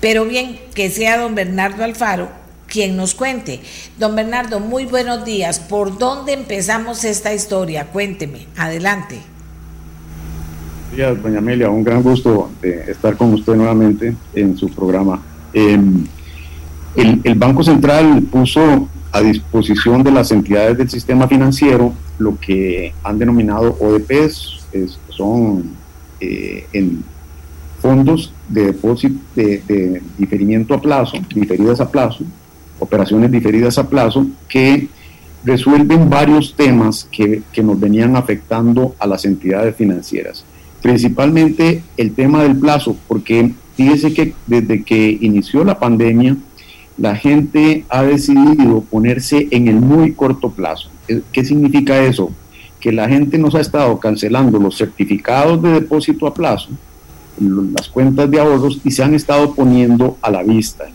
[0.00, 2.30] Pero bien, que sea don Bernardo Alfaro
[2.66, 3.60] quien nos cuente.
[3.98, 5.60] Don Bernardo, muy buenos días.
[5.60, 7.88] ¿Por dónde empezamos esta historia?
[7.88, 8.46] Cuénteme.
[8.56, 9.20] Adelante.
[10.92, 11.68] Buenos días, doña Amelia.
[11.68, 15.22] Un gran gusto de estar con usted nuevamente en su programa.
[15.52, 16.06] Em,
[16.96, 23.18] el, Banco Central puso a disposición de las entidades del sistema financiero lo que han
[23.18, 24.66] denominado ODPs,
[25.10, 25.72] son
[26.20, 27.04] eh, en
[27.80, 32.24] fondos de depósito de, diferimiento a plazo, diferidas a plazo,
[32.78, 34.88] operaciones diferidas a plazo, que
[35.44, 40.44] resuelven varios temas que, que nos venían afectando a las entidades financieras.
[40.82, 46.36] Principalmente el tema del plazo, porque Fíjese que desde que inició la pandemia,
[46.98, 50.90] la gente ha decidido ponerse en el muy corto plazo.
[51.30, 52.30] ¿Qué significa eso?
[52.80, 56.70] Que la gente nos ha estado cancelando los certificados de depósito a plazo,
[57.38, 60.86] las cuentas de ahorros y se han estado poniendo a la vista,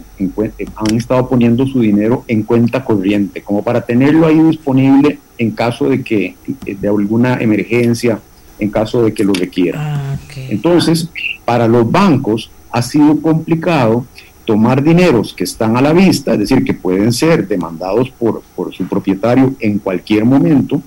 [0.75, 5.89] han estado poniendo su dinero en cuenta corriente, como para tenerlo ahí disponible en caso
[5.89, 6.35] de que
[6.65, 8.19] de alguna emergencia,
[8.57, 9.79] en caso de que lo requiera.
[9.81, 10.17] Ah,
[10.49, 11.09] Entonces,
[11.45, 14.05] para los bancos, ha sido complicado
[14.45, 18.73] tomar dineros que están a la vista, es decir, que pueden ser demandados por, por
[18.73, 20.81] su propietario en cualquier momento,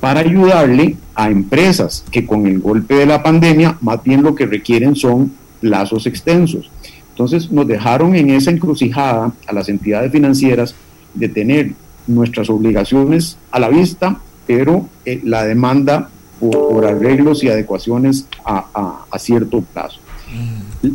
[0.00, 4.46] para ayudarle a empresas que con el golpe de la pandemia más bien lo que
[4.46, 6.70] requieren son plazos extensos.
[7.10, 10.74] Entonces nos dejaron en esa encrucijada a las entidades financieras
[11.14, 11.72] de tener
[12.06, 19.18] nuestras obligaciones a la vista, pero eh, la demanda por, arreglos y adecuaciones a, a
[19.18, 19.98] cierto plazo.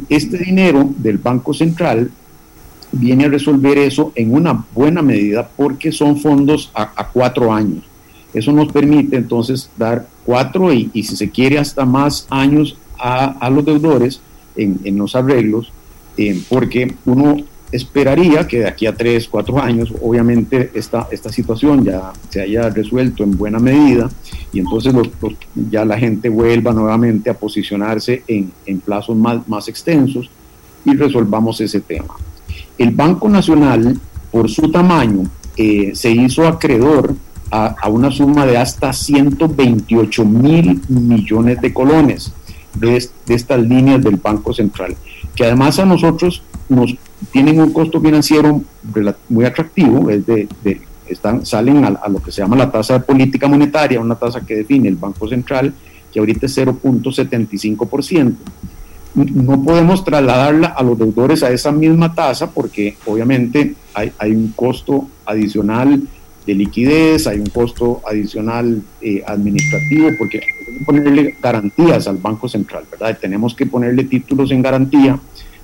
[0.09, 2.11] Este dinero del Banco Central
[2.91, 7.83] viene a resolver eso en una buena medida porque son fondos a, cuatro años.
[8.33, 13.65] Eso nos permite entonces dar cuatro y, si se quiere hasta más años a, los
[13.65, 14.21] deudores
[14.55, 15.71] en, los arreglos,
[16.17, 17.37] eh, porque uno
[17.73, 22.69] esperaría que de aquí a tres, cuatro años, obviamente esta, esta situación ya se haya
[22.69, 24.11] resuelto en buena medida
[24.53, 24.93] y entonces
[25.71, 30.29] ya la gente vuelva nuevamente a posicionarse en, en plazos más, más extensos
[30.85, 32.13] y resolvamos ese tema.
[32.77, 33.99] El Banco Nacional,
[34.31, 35.23] por su tamaño,
[35.57, 37.15] eh, se hizo acreedor
[37.49, 42.33] a, a, una suma de hasta 128 mil millones de colones
[42.75, 44.95] de estas líneas del Banco Central,
[45.35, 46.95] que además a nosotros nos
[47.31, 48.61] tienen un costo financiero
[49.29, 50.47] muy atractivo, es de,
[51.07, 54.55] están, salen a, lo que se llama la tasa de política monetaria, una tasa que
[54.55, 55.73] define el Banco Central,
[56.11, 58.35] que ahorita es 0.75%.
[59.15, 64.53] No podemos trasladarla a los deudores a esa misma tasa porque obviamente hay, hay un
[64.55, 66.01] costo adicional
[66.45, 72.49] de liquidez, hay un costo adicional eh, administrativo, porque tenemos que ponerle garantías al Banco
[72.49, 73.17] Central, ¿verdad?
[73.19, 75.19] Tenemos que ponerle títulos en garantía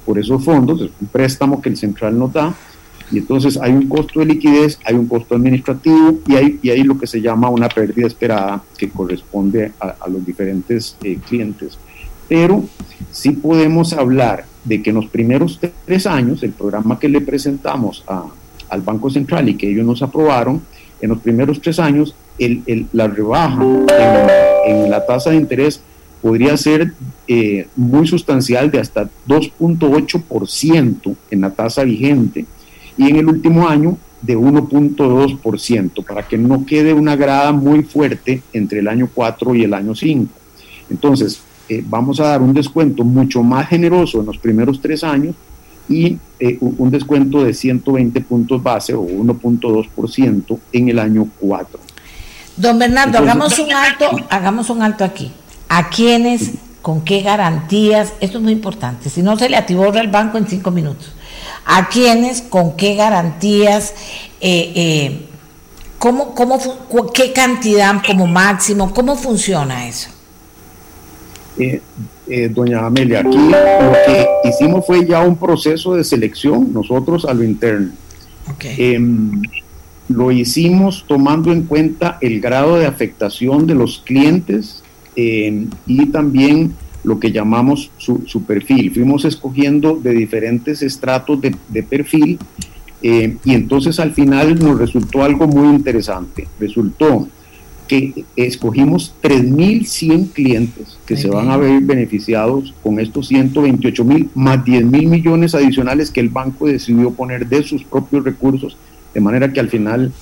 [0.09, 2.51] por esos fondos, es un préstamo que el central nos da,
[3.11, 6.81] y entonces hay un costo de liquidez, hay un costo administrativo y hay, y hay
[6.81, 11.77] lo que se llama una pérdida esperada que corresponde a, los diferentes eh, clientes.
[12.27, 12.63] Pero
[13.11, 18.03] sí podemos hablar de que en los primeros tres años, el programa que le presentamos
[18.67, 20.59] al Banco Central y que ellos nos aprobaron,
[21.01, 25.83] en los primeros tres años, el, el, la rebaja en, en la tasa de interés
[26.21, 26.93] podría ser
[27.27, 32.45] eh, muy sustancial de hasta 2.8% en la tasa vigente
[32.97, 38.41] y en el último año de 1.2%, para que no quede una grada muy fuerte
[38.51, 40.29] entre el año 4 y el año 5.
[40.89, 45.35] Entonces, eh, vamos a dar un descuento mucho más generoso en los primeros tres años
[45.87, 51.79] y eh, un descuento de 120 puntos base o 1.2% en el año 4.
[52.57, 55.31] Don Bernardo, hagamos un alto, hagamos un alto aquí
[55.69, 56.51] a quiénes,
[56.81, 60.47] con qué garantías, esto es muy importante, si no se le atiborra el banco en
[60.47, 61.13] cinco minutos,
[61.65, 63.93] a quiénes, con qué garantías,
[64.41, 65.25] eh, eh,
[65.99, 66.59] ¿cómo, cómo,
[67.13, 70.09] qué cantidad como máximo, cómo funciona eso.
[71.57, 71.81] Eh,
[72.53, 77.43] doña Amelia, aquí lo que hicimos fue ya un proceso de selección nosotros a lo
[77.43, 77.91] interno.
[78.63, 79.41] Em,
[80.07, 84.83] lo hicimos tomando en cuenta el grado de afectación de los clientes
[85.21, 86.73] eh, y también
[87.03, 88.91] lo que llamamos su, su, perfil.
[88.93, 92.39] Fuimos escogiendo de diferentes estratos de, de perfil
[93.01, 96.47] eh, y entonces al final nos resultó algo muy interesante.
[96.57, 97.27] Resultó
[97.89, 105.07] que escogimos 3.100 clientes que se van a ver beneficiados con estos 128.000 más 10.000
[105.07, 108.77] millones adicionales que el banco decidió poner de sus propios recursos,
[109.13, 110.13] de manera que al final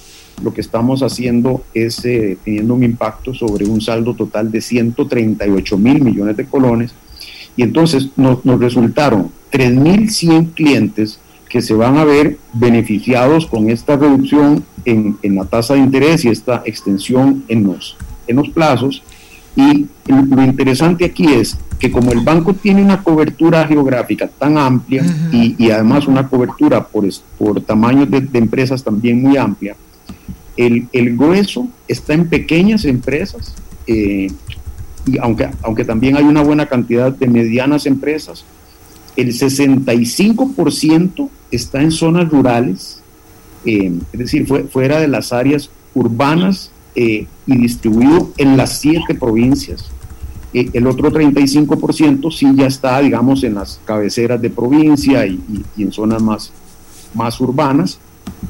[0.41, 5.77] lo que estamos haciendo es eh, teniendo un impacto sobre un saldo total de 138
[5.77, 6.93] mil millones de colones.
[7.55, 11.19] Y entonces nos, nos resultaron 3.100 clientes
[11.49, 16.25] que se van a ver beneficiados con esta reducción en, en, la tasa de interés
[16.25, 17.95] y esta extensión en los,
[18.27, 19.01] en los plazos.
[19.55, 25.01] Y lo interesante aquí es que como el banco tiene una cobertura geográfica tan amplia
[25.01, 25.55] uh -huh.
[25.57, 27.05] y, y, además una cobertura por,
[27.39, 29.75] por tamaños de, de empresas también muy amplia,
[30.57, 33.53] el, el, grueso está en pequeñas empresas,
[33.85, 34.27] eh,
[35.05, 38.43] y aunque, aunque también hay una buena cantidad de medianas empresas,
[39.15, 43.01] el 65% está en zonas rurales,
[43.65, 49.15] eh, es decir, fue, fuera de las áreas urbanas eh, y distribuido en las siete
[49.15, 49.89] provincias.
[50.53, 55.39] Eh, el otro 35% sí ya está, digamos, en las cabeceras de provincia y,
[55.75, 56.51] y en zonas más,
[57.13, 57.99] más urbanas.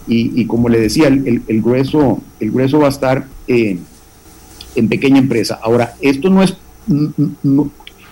[0.08, 3.78] Y, como le decía, el, grueso, el grueso va a estar eh,
[4.76, 5.60] en pequeña empresa.
[5.62, 6.56] Ahora, esto no es,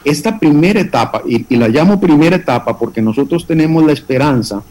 [0.04, 4.62] esta primera etapa, y, y, la llamo primera etapa porque nosotros tenemos la esperanza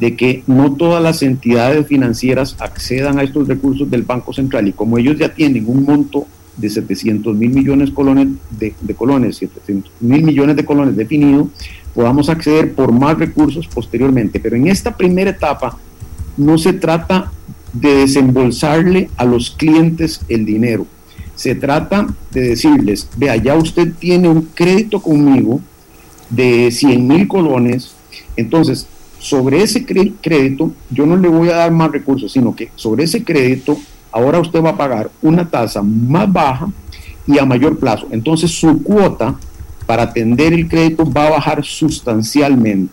[0.00, 4.72] de que no todas las entidades financieras accedan a estos recursos del Banco Central y
[4.72, 9.92] como ellos ya tienen un monto de 700 mil millones colones de, de colones, 700
[10.00, 11.48] mil millones de colones definido,
[11.94, 14.40] podamos acceder por más recursos posteriormente.
[14.40, 15.76] Pero en esta primera etapa
[16.36, 17.32] no se trata
[17.72, 20.86] de desembolsarle a los clientes el dinero.
[21.34, 25.60] Se trata de decirles, vea, ya usted tiene un crédito conmigo
[26.30, 27.94] de 100 mil colones,
[28.36, 28.86] entonces
[29.18, 33.24] sobre ese crédito yo no le voy a dar más recursos, sino que sobre ese
[33.24, 33.78] crédito
[34.12, 36.68] ahora usted va a pagar una tasa más baja
[37.26, 38.06] y a mayor plazo.
[38.10, 39.34] Entonces su cuota
[39.86, 42.92] para atender el crédito va a bajar sustancialmente.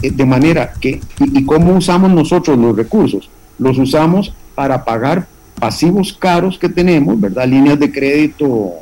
[0.00, 3.28] De manera que, ¿y, cómo usamos nosotros los recursos?
[3.58, 5.26] Los usamos para pagar
[5.58, 7.46] pasivos caros que tenemos, ¿verdad?
[7.46, 8.72] Líneas de crédito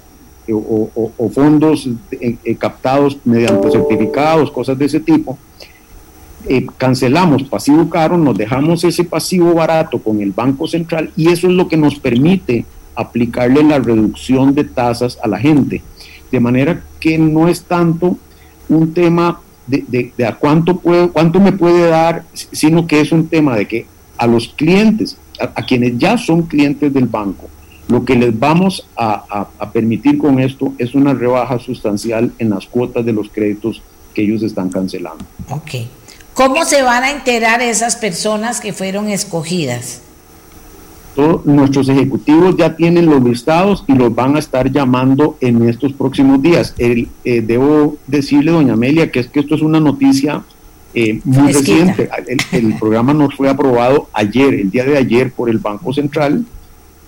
[0.47, 5.39] eh, o, fondos eh, eh, captados mediante certificados, cosas de ese tipo.
[6.49, 11.47] Eh, cancelamos pasivo caro, nos dejamos ese pasivo barato con el Banco Central y eso
[11.47, 12.65] es lo que nos permite
[12.97, 15.83] aplicarle la reducción de tasas a la gente.
[16.33, 18.17] De manera que no es tanto
[18.69, 23.29] un tema de, de, a cuánto, puedo, cuánto me puede dar, sino que es un
[23.29, 23.87] tema de que
[24.17, 27.49] a los clientes, a, a quienes ya son clientes del banco,
[27.89, 32.51] lo que les vamos a, a, a, permitir con esto es una rebaja sustancial en
[32.51, 33.83] las cuotas de los créditos
[34.15, 35.25] que ellos están cancelando.
[35.51, 35.71] Ok.
[36.35, 40.01] ¿Cómo se van a enterar esas personas que fueron escogidas?
[41.15, 45.93] Todos nuestros ejecutivos ya tienen los listados y los van a estar llamando en estos
[45.93, 46.75] próximos días.
[46.79, 50.43] El, eh, debo decirle, doña Amelia, que es que esto es una noticia
[50.95, 52.09] eh, muy reciente.
[52.27, 56.45] El, el, programa nos fue aprobado ayer, el día de ayer, por el Banco Central,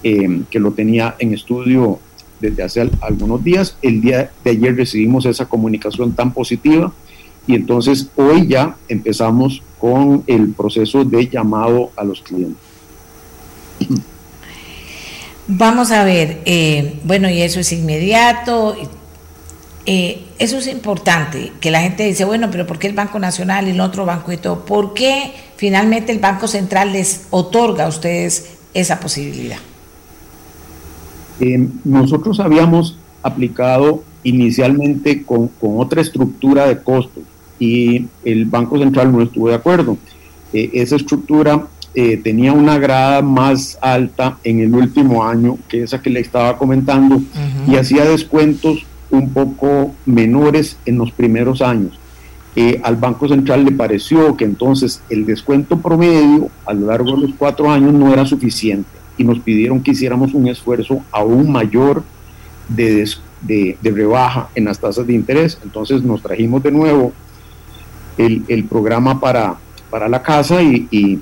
[0.03, 1.99] eh, que lo tenía en estudio
[2.39, 3.79] desde hace algunos días.
[3.81, 6.93] El día de ayer recibimos esa comunicación tan positiva
[7.47, 12.74] y entonces hoy ya empezamos con el proceso de llamado a los clientes.
[15.47, 18.77] Vamos a ver, eh, bueno, y eso es inmediato.
[19.85, 23.69] Eh, eso es importante, que la gente dice, bueno, pero ¿por qué el Banco Nacional
[23.69, 24.65] y el otro banco y todo?
[24.65, 29.59] ¿Por qué finalmente el Banco Central les otorga a ustedes esa posibilidad?
[31.41, 37.23] Eh, nosotros habíamos aplicado inicialmente con, otra estructura de costos
[37.59, 39.99] y el Banco Central no estuvo de acuerdo.
[40.53, 46.11] Esa estructura eh, tenía una grada más alta en el último año que esa que
[46.11, 47.73] le estaba comentando uh -huh.
[47.73, 51.99] y hacía descuentos un poco menores en los primeros años.
[52.57, 57.23] Eh, al Banco Central le pareció que entonces el descuento promedio a lo largo de
[57.23, 58.89] los cuatro años no era suficiente
[59.19, 62.03] y nos pidieron que hiciéramos un esfuerzo aún mayor
[62.69, 63.09] de,
[63.41, 65.59] de, de rebaja en las tasas de interés.
[65.65, 67.13] Entonces nos trajimos de nuevo
[68.19, 69.57] el, el programa para,
[69.91, 71.19] para la casa y, y,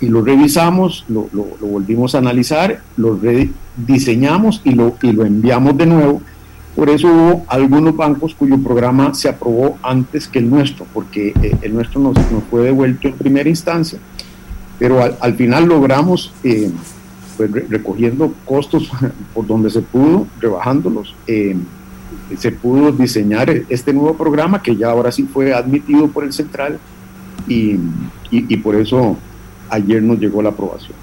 [0.00, 5.24] y lo revisamos, lo, lo, lo, volvimos a analizar, lo rediseñamos y lo, y lo
[5.24, 6.22] enviamos de nuevo.
[6.74, 11.56] Por eso hubo algunos bancos cuyo programa se aprobó antes que el nuestro, porque eh,
[11.62, 13.98] el nuestro nos, nos, fue devuelto en primera instancia,
[14.78, 16.70] pero al, al final logramos eh,
[17.36, 18.90] pues recogiendo costos
[19.34, 21.14] por donde se pudo, rebajándolos.
[21.26, 21.56] Eh,
[22.38, 26.78] se pudo diseñar este nuevo programa que ya ahora sí fue admitido por el central
[27.48, 27.76] y,
[28.30, 29.16] y, por eso
[29.70, 30.94] ayer nos llegó la aprobación.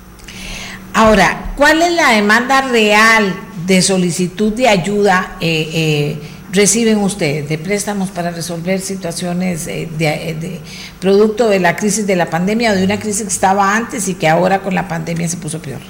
[0.94, 3.34] Ahora, ¿cuál es la demanda real
[3.66, 6.18] de solicitud de ayuda eh, eh,
[6.52, 10.60] reciben ustedes de préstamos para resolver situaciones de, de,
[11.00, 14.14] producto de la crisis de la pandemia o de una crisis que estaba antes y
[14.14, 15.82] que ahora con la pandemia se puso peor?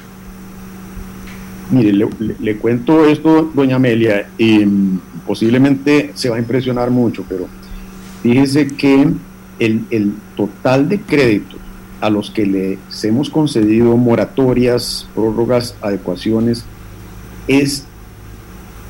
[1.70, 2.08] Mire,
[2.40, 4.66] le, cuento esto, doña Amelia, y
[5.26, 7.48] posiblemente se va a impresionar mucho, pero
[8.22, 9.08] fíjese que
[9.60, 11.60] el, total de créditos
[12.04, 16.66] a los que les hemos concedido moratorias, prórrogas, adecuaciones,
[17.48, 17.86] es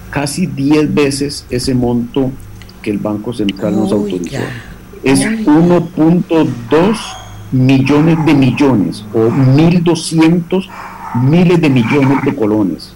[0.10, 2.32] casi 10 veces ese monto
[2.82, 4.42] que el Banco Central nos autorizó.
[5.04, 6.98] Es 1.2
[7.52, 10.68] millones de millones o 1.200
[11.22, 12.94] miles de millones de colones,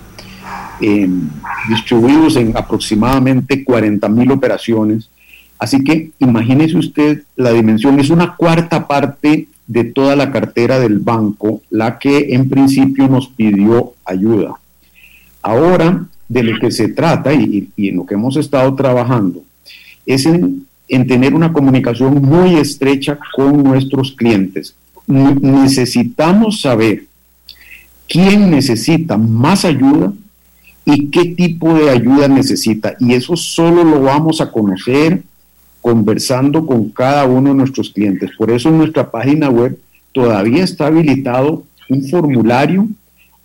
[0.81, 1.29] em,
[1.69, 5.11] distribuidos en aproximadamente 40 mil operaciones.
[5.59, 10.99] Así que imagínese usted la dimensión, es una cuarta parte de toda la cartera del
[10.99, 14.55] banco la que en principio nos pidió ayuda.
[15.41, 19.43] Ahora, de lo que se trata y, en lo que hemos estado trabajando,
[20.05, 24.73] es en tener una comunicación muy estrecha con nuestros clientes.
[25.05, 27.05] Necesitamos saber
[28.07, 30.13] quién necesita más ayuda
[30.85, 32.95] y qué tipo de ayuda necesita.
[32.99, 35.23] Y eso solo lo vamos a conocer
[35.87, 38.31] conversando con cada uno de nuestros clientes.
[38.37, 39.79] Por eso en nuestra página web
[40.11, 42.89] todavía está habilitado un formulario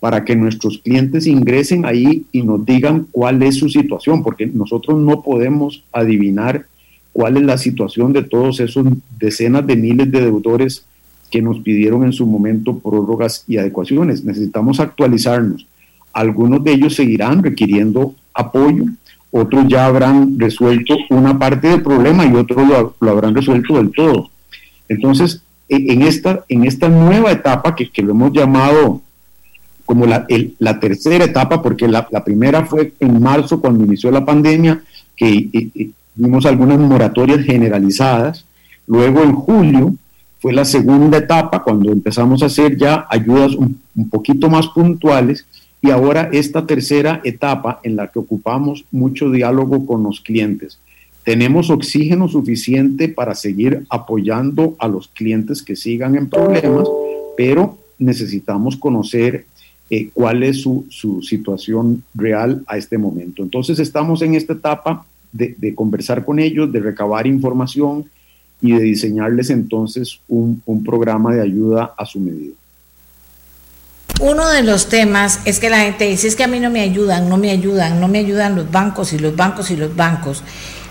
[0.01, 4.99] para que nuestros clientes ingresen ahí y nos digan cuál es su situación, porque nosotros
[4.99, 6.65] no podemos adivinar
[7.13, 8.87] cuál es la situación de todos esos
[9.17, 10.83] decenas de miles de deudores
[11.31, 14.25] que nos pidieron en su momento prórrogas y adecuaciones.
[14.25, 15.65] Necesitamos actualizarnos.
[16.11, 18.83] Algunos de ellos seguirán requiriendo apoyo,
[19.33, 24.29] otros ya habrán resuelto una parte del problema y otros lo, habrán resuelto del todo.
[24.87, 29.01] Entonces, e, en esta, en esta nueva etapa que, lo hemos llamado
[29.85, 30.25] como la,
[30.59, 34.81] la tercera etapa, porque la, la, primera fue en marzo cuando inició la pandemia,
[35.15, 38.45] que vimos algunas moratorias generalizadas,
[38.87, 39.95] luego en julio
[40.43, 43.79] fue la segunda etapa cuando empezamos a hacer ya ayudas un,
[44.11, 45.45] poquito más puntuales
[45.83, 50.79] y ahora esta tercera etapa en la que ocupamos mucho diálogo con los clientes.
[51.23, 56.87] Tenemos oxígeno suficiente para seguir apoyando a los clientes que sigan en problemas,
[57.37, 59.45] pero necesitamos conocer
[59.91, 60.85] eh, cuál es su,
[61.21, 63.43] situación real a este momento.
[63.43, 68.05] Entonces estamos en esta etapa de conversar con ellos, de recabar información,
[68.63, 72.53] y de diseñarles entonces un, programa de ayuda a su medida.
[74.19, 76.81] Uno de los temas es que la gente dice, es que a mí no me
[76.81, 80.43] ayudan, no me ayudan, no me ayudan los bancos y los bancos y los bancos.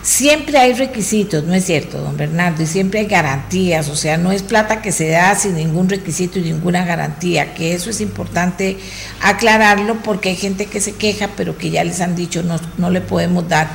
[0.03, 2.65] Siempre hay requisitos, ¿no es cierto, don Bernardo?
[2.65, 6.41] Y siempre hay garantías, o sea, no es plata que se da sin ningún requisito
[6.41, 8.79] y ninguna garantía, que eso es importante
[9.21, 12.91] aclararlo porque hay gente que se queja, pero que ya les han dicho no, no
[12.91, 13.69] le podemos dar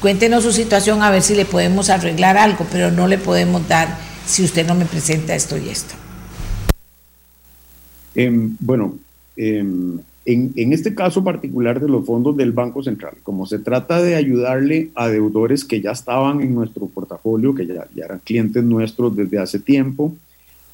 [0.00, 3.88] cuéntenos su situación a ver si le podemos arreglar algo, pero no le podemos dar
[4.26, 5.94] si usted no me presenta esto y esto.
[8.18, 8.98] Em, bueno,
[9.36, 14.16] em, en, este caso particular de los fondos del Banco Central, como se trata de
[14.16, 19.38] ayudarle a deudores que ya estaban en nuestro portafolio, que ya, eran clientes nuestros desde
[19.38, 20.16] hace tiempo,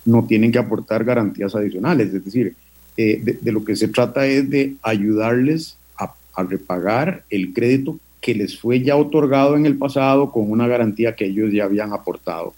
[0.07, 2.15] no tienen que aportar garantías adicionales.
[2.15, 2.55] Es decir,
[2.97, 5.77] eh, de, lo que se trata es de ayudarles
[6.37, 11.15] a repagar el crédito que les fue ya otorgado en el pasado con una garantía
[11.15, 12.55] que ellos ya habían aportado.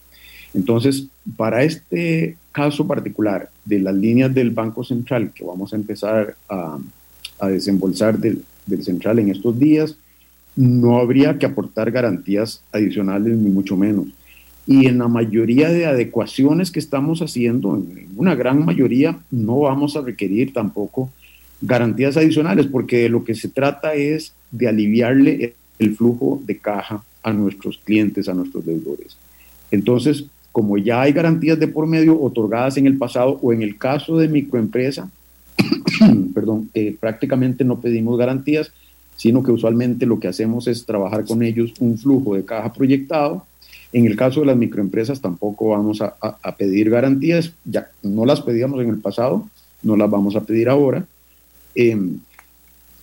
[0.54, 6.36] Entonces, para este caso particular de las líneas del Banco Central que vamos a empezar
[6.48, 6.78] a,
[7.46, 9.94] desembolsar del, del central en estos días,
[10.56, 14.06] no habría que aportar garantías adicionales ni mucho menos.
[14.66, 19.94] Y en la mayoría de adecuaciones que estamos haciendo, en una gran mayoría, no vamos
[19.94, 21.10] a requerir tampoco
[21.60, 27.04] garantías adicionales, porque de lo que se trata es de aliviarle el flujo de caja
[27.22, 29.18] a nuestros clientes, a nuestros deudores.
[29.70, 30.24] Entonces,
[30.56, 34.16] como ya hay garantías de por medio otorgadas en el pasado o en el caso
[34.16, 35.10] de microempresa,
[36.34, 38.72] perdón, eh, prácticamente no pedimos garantías,
[39.18, 43.44] sino que usualmente lo que hacemos es trabajar con ellos un flujo de caja proyectado.
[43.92, 48.80] En el caso de las microempresas tampoco vamos a, pedir garantías, ya no las pedíamos
[48.80, 49.46] en el pasado,
[49.82, 51.04] no las vamos a pedir ahora.
[51.74, 52.16] Em,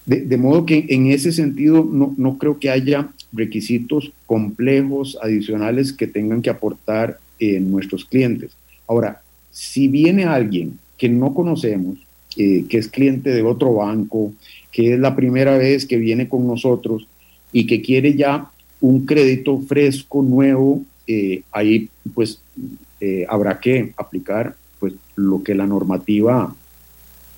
[0.08, 6.42] de, modo que en ese sentido no, creo que haya requisitos complejos adicionales que tengan
[6.42, 8.52] que aportar eh, nuestros clientes.
[8.88, 9.22] Ahora,
[9.52, 12.00] si viene alguien que no conocemos,
[12.30, 14.34] tiene que es cliente de otro banco,
[14.72, 17.06] que es la primera vez que viene con nosotros
[17.52, 18.50] y que quiere ya
[18.82, 22.40] un crédito fresco, nuevo, eh, ahí pues
[23.00, 26.54] eh, habrá que aplicar pues lo que la normativa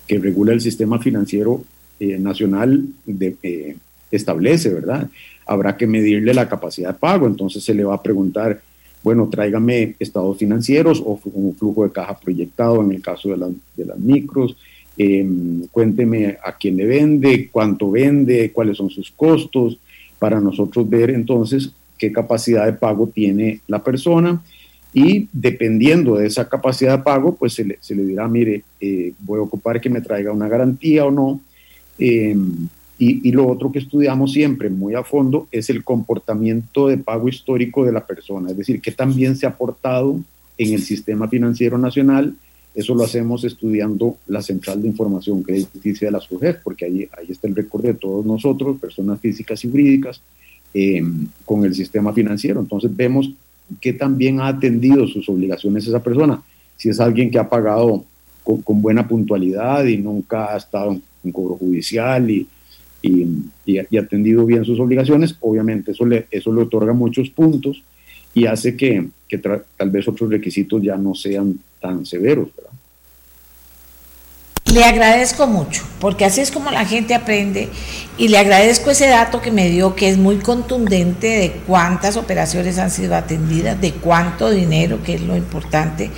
[0.06, 1.64] que regula el sistema financiero
[2.00, 2.86] eh, nacional
[4.10, 5.08] establece, ¿verdad?
[5.46, 8.60] Habrá que medirle la capacidad de pago, entonces se le va a preguntar,
[9.06, 13.36] bueno, tráigame estados financieros o un flujo de caja proyectado en el caso de,
[13.76, 14.56] de las micros,
[14.98, 19.78] Em, cuénteme a quién le vende, cuánto vende, cuáles son sus costos,
[20.18, 24.42] para nosotros ver entonces qué capacidad de pago tiene la persona
[24.94, 29.12] y dependiendo de esa capacidad de pago, pues se le, se le dirá, mire, eh,
[29.20, 31.40] voy a ocupar que me traiga una garantía o no.
[31.98, 36.96] Em, y, y, lo otro que estudiamos siempre muy a fondo es el comportamiento de
[36.96, 40.18] pago histórico de la persona, es decir, qué también se ha aportado
[40.56, 42.34] en el sistema financiero nacional
[42.76, 47.26] eso lo hacemos estudiando la central de información crediticia de la SUGEF, porque ahí, ahí
[47.30, 50.20] está el récord de todos nosotros, personas físicas y jurídicas,
[50.74, 51.02] eh,
[51.46, 52.60] con el sistema financiero.
[52.60, 53.30] Entonces vemos
[53.80, 56.42] qué también ha atendido sus obligaciones esa persona.
[56.76, 58.04] Si es alguien que ha pagado
[58.44, 62.28] con, buena puntualidad y nunca ha estado en, cobro judicial
[63.02, 63.26] y,
[63.64, 67.82] y, atendido bien sus obligaciones, obviamente eso le, eso le otorga muchos puntos
[68.34, 72.48] y hace que, que tal vez otros requisitos ya no sean tan severos.
[74.72, 77.68] Le agradezco mucho, porque así es como la gente aprende
[78.18, 82.76] y le agradezco ese dato que me dio, que es muy contundente de cuántas operaciones
[82.78, 86.10] han sido atendidas, de cuánto dinero, que es lo importante,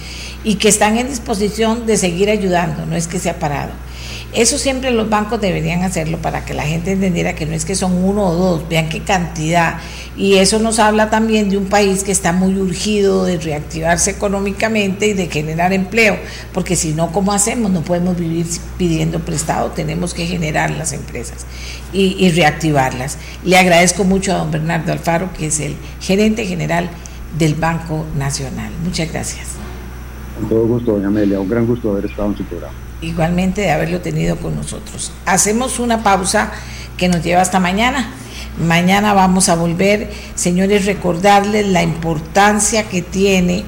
[0.45, 3.73] y que están en disposición de seguir ayudando, no es que se ha parado.
[4.35, 7.75] Eso siempre los bancos deberían hacerlo para que la gente entendiera que no es que
[7.75, 9.79] son uno o dos, vean qué cantidad.
[10.19, 15.07] Y eso nos habla también de un país que está muy urgido de reactivarse económicamente
[15.09, 16.19] y de generar empleo,
[16.53, 17.71] porque si no, ¿cómo hacemos?
[17.71, 18.47] No podemos vivir
[18.77, 21.47] pidiendo prestado, tenemos que generar las empresas
[21.95, 23.17] y, reactivarlas.
[23.45, 26.91] Le agradezco mucho a don Bernardo Alfaro, que es el gerente general
[27.39, 28.73] del Banco Nacional.
[28.85, 29.47] Muchas gracias.
[30.39, 33.71] Con todo gusto, doña Amelia, un gran gusto haber estado en su programa igualmente de
[33.71, 35.13] haberlo tenido con nosotros.
[35.27, 36.53] Hacemos una pausa
[36.97, 38.11] que nos lleva hasta mañana.
[38.59, 43.65] Mañana vamos a volver, señores, recordarles la importancia que tiene,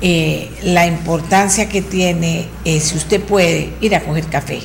[0.00, 4.60] eh, la importancia que tiene, eh, si usted puede, ir a coger café.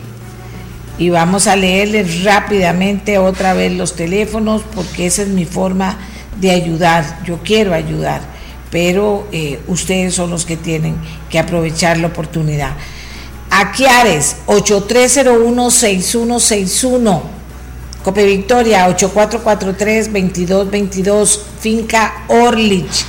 [0.98, 5.98] Y vamos a leerles rápidamente otra vez los teléfonos, porque esa es mi forma
[6.40, 7.24] de ayudar.
[7.26, 8.22] Yo quiero ayudar,
[8.70, 10.96] pero eh, ustedes son los que tienen
[11.30, 12.72] que aprovechar la oportunidad.
[13.52, 17.22] Aquiares 8301-6161.
[18.02, 21.40] Cope Victoria 8443-2222.
[21.60, 23.06] Finca Orlich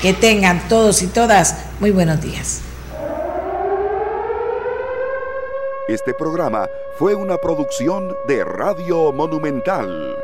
[0.02, 2.60] Que tengan todos y todas muy buenos días.
[5.88, 6.68] Este programa
[6.98, 10.14] fue una producción de Radio Monumental.